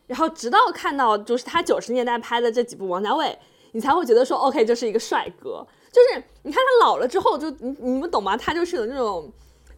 [0.08, 3.38] 然后直到看到就是他九十年代拍的这几部王家卫，
[3.70, 5.64] 你才会觉得说 OK，这是一个帅哥。
[5.92, 8.36] 就是你看他老了之后，就你你们懂吗？
[8.36, 9.30] 他就是有那种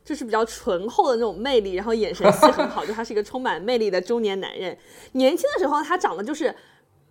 [0.04, 4.76] 就是比较醇厚的那种魅力，然后眼神戏很好，就他是一个充满魅力的中年男人。
[5.12, 6.54] 年轻的时候他长得就是。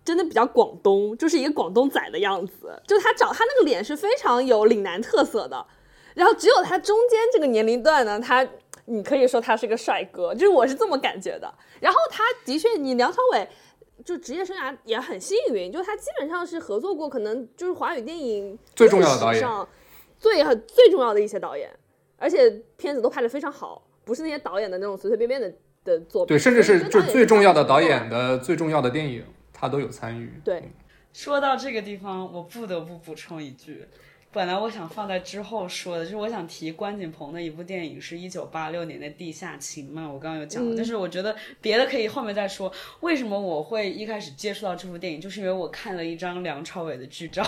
[0.06, 5.66] 真的比较广东，就是一个广东仔的样子，就他长他那个脸是非常有岭南特色的，
[6.12, 8.46] 然后只有他中间这个年龄段呢，他
[8.84, 11.50] 你可以说他是个帅哥，就是我是这么感觉的。
[11.80, 13.48] 然后他的确，你梁朝伟
[14.04, 19.66] 就职业生涯也很幸运，就他基本上是合作过可能就是华语电影最重要的导演上
[20.18, 21.74] 最很最重要的一些导演，
[22.24, 25.52] 而且片子都拍得非常好，不是那些导演的那种随随便便的
[25.84, 29.22] 的作品，对，甚至是就最重要的导演的最重要的电影，
[29.52, 30.32] 他都有参与。
[30.42, 30.62] 对。
[31.12, 33.86] 说到这个地方，我不得不补充一句，
[34.34, 42.70] 本来我想放在之后说的，就是我想提关锦鹏的一部电影，是一九八六年的《地下情》嘛，我刚刚有讲了，但是我觉得别的可以后面再说。
[42.98, 47.44] 为什么我会一开始接触到这部电影，就是因为我看了一张梁朝伟的剧照，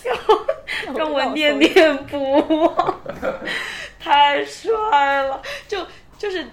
[0.96, 3.00] 让我念念不忘，
[4.00, 5.86] 太帅了，就
[6.18, 6.46] 就是。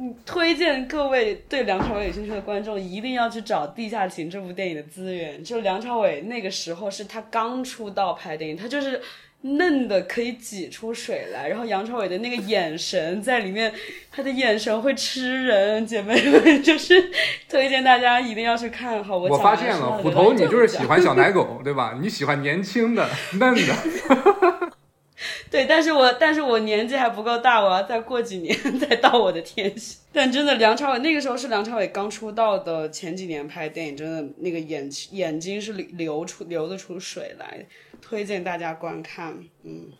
[0.00, 5.42] 嗯，推荐各位对梁朝伟有兴趣的观众一定要去找《地下情》这部电影的资源。
[5.42, 9.00] 就梁朝伟那个时候是他刚出道拍电影，他就是
[9.40, 13.72] 嫩的可以挤出水来，然后杨朝伟的那个眼神在里面，
[14.10, 15.84] 他的眼神会吃人。
[15.86, 17.10] 姐妹们，就是
[17.48, 19.02] 推荐大家一定要去看。
[19.02, 21.98] 好，我我发现了，虎头你就是喜欢小奶狗，对吧？
[22.00, 24.57] 你喜欢年轻的、嫩的。
[25.50, 29.98] 对，但是我但是我年纪还不够大，我要再过几年 再到我的天性。
[30.12, 37.66] 但真的，梁朝伟那个时候是梁朝伟刚出道的前几年拍电影，真的那个眼眼睛是流出流得出水来，
[38.00, 39.38] 推荐大家观看。
[39.62, 39.90] 嗯，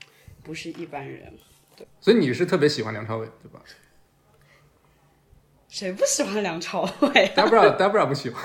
[0.43, 1.33] 不是一般人，
[1.77, 3.61] 对所以你是特别喜欢梁朝伟，对吧
[5.69, 8.43] 谁不喜欢梁朝伟？？Debra Debra 不喜欢。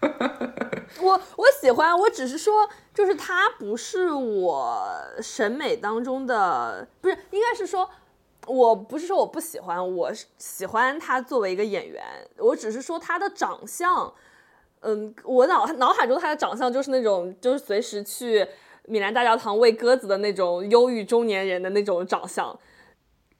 [1.00, 4.88] 我我喜欢，我只是说，就是他不是我
[5.20, 7.88] 审美当中的，不是，应该是说，
[8.46, 12.02] 我不是说我不喜欢，我是喜欢他作为一个演员，
[12.38, 14.12] 我只是说他的长相，
[14.80, 18.46] 嗯，我脑脑海中他的长相就是那种，就是随时去
[18.84, 22.58] 米兰大教堂喂鸽子的那种忧郁中年人的那种长相，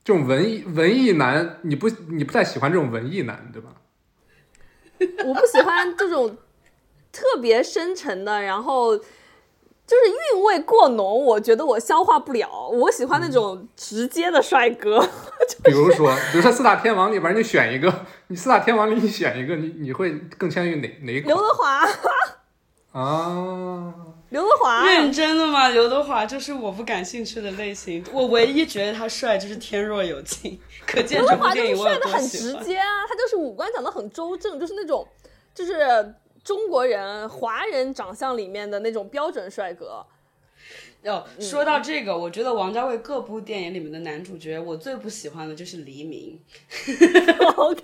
[0.04, 3.70] 这种文艺文艺男，你不你不太喜欢这种文艺男，对吧？
[5.24, 6.36] 我不喜欢这种
[7.12, 9.04] 特别深沉的，然后就
[9.96, 12.68] 是韵味过浓，我觉得我消化不了。
[12.68, 15.00] 我喜欢那种直接的帅哥。
[15.64, 21.88] 比如说，比如说四大天王里边，你选一个， 你四大天王里你选一个，你你会更倾向于哪哪一个刘德华，
[22.92, 23.94] 啊？
[24.30, 25.70] 刘德华，认真的吗？
[25.70, 28.04] 刘德华就是我不感兴趣的类型。
[28.12, 30.52] 我唯一觉得他帅就是《天若有情》，
[30.86, 32.28] 可见刘德华就是帅的很。
[32.28, 35.08] 直接啊，他就是五官长得很周正，就是那种
[35.54, 36.14] 就是
[36.48, 40.02] 中国人华人长相里面的那种标准帅哥。
[41.04, 46.40] 哦，说到这个，我觉得王家卫各部电影里面的男主角，我最不喜欢的就是黎明，
[47.56, 47.82] OK，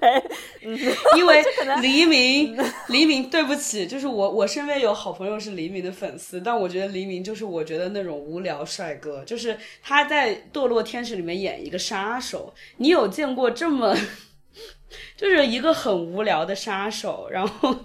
[1.14, 1.44] 因为
[1.82, 2.56] 黎明，
[2.88, 13.94] 黎明，对不起，就是我，我身边有好朋友是黎明的粉丝，但我觉得黎明就是我觉得那种无聊帅哥，就是他在《堕落天使》里面演一个杀手，你有见过这么，
[15.18, 17.76] 就是一个很无聊的杀手，然后。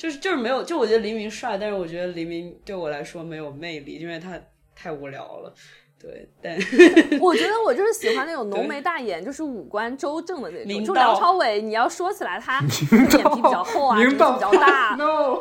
[0.00, 4.40] 就是就是没有，就我觉得黎明帅，但是我觉得黎明对我来说没有魅力，因为他
[4.74, 5.52] 太无聊了。
[6.00, 6.56] 对，但
[7.20, 10.82] 我觉得我就是喜欢那种浓眉大眼，就是五官周正的那种。
[10.86, 14.96] 就梁朝伟，你要说起来，他脸皮比较厚啊，鼻子明道比较大。
[14.96, 15.38] No，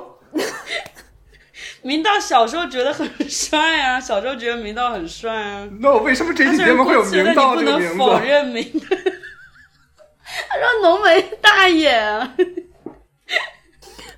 [1.82, 5.70] 明道小时候觉得很帅啊，小时候觉得明道很帅啊。
[5.80, 7.98] no，为什么这期节目会有明你不能道这个名字？
[7.98, 8.98] 否认明道。
[10.50, 12.36] 他说浓眉大眼啊，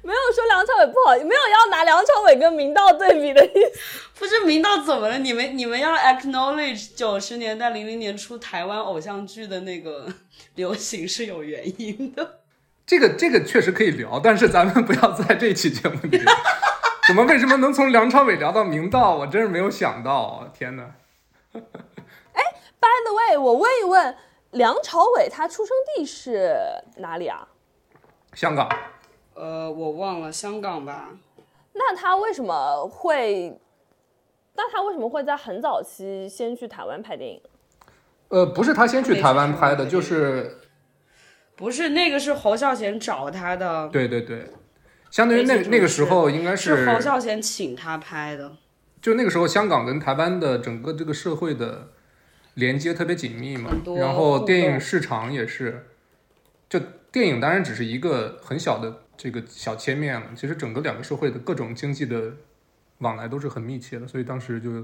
[0.04, 4.00] 没有说梁朝伟不好，没有要拿梁朝伟跟明道对比的意思。
[4.18, 5.18] 不是明道怎么了？
[5.20, 10.08] 你们你们要 acknowledge 九十年代零零年初台湾偶像剧的那个
[10.56, 12.40] 流行是有原因的。
[12.86, 16.34] 这个这个确实可以聊，但是咱们不要在这期节目里聊。
[17.08, 19.16] 怎么为什么能从梁朝伟聊到明道？
[19.16, 20.84] 我真是没有想到，天哪
[21.54, 24.16] ！By the way，我问一问，
[24.52, 26.56] 梁朝伟他出生地是
[26.98, 27.48] 哪里啊？
[28.34, 28.70] 香港，
[29.34, 31.18] 呃，我忘了香港吧。
[31.74, 33.58] 那他为什么会？
[34.54, 37.42] 那他为什么会在很早期先去台湾拍电影？
[38.28, 40.60] 呃，不是他先去台湾拍的，就是
[41.56, 44.50] 不是那个是侯孝贤找他的，对对对，
[45.10, 48.52] 相当于那那个时候应该是侯孝贤请他拍的。
[49.02, 51.88] 就那个时候，香港跟台湾的整个这个社会的
[52.54, 55.88] 连接特别紧密嘛然后电影市场也是，
[56.70, 56.80] 就
[57.12, 62.34] 电影当然只是一个很小的这个小切面了，其实整个两个社会的各种经济的
[62.98, 64.84] 往来都是很密切的，所以当时就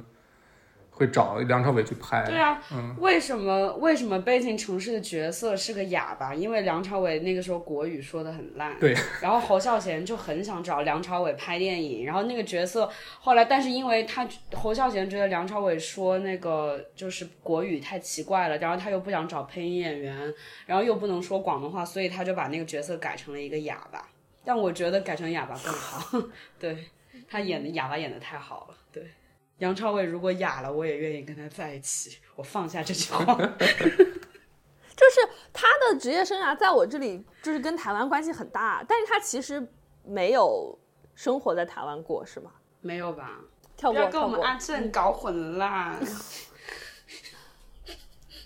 [0.91, 2.23] 会找梁朝伟去拍。
[2.23, 2.61] 对啊，
[2.99, 6.35] 为什么为什么《悲情城市》的角色是个哑巴？
[6.35, 12.87] 因为梁朝伟那个时候国语说的很烂，对，然后侯孝贤就很想找梁朝伟拍电影，然后那个角色
[13.19, 20.31] 后来，但是因为他侯孝贤觉得梁朝伟说那个就是国语太奇怪了，然后他又不想找配音演员，
[20.67, 24.07] 然后又不能说广东话，所以他就把那个角色改成了一个哑巴。
[24.47, 26.21] 但我觉得改成哑巴更好，
[26.57, 26.89] 对
[27.27, 29.11] 他演的哑巴演的太好了，对。
[29.57, 32.19] 杨超伟如果哑了，我也愿意跟他在一起。
[32.35, 33.25] 我放下这 句话。
[34.95, 35.19] 就是
[35.51, 39.67] 他的职业生涯在我这里就是跟台湾关系很大，但是他其实
[40.05, 40.79] 没有
[41.13, 42.51] 生活在台湾过，是吗？
[42.79, 43.39] 没有吧？
[43.75, 44.39] 跳过，不要跟我们。
[44.41, 45.99] 阿正搞混了啦！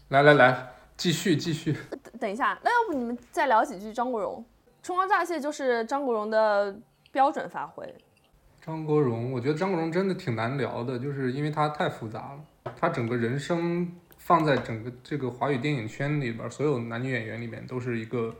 [0.10, 1.78] 来来来，继续继续。
[2.20, 4.43] 等一下，那要不你们再聊几句张国荣？
[4.84, 6.76] 《春光乍泄》就是张国荣的
[7.12, 7.94] 标准发挥。
[8.60, 18.36] 张国荣，我觉得张国荣真的挺难聊的，就是因为他太复杂了，他整个人生放在整个这个华语电影圈里边，所有男女演员里面都是一个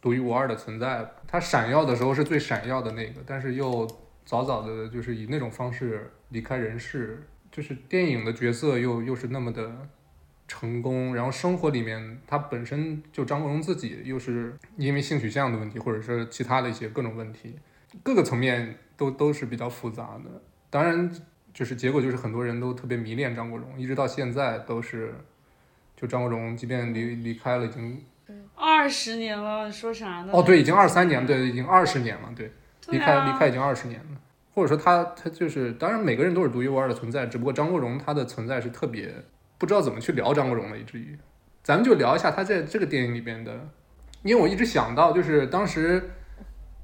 [0.00, 1.08] 独一无二的存在。
[1.26, 3.86] 他闪耀的时候是最闪耀的那个，但是又
[4.24, 9.70] 早早的，就是以那种方式离开人世，就是电影的角色又又是那么的
[10.48, 17.56] 成功，然后生活里面他本身就张国荣自己又是因为性取向的问题，或者是其他的一些各种问题，
[18.02, 20.42] 各个层面都都是比较复杂的。
[20.70, 21.10] 当然，
[21.52, 25.14] 就是结果就是很多人都特别迷恋张国荣，一直到现在都是，
[25.96, 28.04] 就张国荣即便离离开了已经
[28.54, 30.30] 二十年了，说啥呢？
[30.32, 32.52] 哦对，已经二三年，对，已经二十年了，对，
[32.88, 34.20] 离开离开已经二十年了。
[34.54, 39.14] 或者说他他就是，当然每个人都是独一无二的存在，只不过张国荣他的存在是特别
[39.58, 41.16] 不知道怎么去聊张国荣了，以至于
[41.62, 43.68] 咱们就聊一下他在这个电影里边的，
[44.22, 46.10] 因为我一直想到就是当时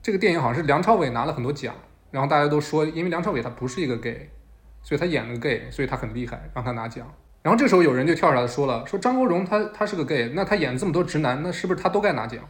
[0.02, 1.74] 这个电影好像是梁朝伟拿了很多奖，
[2.10, 4.30] 然后大家都说，因为梁朝伟他不是一个 gay，
[4.82, 7.06] 所以他演了个 gay，所以他很厉害，让他拿奖。
[7.42, 12.40] 然后这时候有人就跳出来说了，说张国荣他他是个 gay，那他演这么多直男，那是不是他都该拿奖，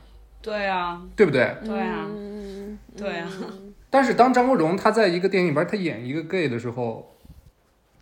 [0.40, 1.56] 对啊，对不对？
[1.64, 7.14] 对啊，嗯，对啊嗯但是当张国荣他在一个电影里边他演一个 gay 的时候，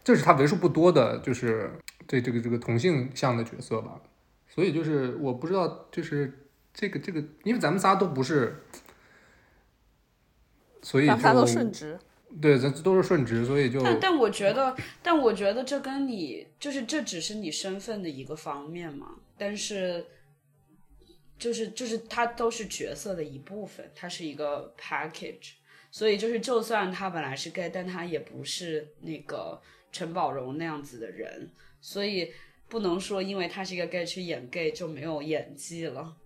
[0.05, 1.71] 这是他为数不多的，就是
[2.11, 4.03] 这这个这个同性向的角色吧。
[4.49, 8.65] 所以就是我不知道，就是这个这个，因为咱们仨都不是，
[10.83, 11.97] 所以咱们仨都就顺直。
[12.41, 20.07] 对，咱都是顺直，所以就但但我觉得，但我觉得这跟你就是这只是你身份的一个方面嘛，但是
[21.37, 25.55] 就是就是它都是角色的一部分，它是一个 package，
[25.91, 29.61] 所以就是就算他本来是 gay，但他也不是那个
[29.91, 31.51] 陈宝荣那样子的人，
[31.81, 32.33] 所以
[32.69, 36.17] 不能说因为他是一个 gay 去演 gay 就没有演技了。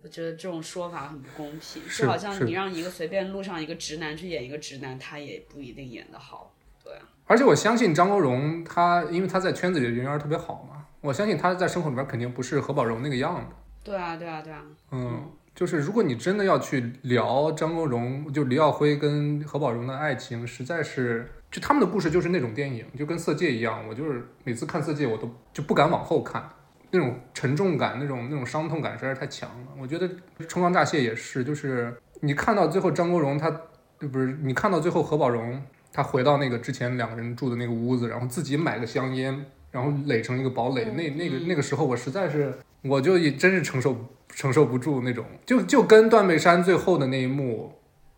[0.00, 6.54] 我觉得这种说法很不公平，就好像你让一个随便路上一个直男去演一个直男，他也不一定演得好。
[6.84, 13.54] 对啊，而且我相信张国荣他，因为他在圈子里的人缘特别好嘛，我相信他在生活里边肯定不是何宝荣那个样子。
[13.82, 14.62] 对啊，对啊，对啊。
[14.92, 26.46] 嗯，就是如果你真的要去聊张国荣，就李耀辉跟何宝荣的爱情，实在是就他们的故事就是那种电影，就跟《色戒》一样，我就是每次看《色戒》，我都就不敢往后看，
[26.90, 29.66] 那种沉重感、那种那种伤痛感实在是太强了。
[29.80, 30.06] 我觉得
[30.46, 33.50] 《冲撞乍泄》也是，就是你看到最后张国荣他，
[33.98, 42.52] 不是你看到最后何宝荣他回到那个之前两个人住的那个屋子，然后自己买个香烟，然后垒成一个堡垒，那那个那个时候我实在是，
[42.82, 43.96] 我就也真是承受
[44.28, 47.72] 承受不住那种，就就跟断背山最后的那一幕，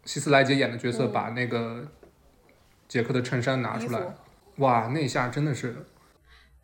[0.05, 1.87] 希斯莱杰演的角色嗯把那个
[2.91, 4.03] 杰克的衬衫拿出来，
[4.57, 5.77] 哇，那一下真的是，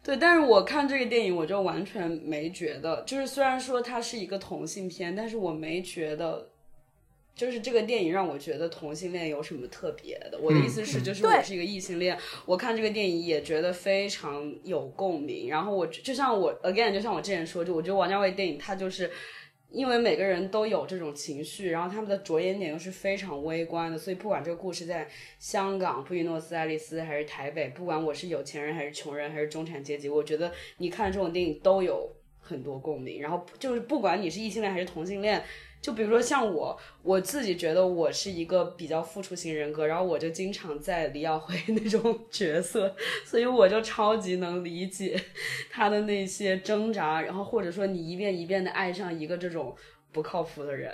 [0.03, 6.49] 对，但是我看这个电影，我就完全没觉得，就是虽然说它是一个同性片，但是我没觉得，
[7.37, 10.37] 就是这个电影让我觉得同性恋有什么特别的。
[10.41, 15.49] 我的意思是，嗯就是我是一个异性恋，我看这个电影也觉得非常有共鸣。
[15.49, 19.09] 然后我就像我 again，就像我之前说，就我觉得王家卫电影它就是。
[19.71, 25.07] 因为每个人都有这种情绪，然后他们的着眼点又是非常微观的，所以不管这个故事在
[25.39, 32.11] 香港、布宜诺斯艾利斯还是台北，不管我是有钱人还是穷人还是中产阶级，我觉得你看这种电影都有
[32.41, 33.21] 很多共鸣。
[33.21, 35.43] 然后就是不管你是异性恋还是同性恋，
[35.87, 42.93] 就比如说像我，我自己觉得我是一个比较付出型人格，然后我就经常在李耀辉那种 角色，
[43.25, 45.17] 所以我就超级能理解
[45.71, 49.77] 他的那些挣扎，然后或者说你一遍一遍的爱上一个这种。
[50.13, 50.91] 不靠谱的人，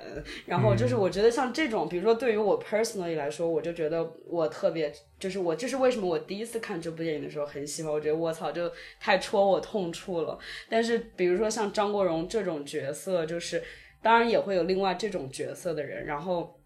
[0.46, 10.36] 然后就是我觉得像这种，比如说对于我 personally 来说，我就觉得我特别，就是我这是为什么我第一次看这部电影的时候很喜欢，我觉得我操，就太戳我痛处了。
[10.68, 13.62] 但是比如说像张国荣这种角色，就是
[14.02, 16.58] 当然也会有另外这种角色的人，然后，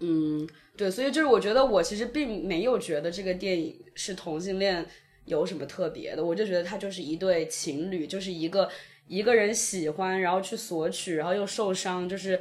[0.00, 0.46] 嗯，
[0.76, 4.84] 对，所以就是我觉得我其实并没有觉得这个电影是同性恋
[5.24, 8.68] 有什么特别的，我就觉得他就是一对情侣，就是一个
[9.08, 12.38] 一个人喜欢，然后去索取，然后又受伤，就是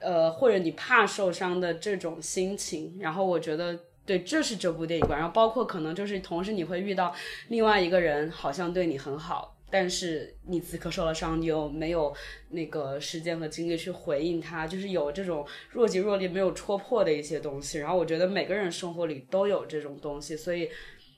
[0.00, 3.78] 呃，或者你怕受伤的这种心情，然后我觉得。
[4.06, 7.12] 对，这是这部电影观，然后包括可能就是同时你会遇到
[7.48, 12.14] 另外一个人，好像对你很好，但是你此刻受了伤，你又没有
[12.50, 17.78] 那个时间和精力去回应他，就是有这种若即若离、没有戳破的一些东西。
[17.78, 20.70] 然后我觉得每个人生活里都有这种东西，所以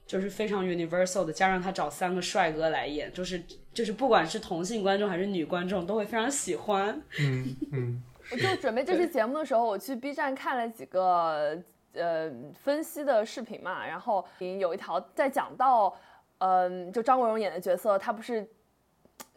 [0.07, 1.33] 就是非常 universal 的。
[1.33, 3.43] 加上他找三个帅哥来演，就是
[3.75, 7.01] 就是不管是同性观众还是女观众都会非常喜欢。
[7.21, 8.03] 嗯嗯，
[8.33, 11.63] 我就准备这期节目的时候，我去 B 站看了几个
[11.93, 14.25] 呃分析的视频嘛，然后
[14.59, 15.95] 有一条在讲到，
[16.39, 18.49] 嗯、就张国荣演的角色，他不是。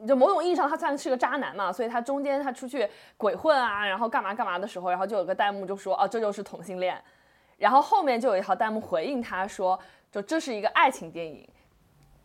[0.08, 2.88] 就某种意义上，他算是个渣男嘛，所以他中间他出去
[3.18, 7.00] 鬼混啊，然后干嘛干嘛的时候，然后就有个弹幕就说，哦，这就是同性恋，
[7.58, 9.80] 然后后面就有一条弹幕回应他说，
[10.12, 11.48] 就这是一个爱情电影，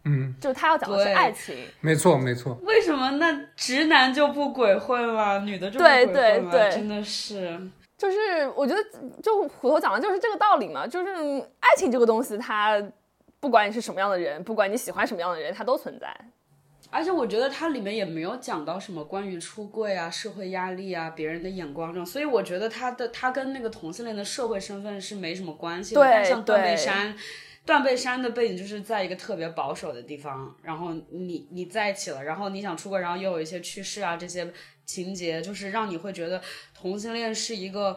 [0.05, 6.51] 嗯，就他要讲的是爱情，没错没错，为什么那直男就不鬼混了，女的就不对鬼混了？
[6.51, 7.59] 对对真的是。
[7.99, 8.83] 就是我觉得，
[9.23, 12.83] 就虎头讲的就是这个道理嘛，就是爱情这个东西，它
[13.47, 16.13] 不管你是什么样的人，不管你喜欢什么样的人，它都存在。
[16.91, 26.01] 而且我觉得它里面也没有讲到什么关于出柜啊、社会压力啊、别人的眼光这种，所以我觉得他的他跟那个同性恋的社会身份是没什么关系的。
[26.01, 27.17] 对但像断背山，
[27.65, 34.53] 断背山的背景就是在一个特别保守的地方，然后你你在一起了，然后你想出柜，然后又有一些趣事啊这些
[34.85, 36.43] 情节，就是让你会觉得
[36.75, 37.97] 同性恋是一个。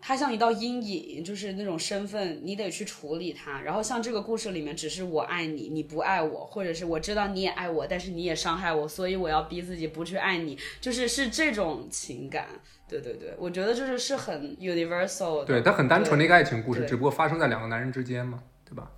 [0.00, 3.60] 它像一道阴影，就是那种身份，你得去处理它。
[3.60, 12.48] 然后像这个故事里面，只是我爱你，你不爱我，或者是我知道你也爱我，但是你也伤害我，所以我要逼自己不去爱你，就是是这种情感。
[12.88, 15.44] 对对对，我觉得就是是很 universal 的。
[15.44, 18.90] 对，它很单纯的一个爱情故事，只不过发生在两个男人之间嘛，对吧？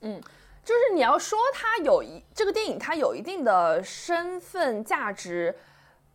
[0.00, 0.20] 嗯
[0.64, 5.54] 就是你要说它有一这个电影它有一定的身份价值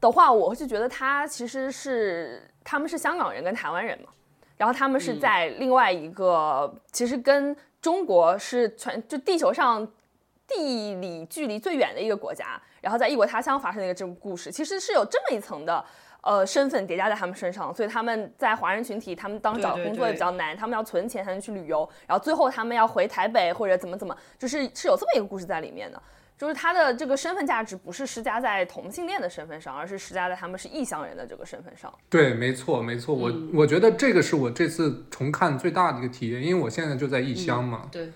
[0.02, 4.10] 的话，我就觉得它其实是他们是香港人跟台湾人嘛，
[4.56, 9.88] 然后他们是在另外一个、其实跟中国是全就地球上
[10.48, 15.84] 地理距离最远的一个国家，然后在异国他乡发生的一个这种故事，其实是有这么一层的。
[16.22, 26.04] 呃，身份叠加在他们身上，所以他们在华人群体，他们当找工作也比较难，他们要存钱才能去旅游，然后最后他们要回台北或者怎么怎么，就是是有这么一个故事在里面的，
[26.40, 31.94] 就是他的这个身份价值不是施加在同性恋的身份上，而是施加在他们是异乡人的这个身份上。
[32.10, 37.90] 对，没错，没错，我我觉得这个是我这次重看最大的一个体验，因为我现在就在异乡嘛。
[37.92, 38.10] 对。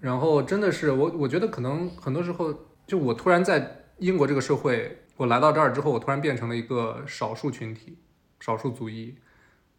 [0.00, 2.52] 然后真的是我，我觉得可能很多时候，
[2.84, 4.98] 就我突然在英国这个社会。
[5.16, 7.98] 我来到这儿之后，我突然变成了一个少数群体、
[8.40, 9.14] 少数族裔，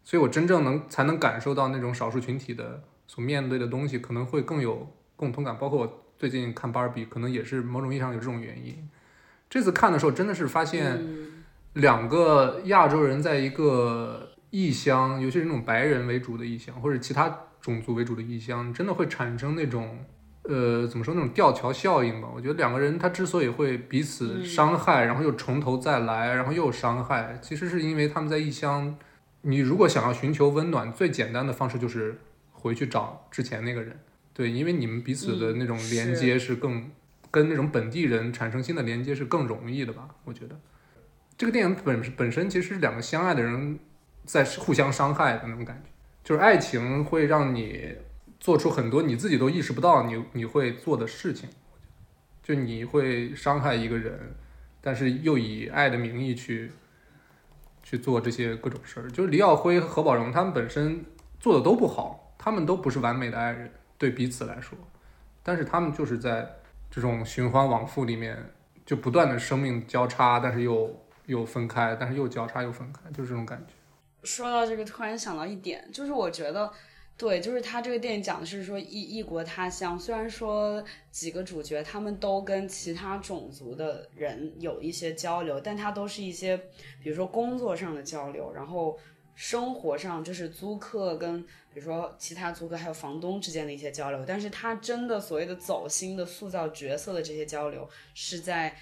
[0.04, 5.58] 所以我真正能才能感受到那种少数群体的所面对的东西，可能会更有共同感。
[5.58, 8.88] 包括我最近看芭比，可能也是某种意义上有这种原因。
[9.50, 11.04] 这次看的时候，真的是发现
[11.72, 19.98] 两个亚洲人在一个异乡，尤其是那种白人为主的异乡，或者其他种族为主的异乡，真的会产生那种。
[20.44, 22.28] 呃，怎么说那种吊桥效应吧？
[22.32, 28.96] 我觉得两个人他之所以会彼此伤害，然后又从头再来，然后又伤害，其实是因为他们在异乡。
[29.40, 32.16] 你如果想要寻求温暖，最简单的方式就是
[32.52, 33.98] 回去找之前那个人。
[34.34, 36.90] 对，因为你们彼此的那种连接是更
[37.30, 40.08] 跟那种本地人产生新的连接是更容易的吧？
[40.24, 40.58] 我觉得
[41.36, 43.78] 这个电影本本身其实是两个相爱的人
[44.24, 45.90] 在互相伤害的那种感觉，
[46.24, 47.94] 就是爱情会让你。
[48.42, 51.48] 做出很多你自己都意识不到你你会做的事情，
[52.42, 54.34] 就你会伤害一个人，
[54.80, 56.72] 但是又以爱的名义去
[57.84, 59.08] 去做这些各种事儿。
[59.08, 61.04] 就是李耀辉和何宝荣他们本身
[61.38, 63.70] 做的都不好，他们都不是完美的爱人，
[64.02, 64.76] 对彼此来说，
[65.44, 66.56] 但是他们就是在
[66.90, 68.36] 这种循环往复里面，
[68.84, 73.72] 就不断的生命交叉，但是又又分开，但是又交叉又分开，就是这种感觉。
[74.24, 76.72] 说到这个，突然想到一点，就是我觉得。
[77.14, 86.56] 对，就是他这个电影讲的是说异异国他乡，虽然说几个主角他们都跟其他种族的人有一些交流，但他都是一些
[87.00, 88.98] 比如说工作上的交流，然后
[89.34, 98.76] 生活上就是租客跟比如说其他租客还有房东之间的一些交流，但是他真的所谓的走心的塑造角色的这些交流是在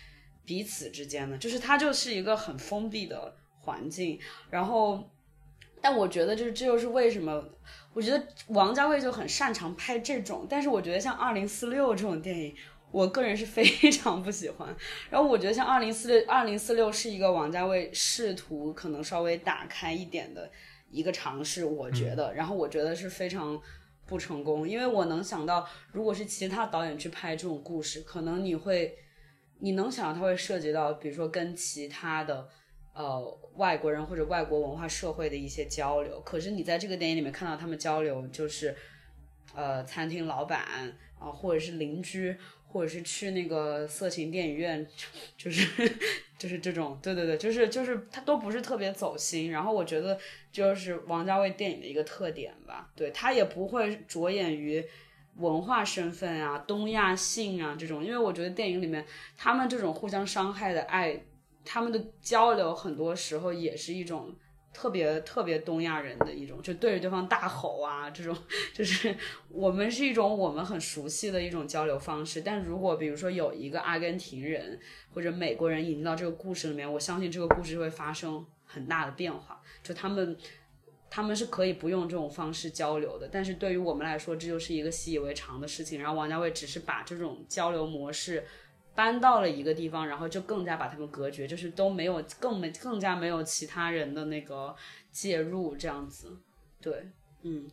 [0.45, 4.19] 彼此之间的，就是他就是一个很封闭的环境，
[4.51, 5.09] 然后
[5.81, 7.45] 但我觉得就是这就是为什么。
[7.93, 12.55] 我觉得王家卫就很擅长拍这种，但是我觉得像《二零四六》这种电影，
[12.91, 14.75] 我个人是非常不喜欢。
[15.11, 20.51] 然后我觉得像《二零四六》，《二零四六》是一个王家卫试图可能稍微打开一点的
[20.91, 22.35] 一个尝试，我觉得。
[22.35, 23.61] 然后我觉得是非常
[24.07, 28.97] 不成功，因为我能想到，如果是其他导演去拍这种故事，可能你会，
[29.61, 32.49] 你能想到他会涉及到，比如说跟其他的。
[32.93, 38.75] 呃，外国人或者外国文化社会的一些交流，可是你在这个电影里面看到他们交流，就是
[39.55, 42.37] 呃，餐厅老板啊，或者是邻居，
[42.73, 44.87] 或者是去那个色情电影院，
[45.37, 45.93] 就是
[46.39, 49.51] 就是这种，对对对，就是就是他都不是特别走心。
[49.51, 50.19] 然后我觉得
[50.51, 54.85] 就是王家卫电影的一个特点吧，对他也不会着眼于
[55.37, 59.05] 文化身份啊、东亚性啊这种，因为我觉得电影里面
[59.37, 61.21] 他们这种互相伤害的爱。
[61.63, 64.35] 他们的交流很多时候也是一种
[64.73, 68.37] 特别特别东亚人的一种，就对着对方大吼啊，这种
[68.73, 69.15] 就是
[69.49, 72.41] 我们是一种我们很熟悉的一种交流方式。
[72.41, 74.79] 但如果比如说有一个阿根廷人
[75.13, 79.61] 或者美国人引进到这个故事里面，我相信这个故事会发生很大的变化。
[79.83, 80.37] 就他们
[81.11, 86.01] 他们是可以不用这种方式交流的，但是对于我们来说，这就是一个习以为常的事情。
[86.01, 88.45] 然后王家卫只是把这种交流模式。
[89.01, 94.77] 搬到了一个地方，然后就更加把他们隔绝，就是都没有更没更加没有其他人的那个
[95.11, 96.37] 介入，这样子。
[96.83, 97.09] 对，
[97.41, 97.67] 嗯。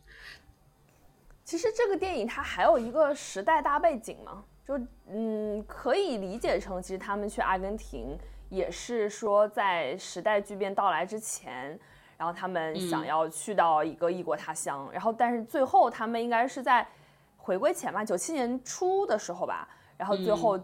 [1.44, 8.18] 其实这个电影它还有一个时代大背景嘛，就嗯可以理解成，其实他们去阿根廷
[8.48, 11.78] 也是说在时代巨变到来之前，
[12.16, 16.88] 然后他们想要去到一个异国他乡，然后但是最后他们应该是在
[17.36, 19.68] 回归前吧，九七年初的时候吧，
[19.98, 20.58] 然后最后。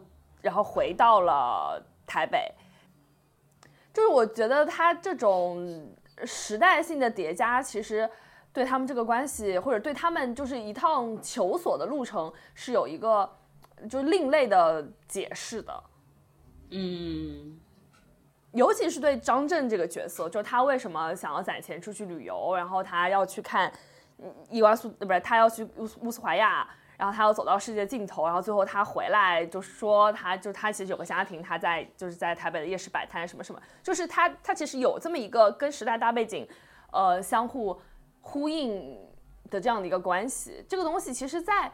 [0.44, 2.52] 然后回到了台北，
[3.94, 5.90] 就是我觉得他这种
[6.26, 8.08] 时代性的叠加，其实
[8.52, 13.26] 对他们这个关系，或者对他们就是一趟求索的路程，是有一个
[13.88, 15.84] 就另类的解释的。
[16.70, 17.58] 嗯，
[18.52, 23.72] 尤其是对张震这个角色，就是他为什么想要攒钱出去旅游，然后他要去看
[24.50, 26.68] 伊瓜苏，不是他要去乌乌斯怀亚。
[26.96, 36.48] 然后他又走到世界尽头，然后最后他回来就说，他就他其实有个家庭，他在就是在台北的夜市摆摊什么什么，就是他他其实有这么一个跟时代大背景，
[36.92, 37.80] 呃相互
[38.20, 38.96] 呼应
[39.50, 40.64] 的这样的一个关系。
[40.68, 41.70] 这个东西其实，在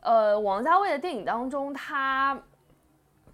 [0.00, 2.42] 呃王家卫的电影当中，他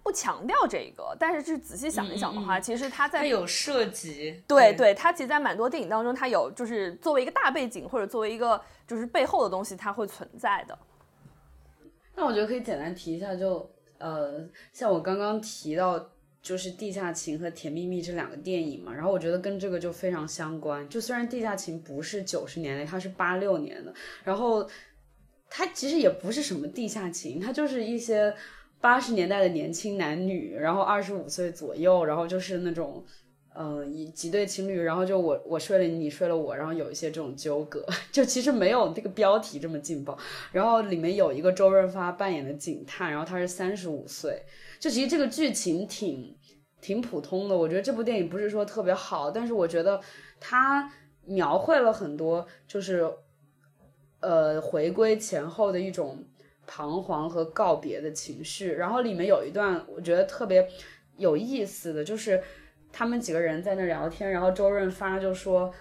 [0.03, 10.77] 不强调这个，但是是仔细想一想的话，其实他在他有涉及，对对，他其实，在蛮多电影当中，他有就是作为一个大背景或者作为一个就是背后的东西，它会存在的。
[12.21, 16.09] 那我觉得可以简单提一下，就呃，像我刚刚提到。
[16.43, 20.89] 就是《地下情》和《甜蜜蜜》这两个电影嘛，然后我觉得跟这个就非常相关。
[20.89, 23.93] 就虽然《地下情》不是九十年代，它是八六年的，
[24.23, 24.67] 然后
[25.51, 28.33] 它其实也不是什么地下情，它就是一些
[28.79, 33.05] 八十年代的年轻男女，然后二十五岁左右，然后就是那种
[33.53, 40.17] 嗯，一几对情侣，然后就我我睡了你，你睡了我，然后有一些这种纠葛， 就其实没有这个标题这么劲爆。
[40.53, 44.41] 然后里面有一个周润发扮演的警探，然后他是三十五岁。
[44.79, 46.33] 就其实这个剧情挺
[46.79, 49.99] 挺普通的，我觉得这部电影不是说特别好，但是我觉得
[50.39, 50.89] 它
[51.25, 53.11] 描绘了很多，就是
[54.21, 56.23] 呃回归前后的一种
[56.65, 58.71] 彷徨和告别的情绪。
[58.71, 60.67] 然后里面有一段我觉得特别
[61.17, 62.41] 有意思的就是
[62.91, 65.71] 他们几个人在那聊天，然后周润发就说，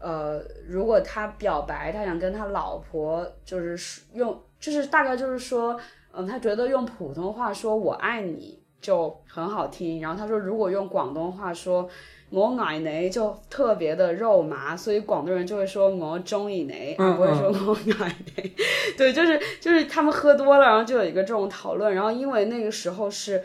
[0.00, 5.78] 呃，如果他表白，他想跟他老婆就是用，就是大概就是说。
[6.10, 11.86] 嗯，他觉得用普通话说我爱你就很好听，然后他说如果用广东话说
[12.30, 18.54] 我爱你就特别的肉麻，所以广东人就会说我中意你，而不会说我爱你。
[18.96, 23.40] 对，就是就是他们喝多了，然后就有一个这种讨论，然后因为那个时候是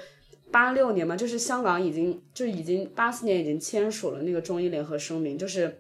[0.54, 5.80] 八六年嘛，就是香港已经就已经八四年已经签署了那个中英联合声明，就是。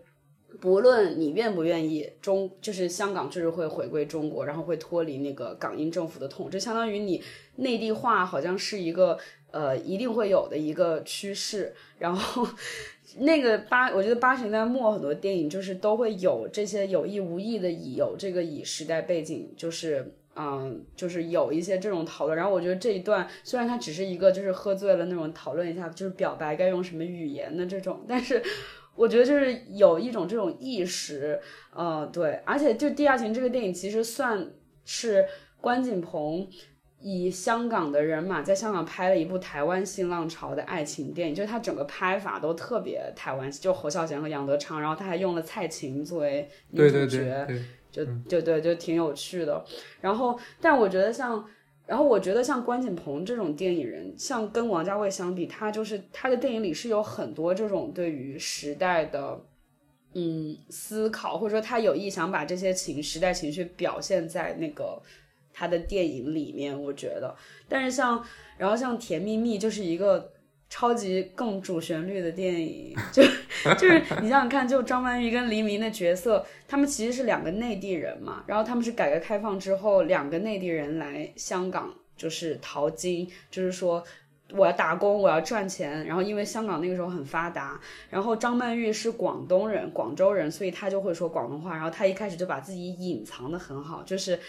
[0.62, 7.22] 不论你愿不愿意，中就是香港就是会回归中国，然后会脱离那个港英政府的统治，相当于你
[7.56, 9.18] 内地化好像是一个
[9.52, 11.74] 呃一定会有的一个趋势。
[11.98, 12.48] 然后
[13.18, 22.38] 那个八，我觉得八十年代末很多电影就是都会有这些有意无意的以有这个以时代背景，就是嗯，就是有一些这种讨论。
[22.38, 28.42] 然后我觉得这一段虽然它只是一个就是喝醉了那种讨论一下，就是表白该用什么语言的这种，但是。
[28.96, 31.42] 我觉得就是有一种这种意识，
[31.74, 34.52] 呃，对，而且就《地下情》这个电影其实算
[34.86, 35.26] 是
[35.60, 36.48] 关锦鹏
[37.04, 47.48] 以香港的人马在香港拍了一部台湾新浪潮的爱情电影，就是他整个拍法都特别台湾，就侯孝贤和杨德昌，然后他还用了蔡琴作为女主角，
[47.92, 49.64] 就就对，就挺有趣的。
[50.02, 51.46] 然后，但我觉得像。
[51.86, 59.38] 然后我觉得像关锦鹏这种电影人，像跟王家卫相比，他就是他的电影里是有很多这种对于时代的，
[60.14, 64.98] 嗯，思考，或者说他有意想把这些情时代情绪表现在那个
[65.54, 66.82] 他的电影里面。
[66.82, 67.36] 我觉得，
[67.70, 68.24] 但是像
[68.58, 70.32] 然后像《甜蜜蜜》就是一个。
[70.70, 73.22] 超级更主旋律的电影，就
[73.78, 84.04] 就是你想想看，就张曼玉跟黎明的角色，他们其实是两个内地人嘛，然后他们是改革开放之后两个内地人来香港，就是淘金，就是说
[84.50, 94.40] 我要打工，我要赚钱，然后因为香港那个时候很发达，然后张曼玉是广东人，广州人，所以他就会说广东话，然后他一开始就把自己隐藏的很好，就是。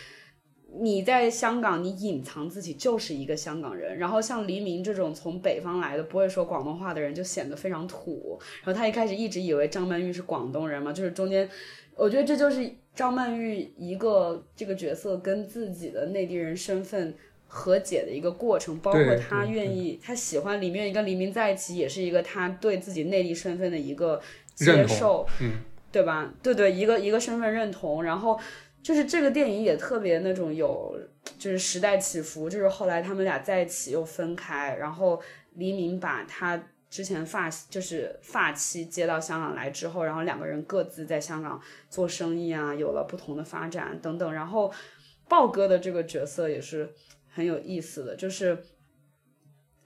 [0.77, 3.97] 你在香港，你隐藏自己就是一个香港人。
[3.97, 8.37] 然后像黎明这种从北方来的不会说广东话的人，就显得非常土。
[8.65, 11.49] 然后他一开始一直以为张曼玉是广东人嘛，就是中间，
[11.95, 17.15] 我觉得这就是张曼玉一个这个角色跟自己的内地人身份
[17.47, 18.77] 和解的一个过程。
[18.81, 24.21] 包括他愿意，他喜欢里面跟黎明在一起，也是一个他对自己内地身份的一个
[24.57, 25.53] 接受，嗯，
[25.93, 26.35] 对吧？
[26.43, 28.37] 对对，一个一个身份认同，然后。
[28.85, 30.95] 就是这个电影也特别那种有，
[31.39, 32.51] 就是时代起伏。
[32.51, 35.19] 就是后来他们俩在一起又分开，然后
[35.55, 41.59] 黎明把他之前发就是发妻接到香港来之后，然后两个人各自在香港
[41.89, 44.31] 做生意啊，有了不同的发展等等。
[44.31, 44.71] 然后
[45.31, 46.93] 豹哥的这个角色也是
[47.33, 48.63] 很有意思的，就是，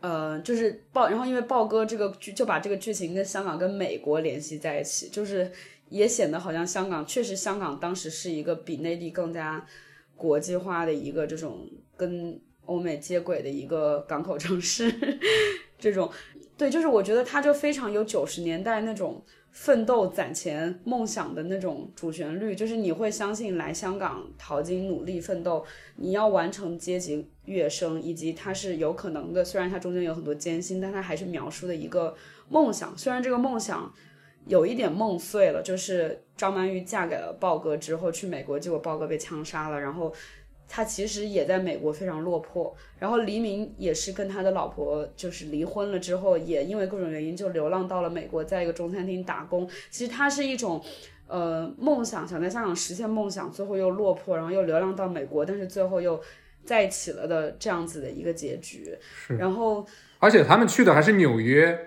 [0.00, 5.52] 呃，就是豹，然后因为豹哥这个剧就把这个剧情跟香港跟美国联系在一起，就是。
[5.90, 9.64] 也显得好像香港确实，香港当时是一个比内地更加
[10.16, 14.92] 国际化的一个这种跟欧美接轨的一个港口城市。
[15.78, 16.10] 这种
[16.56, 25.64] 对，就是我觉得它就非常有九十年代那种奋斗、攒钱、梦想的那种主旋律，就是你会相信来香港淘金、努力奋斗，
[25.96, 29.44] 你要完成阶级跃升，以及它是有可能的。
[29.44, 32.16] 虽然它中间有很多艰辛，但它还是描述的一个
[32.48, 32.98] 梦想。
[32.98, 33.92] 虽然这个梦想。
[34.48, 40.12] 有一点梦碎了，就是张曼玉嫁给了豹哥之后去美国，结果豹哥被枪杀了，然后
[40.66, 42.74] 他其实也在美国非常落魄。
[42.98, 49.68] 然后黎明也是跟他的老婆就是离婚了之后，也因为各种原因就流浪到了美国，在一个中餐厅打工。
[49.90, 50.82] 其实他是一种
[51.26, 56.18] 呃梦想，想在香港实现梦想，最后又落魄，然后又流浪到美国，但是最后又
[56.64, 58.96] 在一起了的这样子的一个结局。
[59.38, 59.86] 然后
[60.18, 61.78] 而且他们去的还是纽约。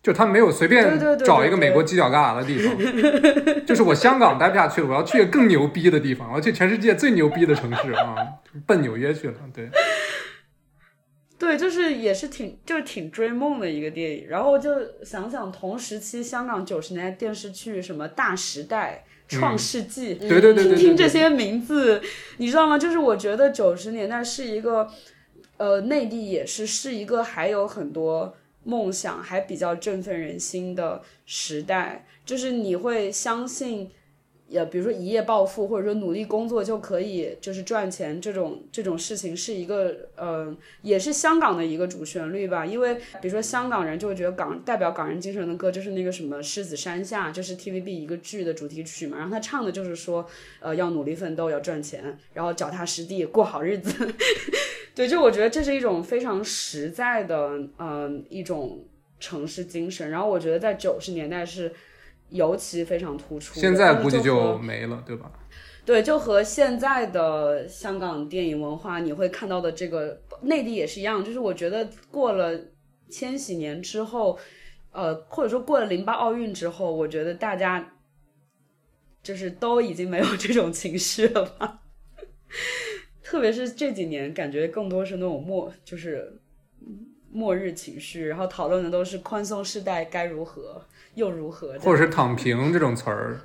[0.00, 8.14] 就他没有随便找一个美国犄角旮旯的地方， 就是我香港待不下去了，我要去更牛逼的地方，我要去全世界最牛逼的城市啊，
[8.64, 9.34] 奔纽约去了。
[9.52, 9.68] 对，
[11.36, 14.28] 对，就是也是挺就是挺追梦的一个电影。
[14.28, 14.70] 然后就
[15.04, 19.04] 想想同时期香港九十年代电视剧什么《大时代》
[19.38, 22.00] 《创世纪》，对对对，听听这些名字，
[22.36, 22.78] 你知道吗？
[22.78, 24.88] 就是我觉得九十年代是一个，
[25.56, 28.36] 呃，内地也是是一个还有很多。
[28.64, 33.90] 梦想还比较振奋人心的时代，就是你会相信，
[34.48, 42.64] 也比如说一夜暴富，或者说努力工作就可以就是赚钱这种这种事情，是一个呃，也是香港的一个主旋律吧。
[42.64, 49.18] 因为比如说香港人就会觉得港代表港人精神的歌就是那个什么狮子山下，就是 TVB 一个剧的主题曲嘛。
[49.18, 50.26] 然后他唱的就是说，
[50.60, 54.08] 呃，要努力奋斗，要赚钱，然后脚踏实地过好日子。
[54.94, 58.84] 对，就我觉得这是一种非常实在的，嗯，一种
[59.20, 60.10] 城市精神。
[60.10, 61.72] 然后我觉得在九十年代是
[62.30, 63.58] 尤其非常突出。
[63.58, 65.32] 现在估计就没了，对吧？
[65.84, 71.24] 对，就和现在的香港电影文化，你会看到的这个内地也是一样。
[71.24, 72.58] 就是我觉得过了
[73.08, 74.38] 千禧年之后，
[74.92, 77.94] 呃，或者说过了零八奥运之后，我觉得大家
[79.22, 81.80] 就是都已经没有这种情绪了吧。
[83.24, 86.38] 特别是这几年，感觉更多是那种默，就是
[87.32, 90.82] 末日情绪，然后讨论的都是宽松世代该如何
[91.14, 93.40] 又如何，或者是躺平这种词儿，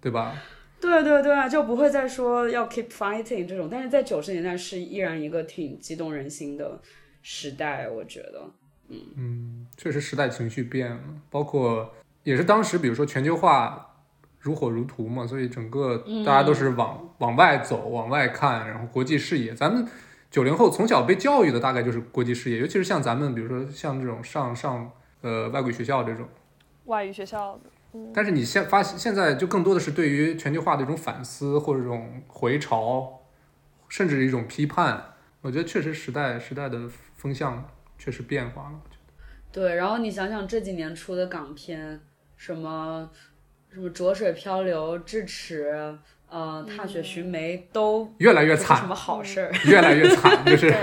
[0.00, 0.34] 对吧？
[0.80, 3.68] 对对对，就不会再说要 keep fighting 这种。
[3.70, 6.80] 但是在九十年代是依然一个挺激动人心的
[7.22, 8.50] 时代，我觉得，
[8.88, 11.00] 嗯嗯，确实时代情绪变了，
[11.30, 13.90] 包括也是当时，比如说全球化。
[14.40, 19.54] 如火如荼嘛，所以整个大家都是往往外走，往外看，然后国际视野。
[19.54, 19.88] 咱们
[20.34, 24.90] 九零后从小被教育的大概就是国际视野，尤其是像咱们，比如说像这种上上
[25.20, 26.26] 呃外国语学校这种
[26.86, 27.70] 外语学校的。
[28.12, 33.20] 但是你现发现现在就更多的是对于全球化的一种反思或者这种回潮，
[33.88, 35.12] 甚至一种批判。
[35.40, 38.80] 我觉得确实时代时代的风向确实变化了。
[38.82, 39.12] 我觉得
[39.52, 42.00] 对，然后你想想这几年出的港片，
[42.36, 43.08] 什么。
[43.70, 45.98] 什么浊水漂流、智齿，
[46.34, 49.52] 呃，踏雪寻梅都越来越惨，什么好事儿？
[49.66, 50.74] 越来越惨，就是，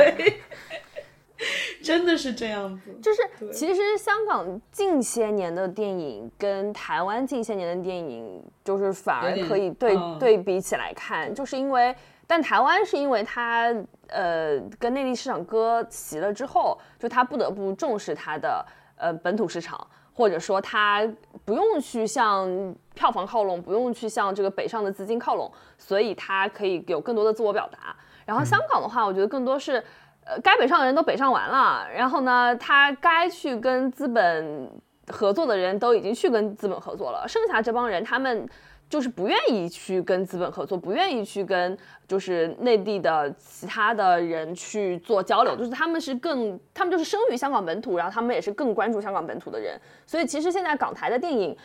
[1.84, 2.98] 真的是这样子。
[3.02, 11.94] 就是，其实香港近些年的电影跟台湾近些年的电影，就是反而可以对对比起来看，就是因为，
[12.26, 13.76] 但台湾是因为它
[14.08, 18.66] 呃跟内地市场割席了之后，就它不得不重视它的
[18.96, 19.86] 呃本土市场。
[20.14, 21.08] 或者说他
[21.46, 27.96] 不用去向票房靠拢，不用去向这个北上的资金靠拢，所以他可以有更多的自我表达。
[28.26, 29.84] 然后香港的话，我觉得更多是，
[30.26, 34.70] 呃，该北上的人都北上完了，然后呢，他该去跟资本
[35.08, 38.48] 合作的人都已经去跟资本合作了，剩下这帮人他们。
[38.92, 49.80] 就是不愿意去跟资本合作，不愿意去跟就是内地的其他的人去做交流，就是他们是更，他们就是生于香港本土，然后他们也是更关注香港本土的人。
[50.06, 51.56] 所以其实现在港台的电影，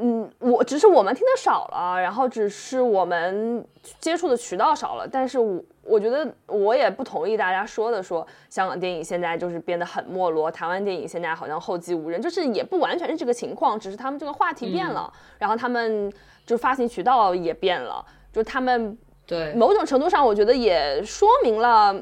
[0.00, 3.64] 嗯，我只是我们听的少了，然后只是我们
[4.00, 5.06] 接触的渠道少了。
[5.06, 16.12] 但是我我觉得我也不同意大家说的，说香港电影现在就是变得很没落，台湾电影现在好像后继无人，就是也不完全是这个情况，只是他们这个话题变了，然后他们。
[16.48, 18.02] 就发行渠道也变了，
[18.32, 18.96] 就他们
[19.26, 21.94] 对某种程度上，我觉得也说明了，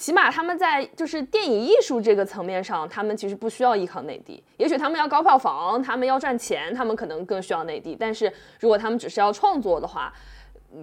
[0.00, 4.42] 起码他们在就是电影艺术这个层面上，他们其实不需要依靠内地。
[4.56, 7.94] 也许他们要高票房，他们要赚钱，他们可能更需要内地。
[8.00, 10.10] 但是如果他们只是要创作的话，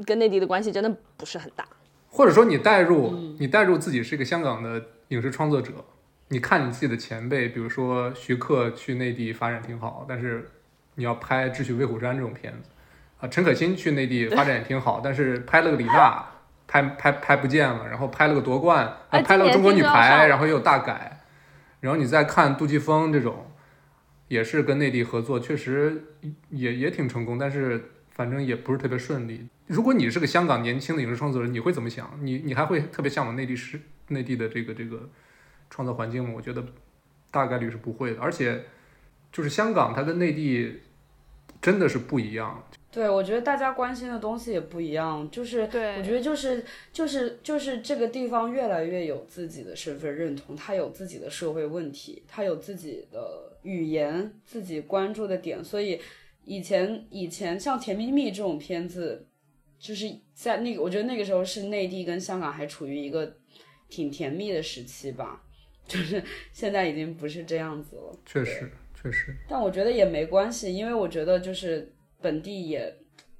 [0.06, 1.66] 跟内地的关系真的不是很大。
[2.12, 5.74] 或者说，你带入你带入自己是一个香港的影视创作者，
[6.28, 10.48] 你看你自己的前辈，比如说徐克去内地发展挺好，但是
[10.94, 12.70] 你要拍《智取威虎山》这种片子。
[13.20, 16.24] 啊，陈可辛去内地发展也挺好，但是拍了个李娜，
[16.68, 21.22] 拍拍拍不见了，然后拍了个夺冠，拍了个中国女排，然后又有大改，
[21.80, 23.52] 然后你再看杜琪峰这种，
[24.28, 26.04] 也是跟内地合作，确实
[26.50, 29.48] 也也挺成功，但是反正也不是特别顺利。
[29.68, 32.10] 如果你是个香港年轻的影视创作人，你会怎么想？
[32.22, 33.80] 你你还会特别向往内地是
[34.10, 35.10] 内地的这个这个
[35.70, 36.32] 创作环境吗？
[36.36, 36.64] 我觉得
[37.32, 38.66] 大概率是不会的，而且
[39.32, 40.82] 就是香港它跟内地
[41.62, 42.64] 真的是不一样。
[42.90, 55.64] 对，我觉得大家关心的东西也不一样，就是我觉得就是就是就是这个地方越来越有自己的身份认同，它有自己的社会问题，它有自己的语言，自己关注的点。
[55.64, 56.00] 所以
[56.46, 59.28] 以前以前像《甜蜜蜜》这种片子，
[59.78, 63.36] 就是在那个我觉得那个时候是内地跟香港还处于一个
[63.90, 65.44] 挺甜蜜的时期吧。
[65.88, 68.20] 就是现在已经不是这样子了。
[68.26, 71.90] 确实，确实，但我觉得也没关系，因为我觉得就是
[72.28, 72.94] 本地也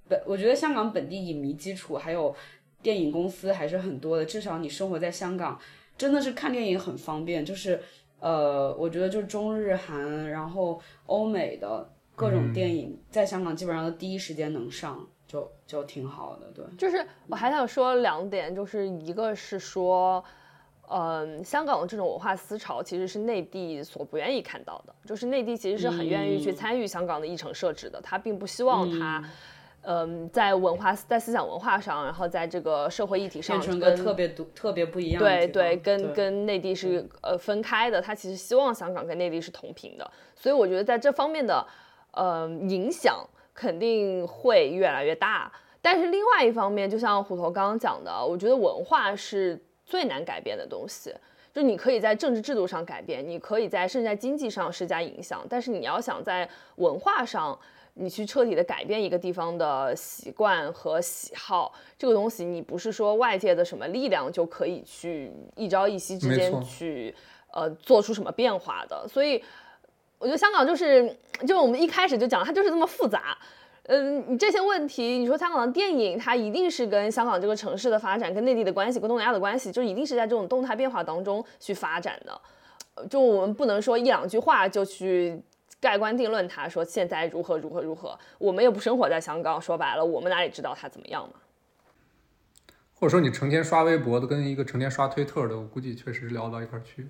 [0.08, 2.34] 本，我觉得香港本地影迷基础还有
[2.82, 5.60] 电影公司还是很多的，至少你生活在香港，
[5.98, 7.46] 真的是看电影很方便。
[7.46, 7.82] 就是
[8.22, 16.50] 呃，我觉得就是中日韩，然后欧美的各种电影，在香港基本上都第一时间能上，就就挺好的。
[16.56, 20.24] 对，就是我还想说两点，就是一个是说。
[20.90, 29.22] 嗯，香港的这种文化思潮其实是内地所不愿意看到的，就是内地其实是很愿意去参与香港的议程设置的，他并不希望他，
[29.82, 35.22] 嗯，在文化在思想文化上，然后在这个社会议题上，变成个特别独特别不一样。
[35.22, 41.68] 对对，跟跟内地是呃分开的，他其实希望香港跟内地是同频的，所以我觉得在这方面的
[42.12, 45.52] 呃影响肯定会越来越大。
[45.82, 49.62] 但是另外一方面，就像虎头刚刚讲的，我觉得文化是。
[49.88, 51.16] 最难改变的东西，
[51.54, 57.58] 就你可以在政治制度上改变，你可以在甚至在经济上施加影响，但是你要想在文化上，
[57.94, 67.16] 你去彻底的改变一个地方的习惯和喜好，这个东西你不是说外界的什么力量就可以去一朝一夕之间去
[67.54, 69.08] 呃做出什么变化的。
[69.08, 69.42] 所以
[70.20, 73.38] 我觉得香港就是，就我们一开始就讲，它就是这么复杂。
[73.88, 83.08] 嗯，你这些问题，你说香港的电影，它一定是跟香港这个城市的发展、跟内地的关系、跟东南亚的关系，就一定是在这种动态变化当中去发展的。
[83.10, 85.42] 就我们不能说一两句话就去
[85.80, 88.18] 盖棺定论，它说现在如何如何如何。
[88.38, 91.36] 我们又不生活在香港，说白了，我们哪里知道它怎么样嘛？
[93.00, 97.08] 或者说你成天刷微博的，跟一个成天刷推特的，我估计确实聊不到一块去，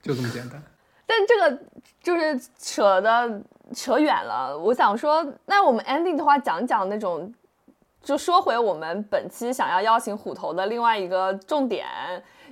[0.00, 0.62] 就这么简单。
[1.08, 1.62] 但这个
[2.02, 3.40] 就是扯的
[3.74, 4.56] 扯远了。
[4.56, 7.32] 我想说，那我们 ending 的话讲讲那种，
[8.02, 11.86] 就说回我们本期想要邀请虎头的另外一个重点，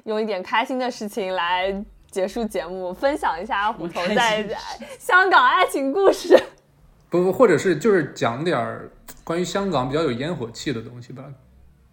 [0.05, 4.49] 用一点开心的事情来结束节目，分享一下虎头在
[4.99, 6.35] 香港爱情故事。
[7.11, 8.91] 不 不，或者是就是讲点儿
[9.23, 11.23] 关于香港比较有烟火气的东西吧。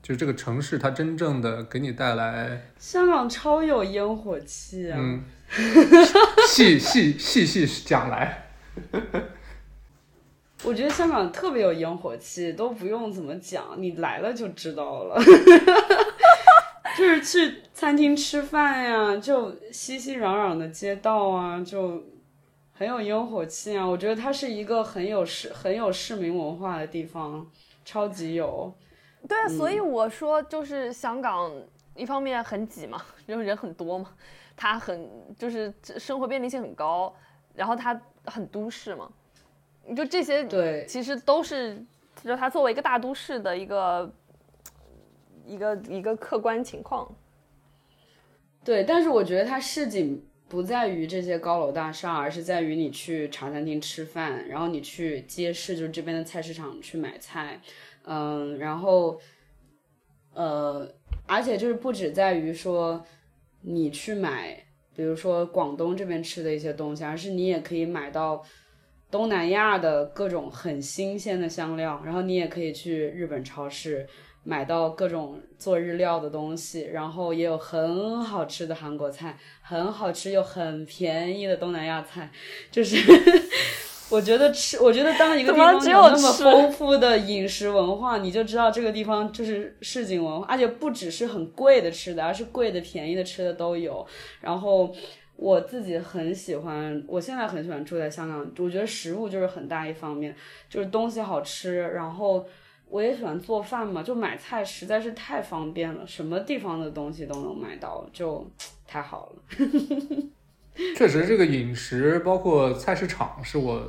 [0.02, 2.62] 就是这个城市，它真正的给你带来。
[2.78, 4.98] 香港超有烟火气啊！
[5.00, 5.24] 嗯。
[6.48, 8.50] 细细细细讲来，
[10.64, 15.22] 我觉得香港特别有烟火气，都不用怎么讲，你来了就知道了。
[16.98, 22.04] 就是去餐厅吃饭呀，就熙熙攘攘的街道啊，就
[22.72, 23.84] 很有烟火气啊。
[23.84, 27.46] 我觉得它是一个很有市很有市民文化的地方，
[27.84, 28.72] 超级有。
[29.28, 31.52] 对，所以我说就是香港
[31.96, 34.10] 一方面很挤嘛，因为人很多嘛。
[34.56, 37.14] 它很就是生活便利性很高，
[37.56, 39.12] 然后它很都市嘛，
[39.86, 41.84] 你就这些对，其实都是
[42.24, 44.14] 就它作为一个大都市的一个
[45.46, 47.14] 一个一个客观情况。
[48.64, 57.60] 对，但是我觉得它市井不在于这些高楼大厦，而是在于你去茶餐厅吃饭，然后你去街市，就是这边的菜市场去买菜，
[58.06, 59.20] 嗯，然后
[60.34, 60.88] 呃，
[61.26, 63.04] 而且就是不止在于说。
[63.66, 64.56] 你去买，
[64.96, 68.44] 比如说广东这边吃的一些东西，而是你也可以买到
[69.10, 74.08] 东南亚的各种很新鲜的香料，然后你也可以去日本超市
[74.44, 82.30] 买到各种做日料的东西，然后也有很好吃的韩国菜，很好吃又很便宜的东南亚菜，
[82.70, 82.98] 就是。
[84.14, 94.06] 我觉得吃，我觉得当一个地方有那么丰富的饮食文化，你就知道这个地方就是市井文化，而且不只是很贵的吃的，而是贵的、便宜的吃的都有。
[94.40, 94.94] 然后
[95.36, 100.36] 我自己很喜欢，我现在很喜欢住在香港，我觉得食物就是很大一方面，
[100.70, 101.82] 就是东西好吃。
[101.82, 102.46] 然后
[102.88, 108.46] 我也喜欢做饭嘛，就买菜实在是太方便了，什么地方的东西都能买到，就
[108.86, 109.42] 太好了。
[110.96, 113.82] 确实，这个饮食包括菜市场是我。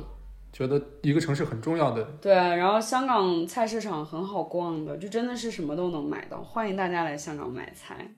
[0.55, 8.09] 觉得一个城市很重要的，对，然后香港菜市场很好逛的，就真的是什么都能买到，欢迎大家来香港买菜。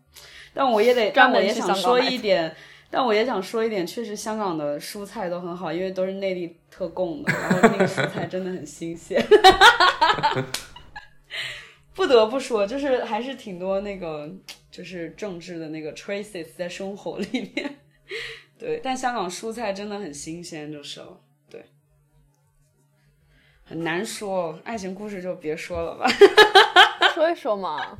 [0.54, 2.56] 但我也得，但我也想说一点，
[2.92, 9.20] 但我也想说一点，确实香港的蔬菜都很好，因为都是内地特供的，然后那个蔬菜真的很新鲜。
[11.96, 14.30] 不得不说，就是还是挺多那个，
[14.70, 17.80] 就是政治的那个 traces 在生活里面。
[18.60, 21.20] 对，但香港蔬菜真的很新鲜，就是了。
[23.69, 26.07] 很难说，爱情故事就别说了吧。
[27.14, 27.98] 说一说嘛，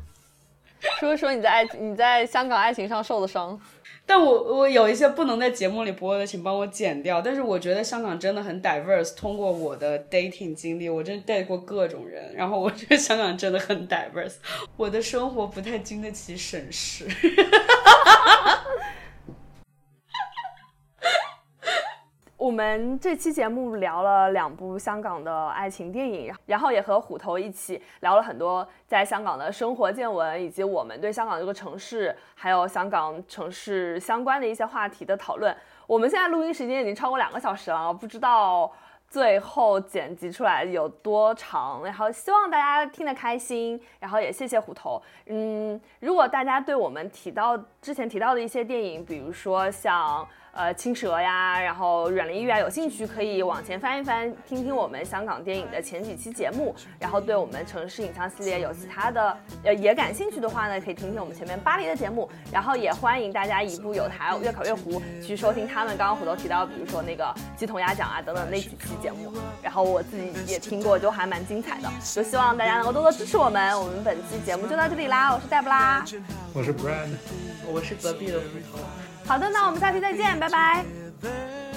[1.00, 3.60] 说一说你在爱你在香港爱情上受的伤。
[4.06, 7.22] 但我我有一些不能在节目里播的，请帮我剪掉。
[7.22, 9.14] 但是我觉得香港真的很 diverse。
[9.18, 12.34] 通过我的 dating 经历，我真 date 过各种人。
[12.34, 14.36] 然后我觉得香港真的很 diverse。
[14.78, 17.06] 我的生活不太经得起审视。
[22.38, 35.56] 我们这期节目聊了两部香港的爱情电影，然后也和虎头一起聊了很多在香港的生活见闻，以及我们对香港这个城市，还有香港城市相关的一些话题的讨论。
[35.88, 38.72] 我们现在录音时间已经超过两个小时了，不知道。
[39.10, 41.82] 最后剪辑出来有多长？
[41.86, 45.02] 然后希望大家听得开心，然后也谢谢虎头。
[45.28, 50.28] 嗯，如果大家对我们提到之前提到的一些电影，比如说像。
[50.58, 56.76] 呃，青蛇呀，然后软灵玉啊，有兴趣可以往前翻一翻，听听我们香港电影的前几期节目。
[57.00, 62.28] 然后对我们城市影像系列有其他的呃也感兴趣的话呢，可以听听我们前面巴黎的节目。
[62.52, 69.32] 然后也欢迎大家一步有台越考越糊去收听他们刚刚虎头提到，比如说那个鸡同鸭讲啊等等那几期节目。
[69.62, 71.90] 然后我自己也听过，就还蛮精彩的。
[72.16, 73.80] 就希望大家能够多多支持我们。
[73.80, 76.04] 我们本期节目就到这里啦，我是黛布拉，
[76.52, 77.16] 我是 Brand，
[77.68, 79.07] 我是隔壁的虎头。
[79.28, 81.77] 好的，那我们下期再见，拜拜。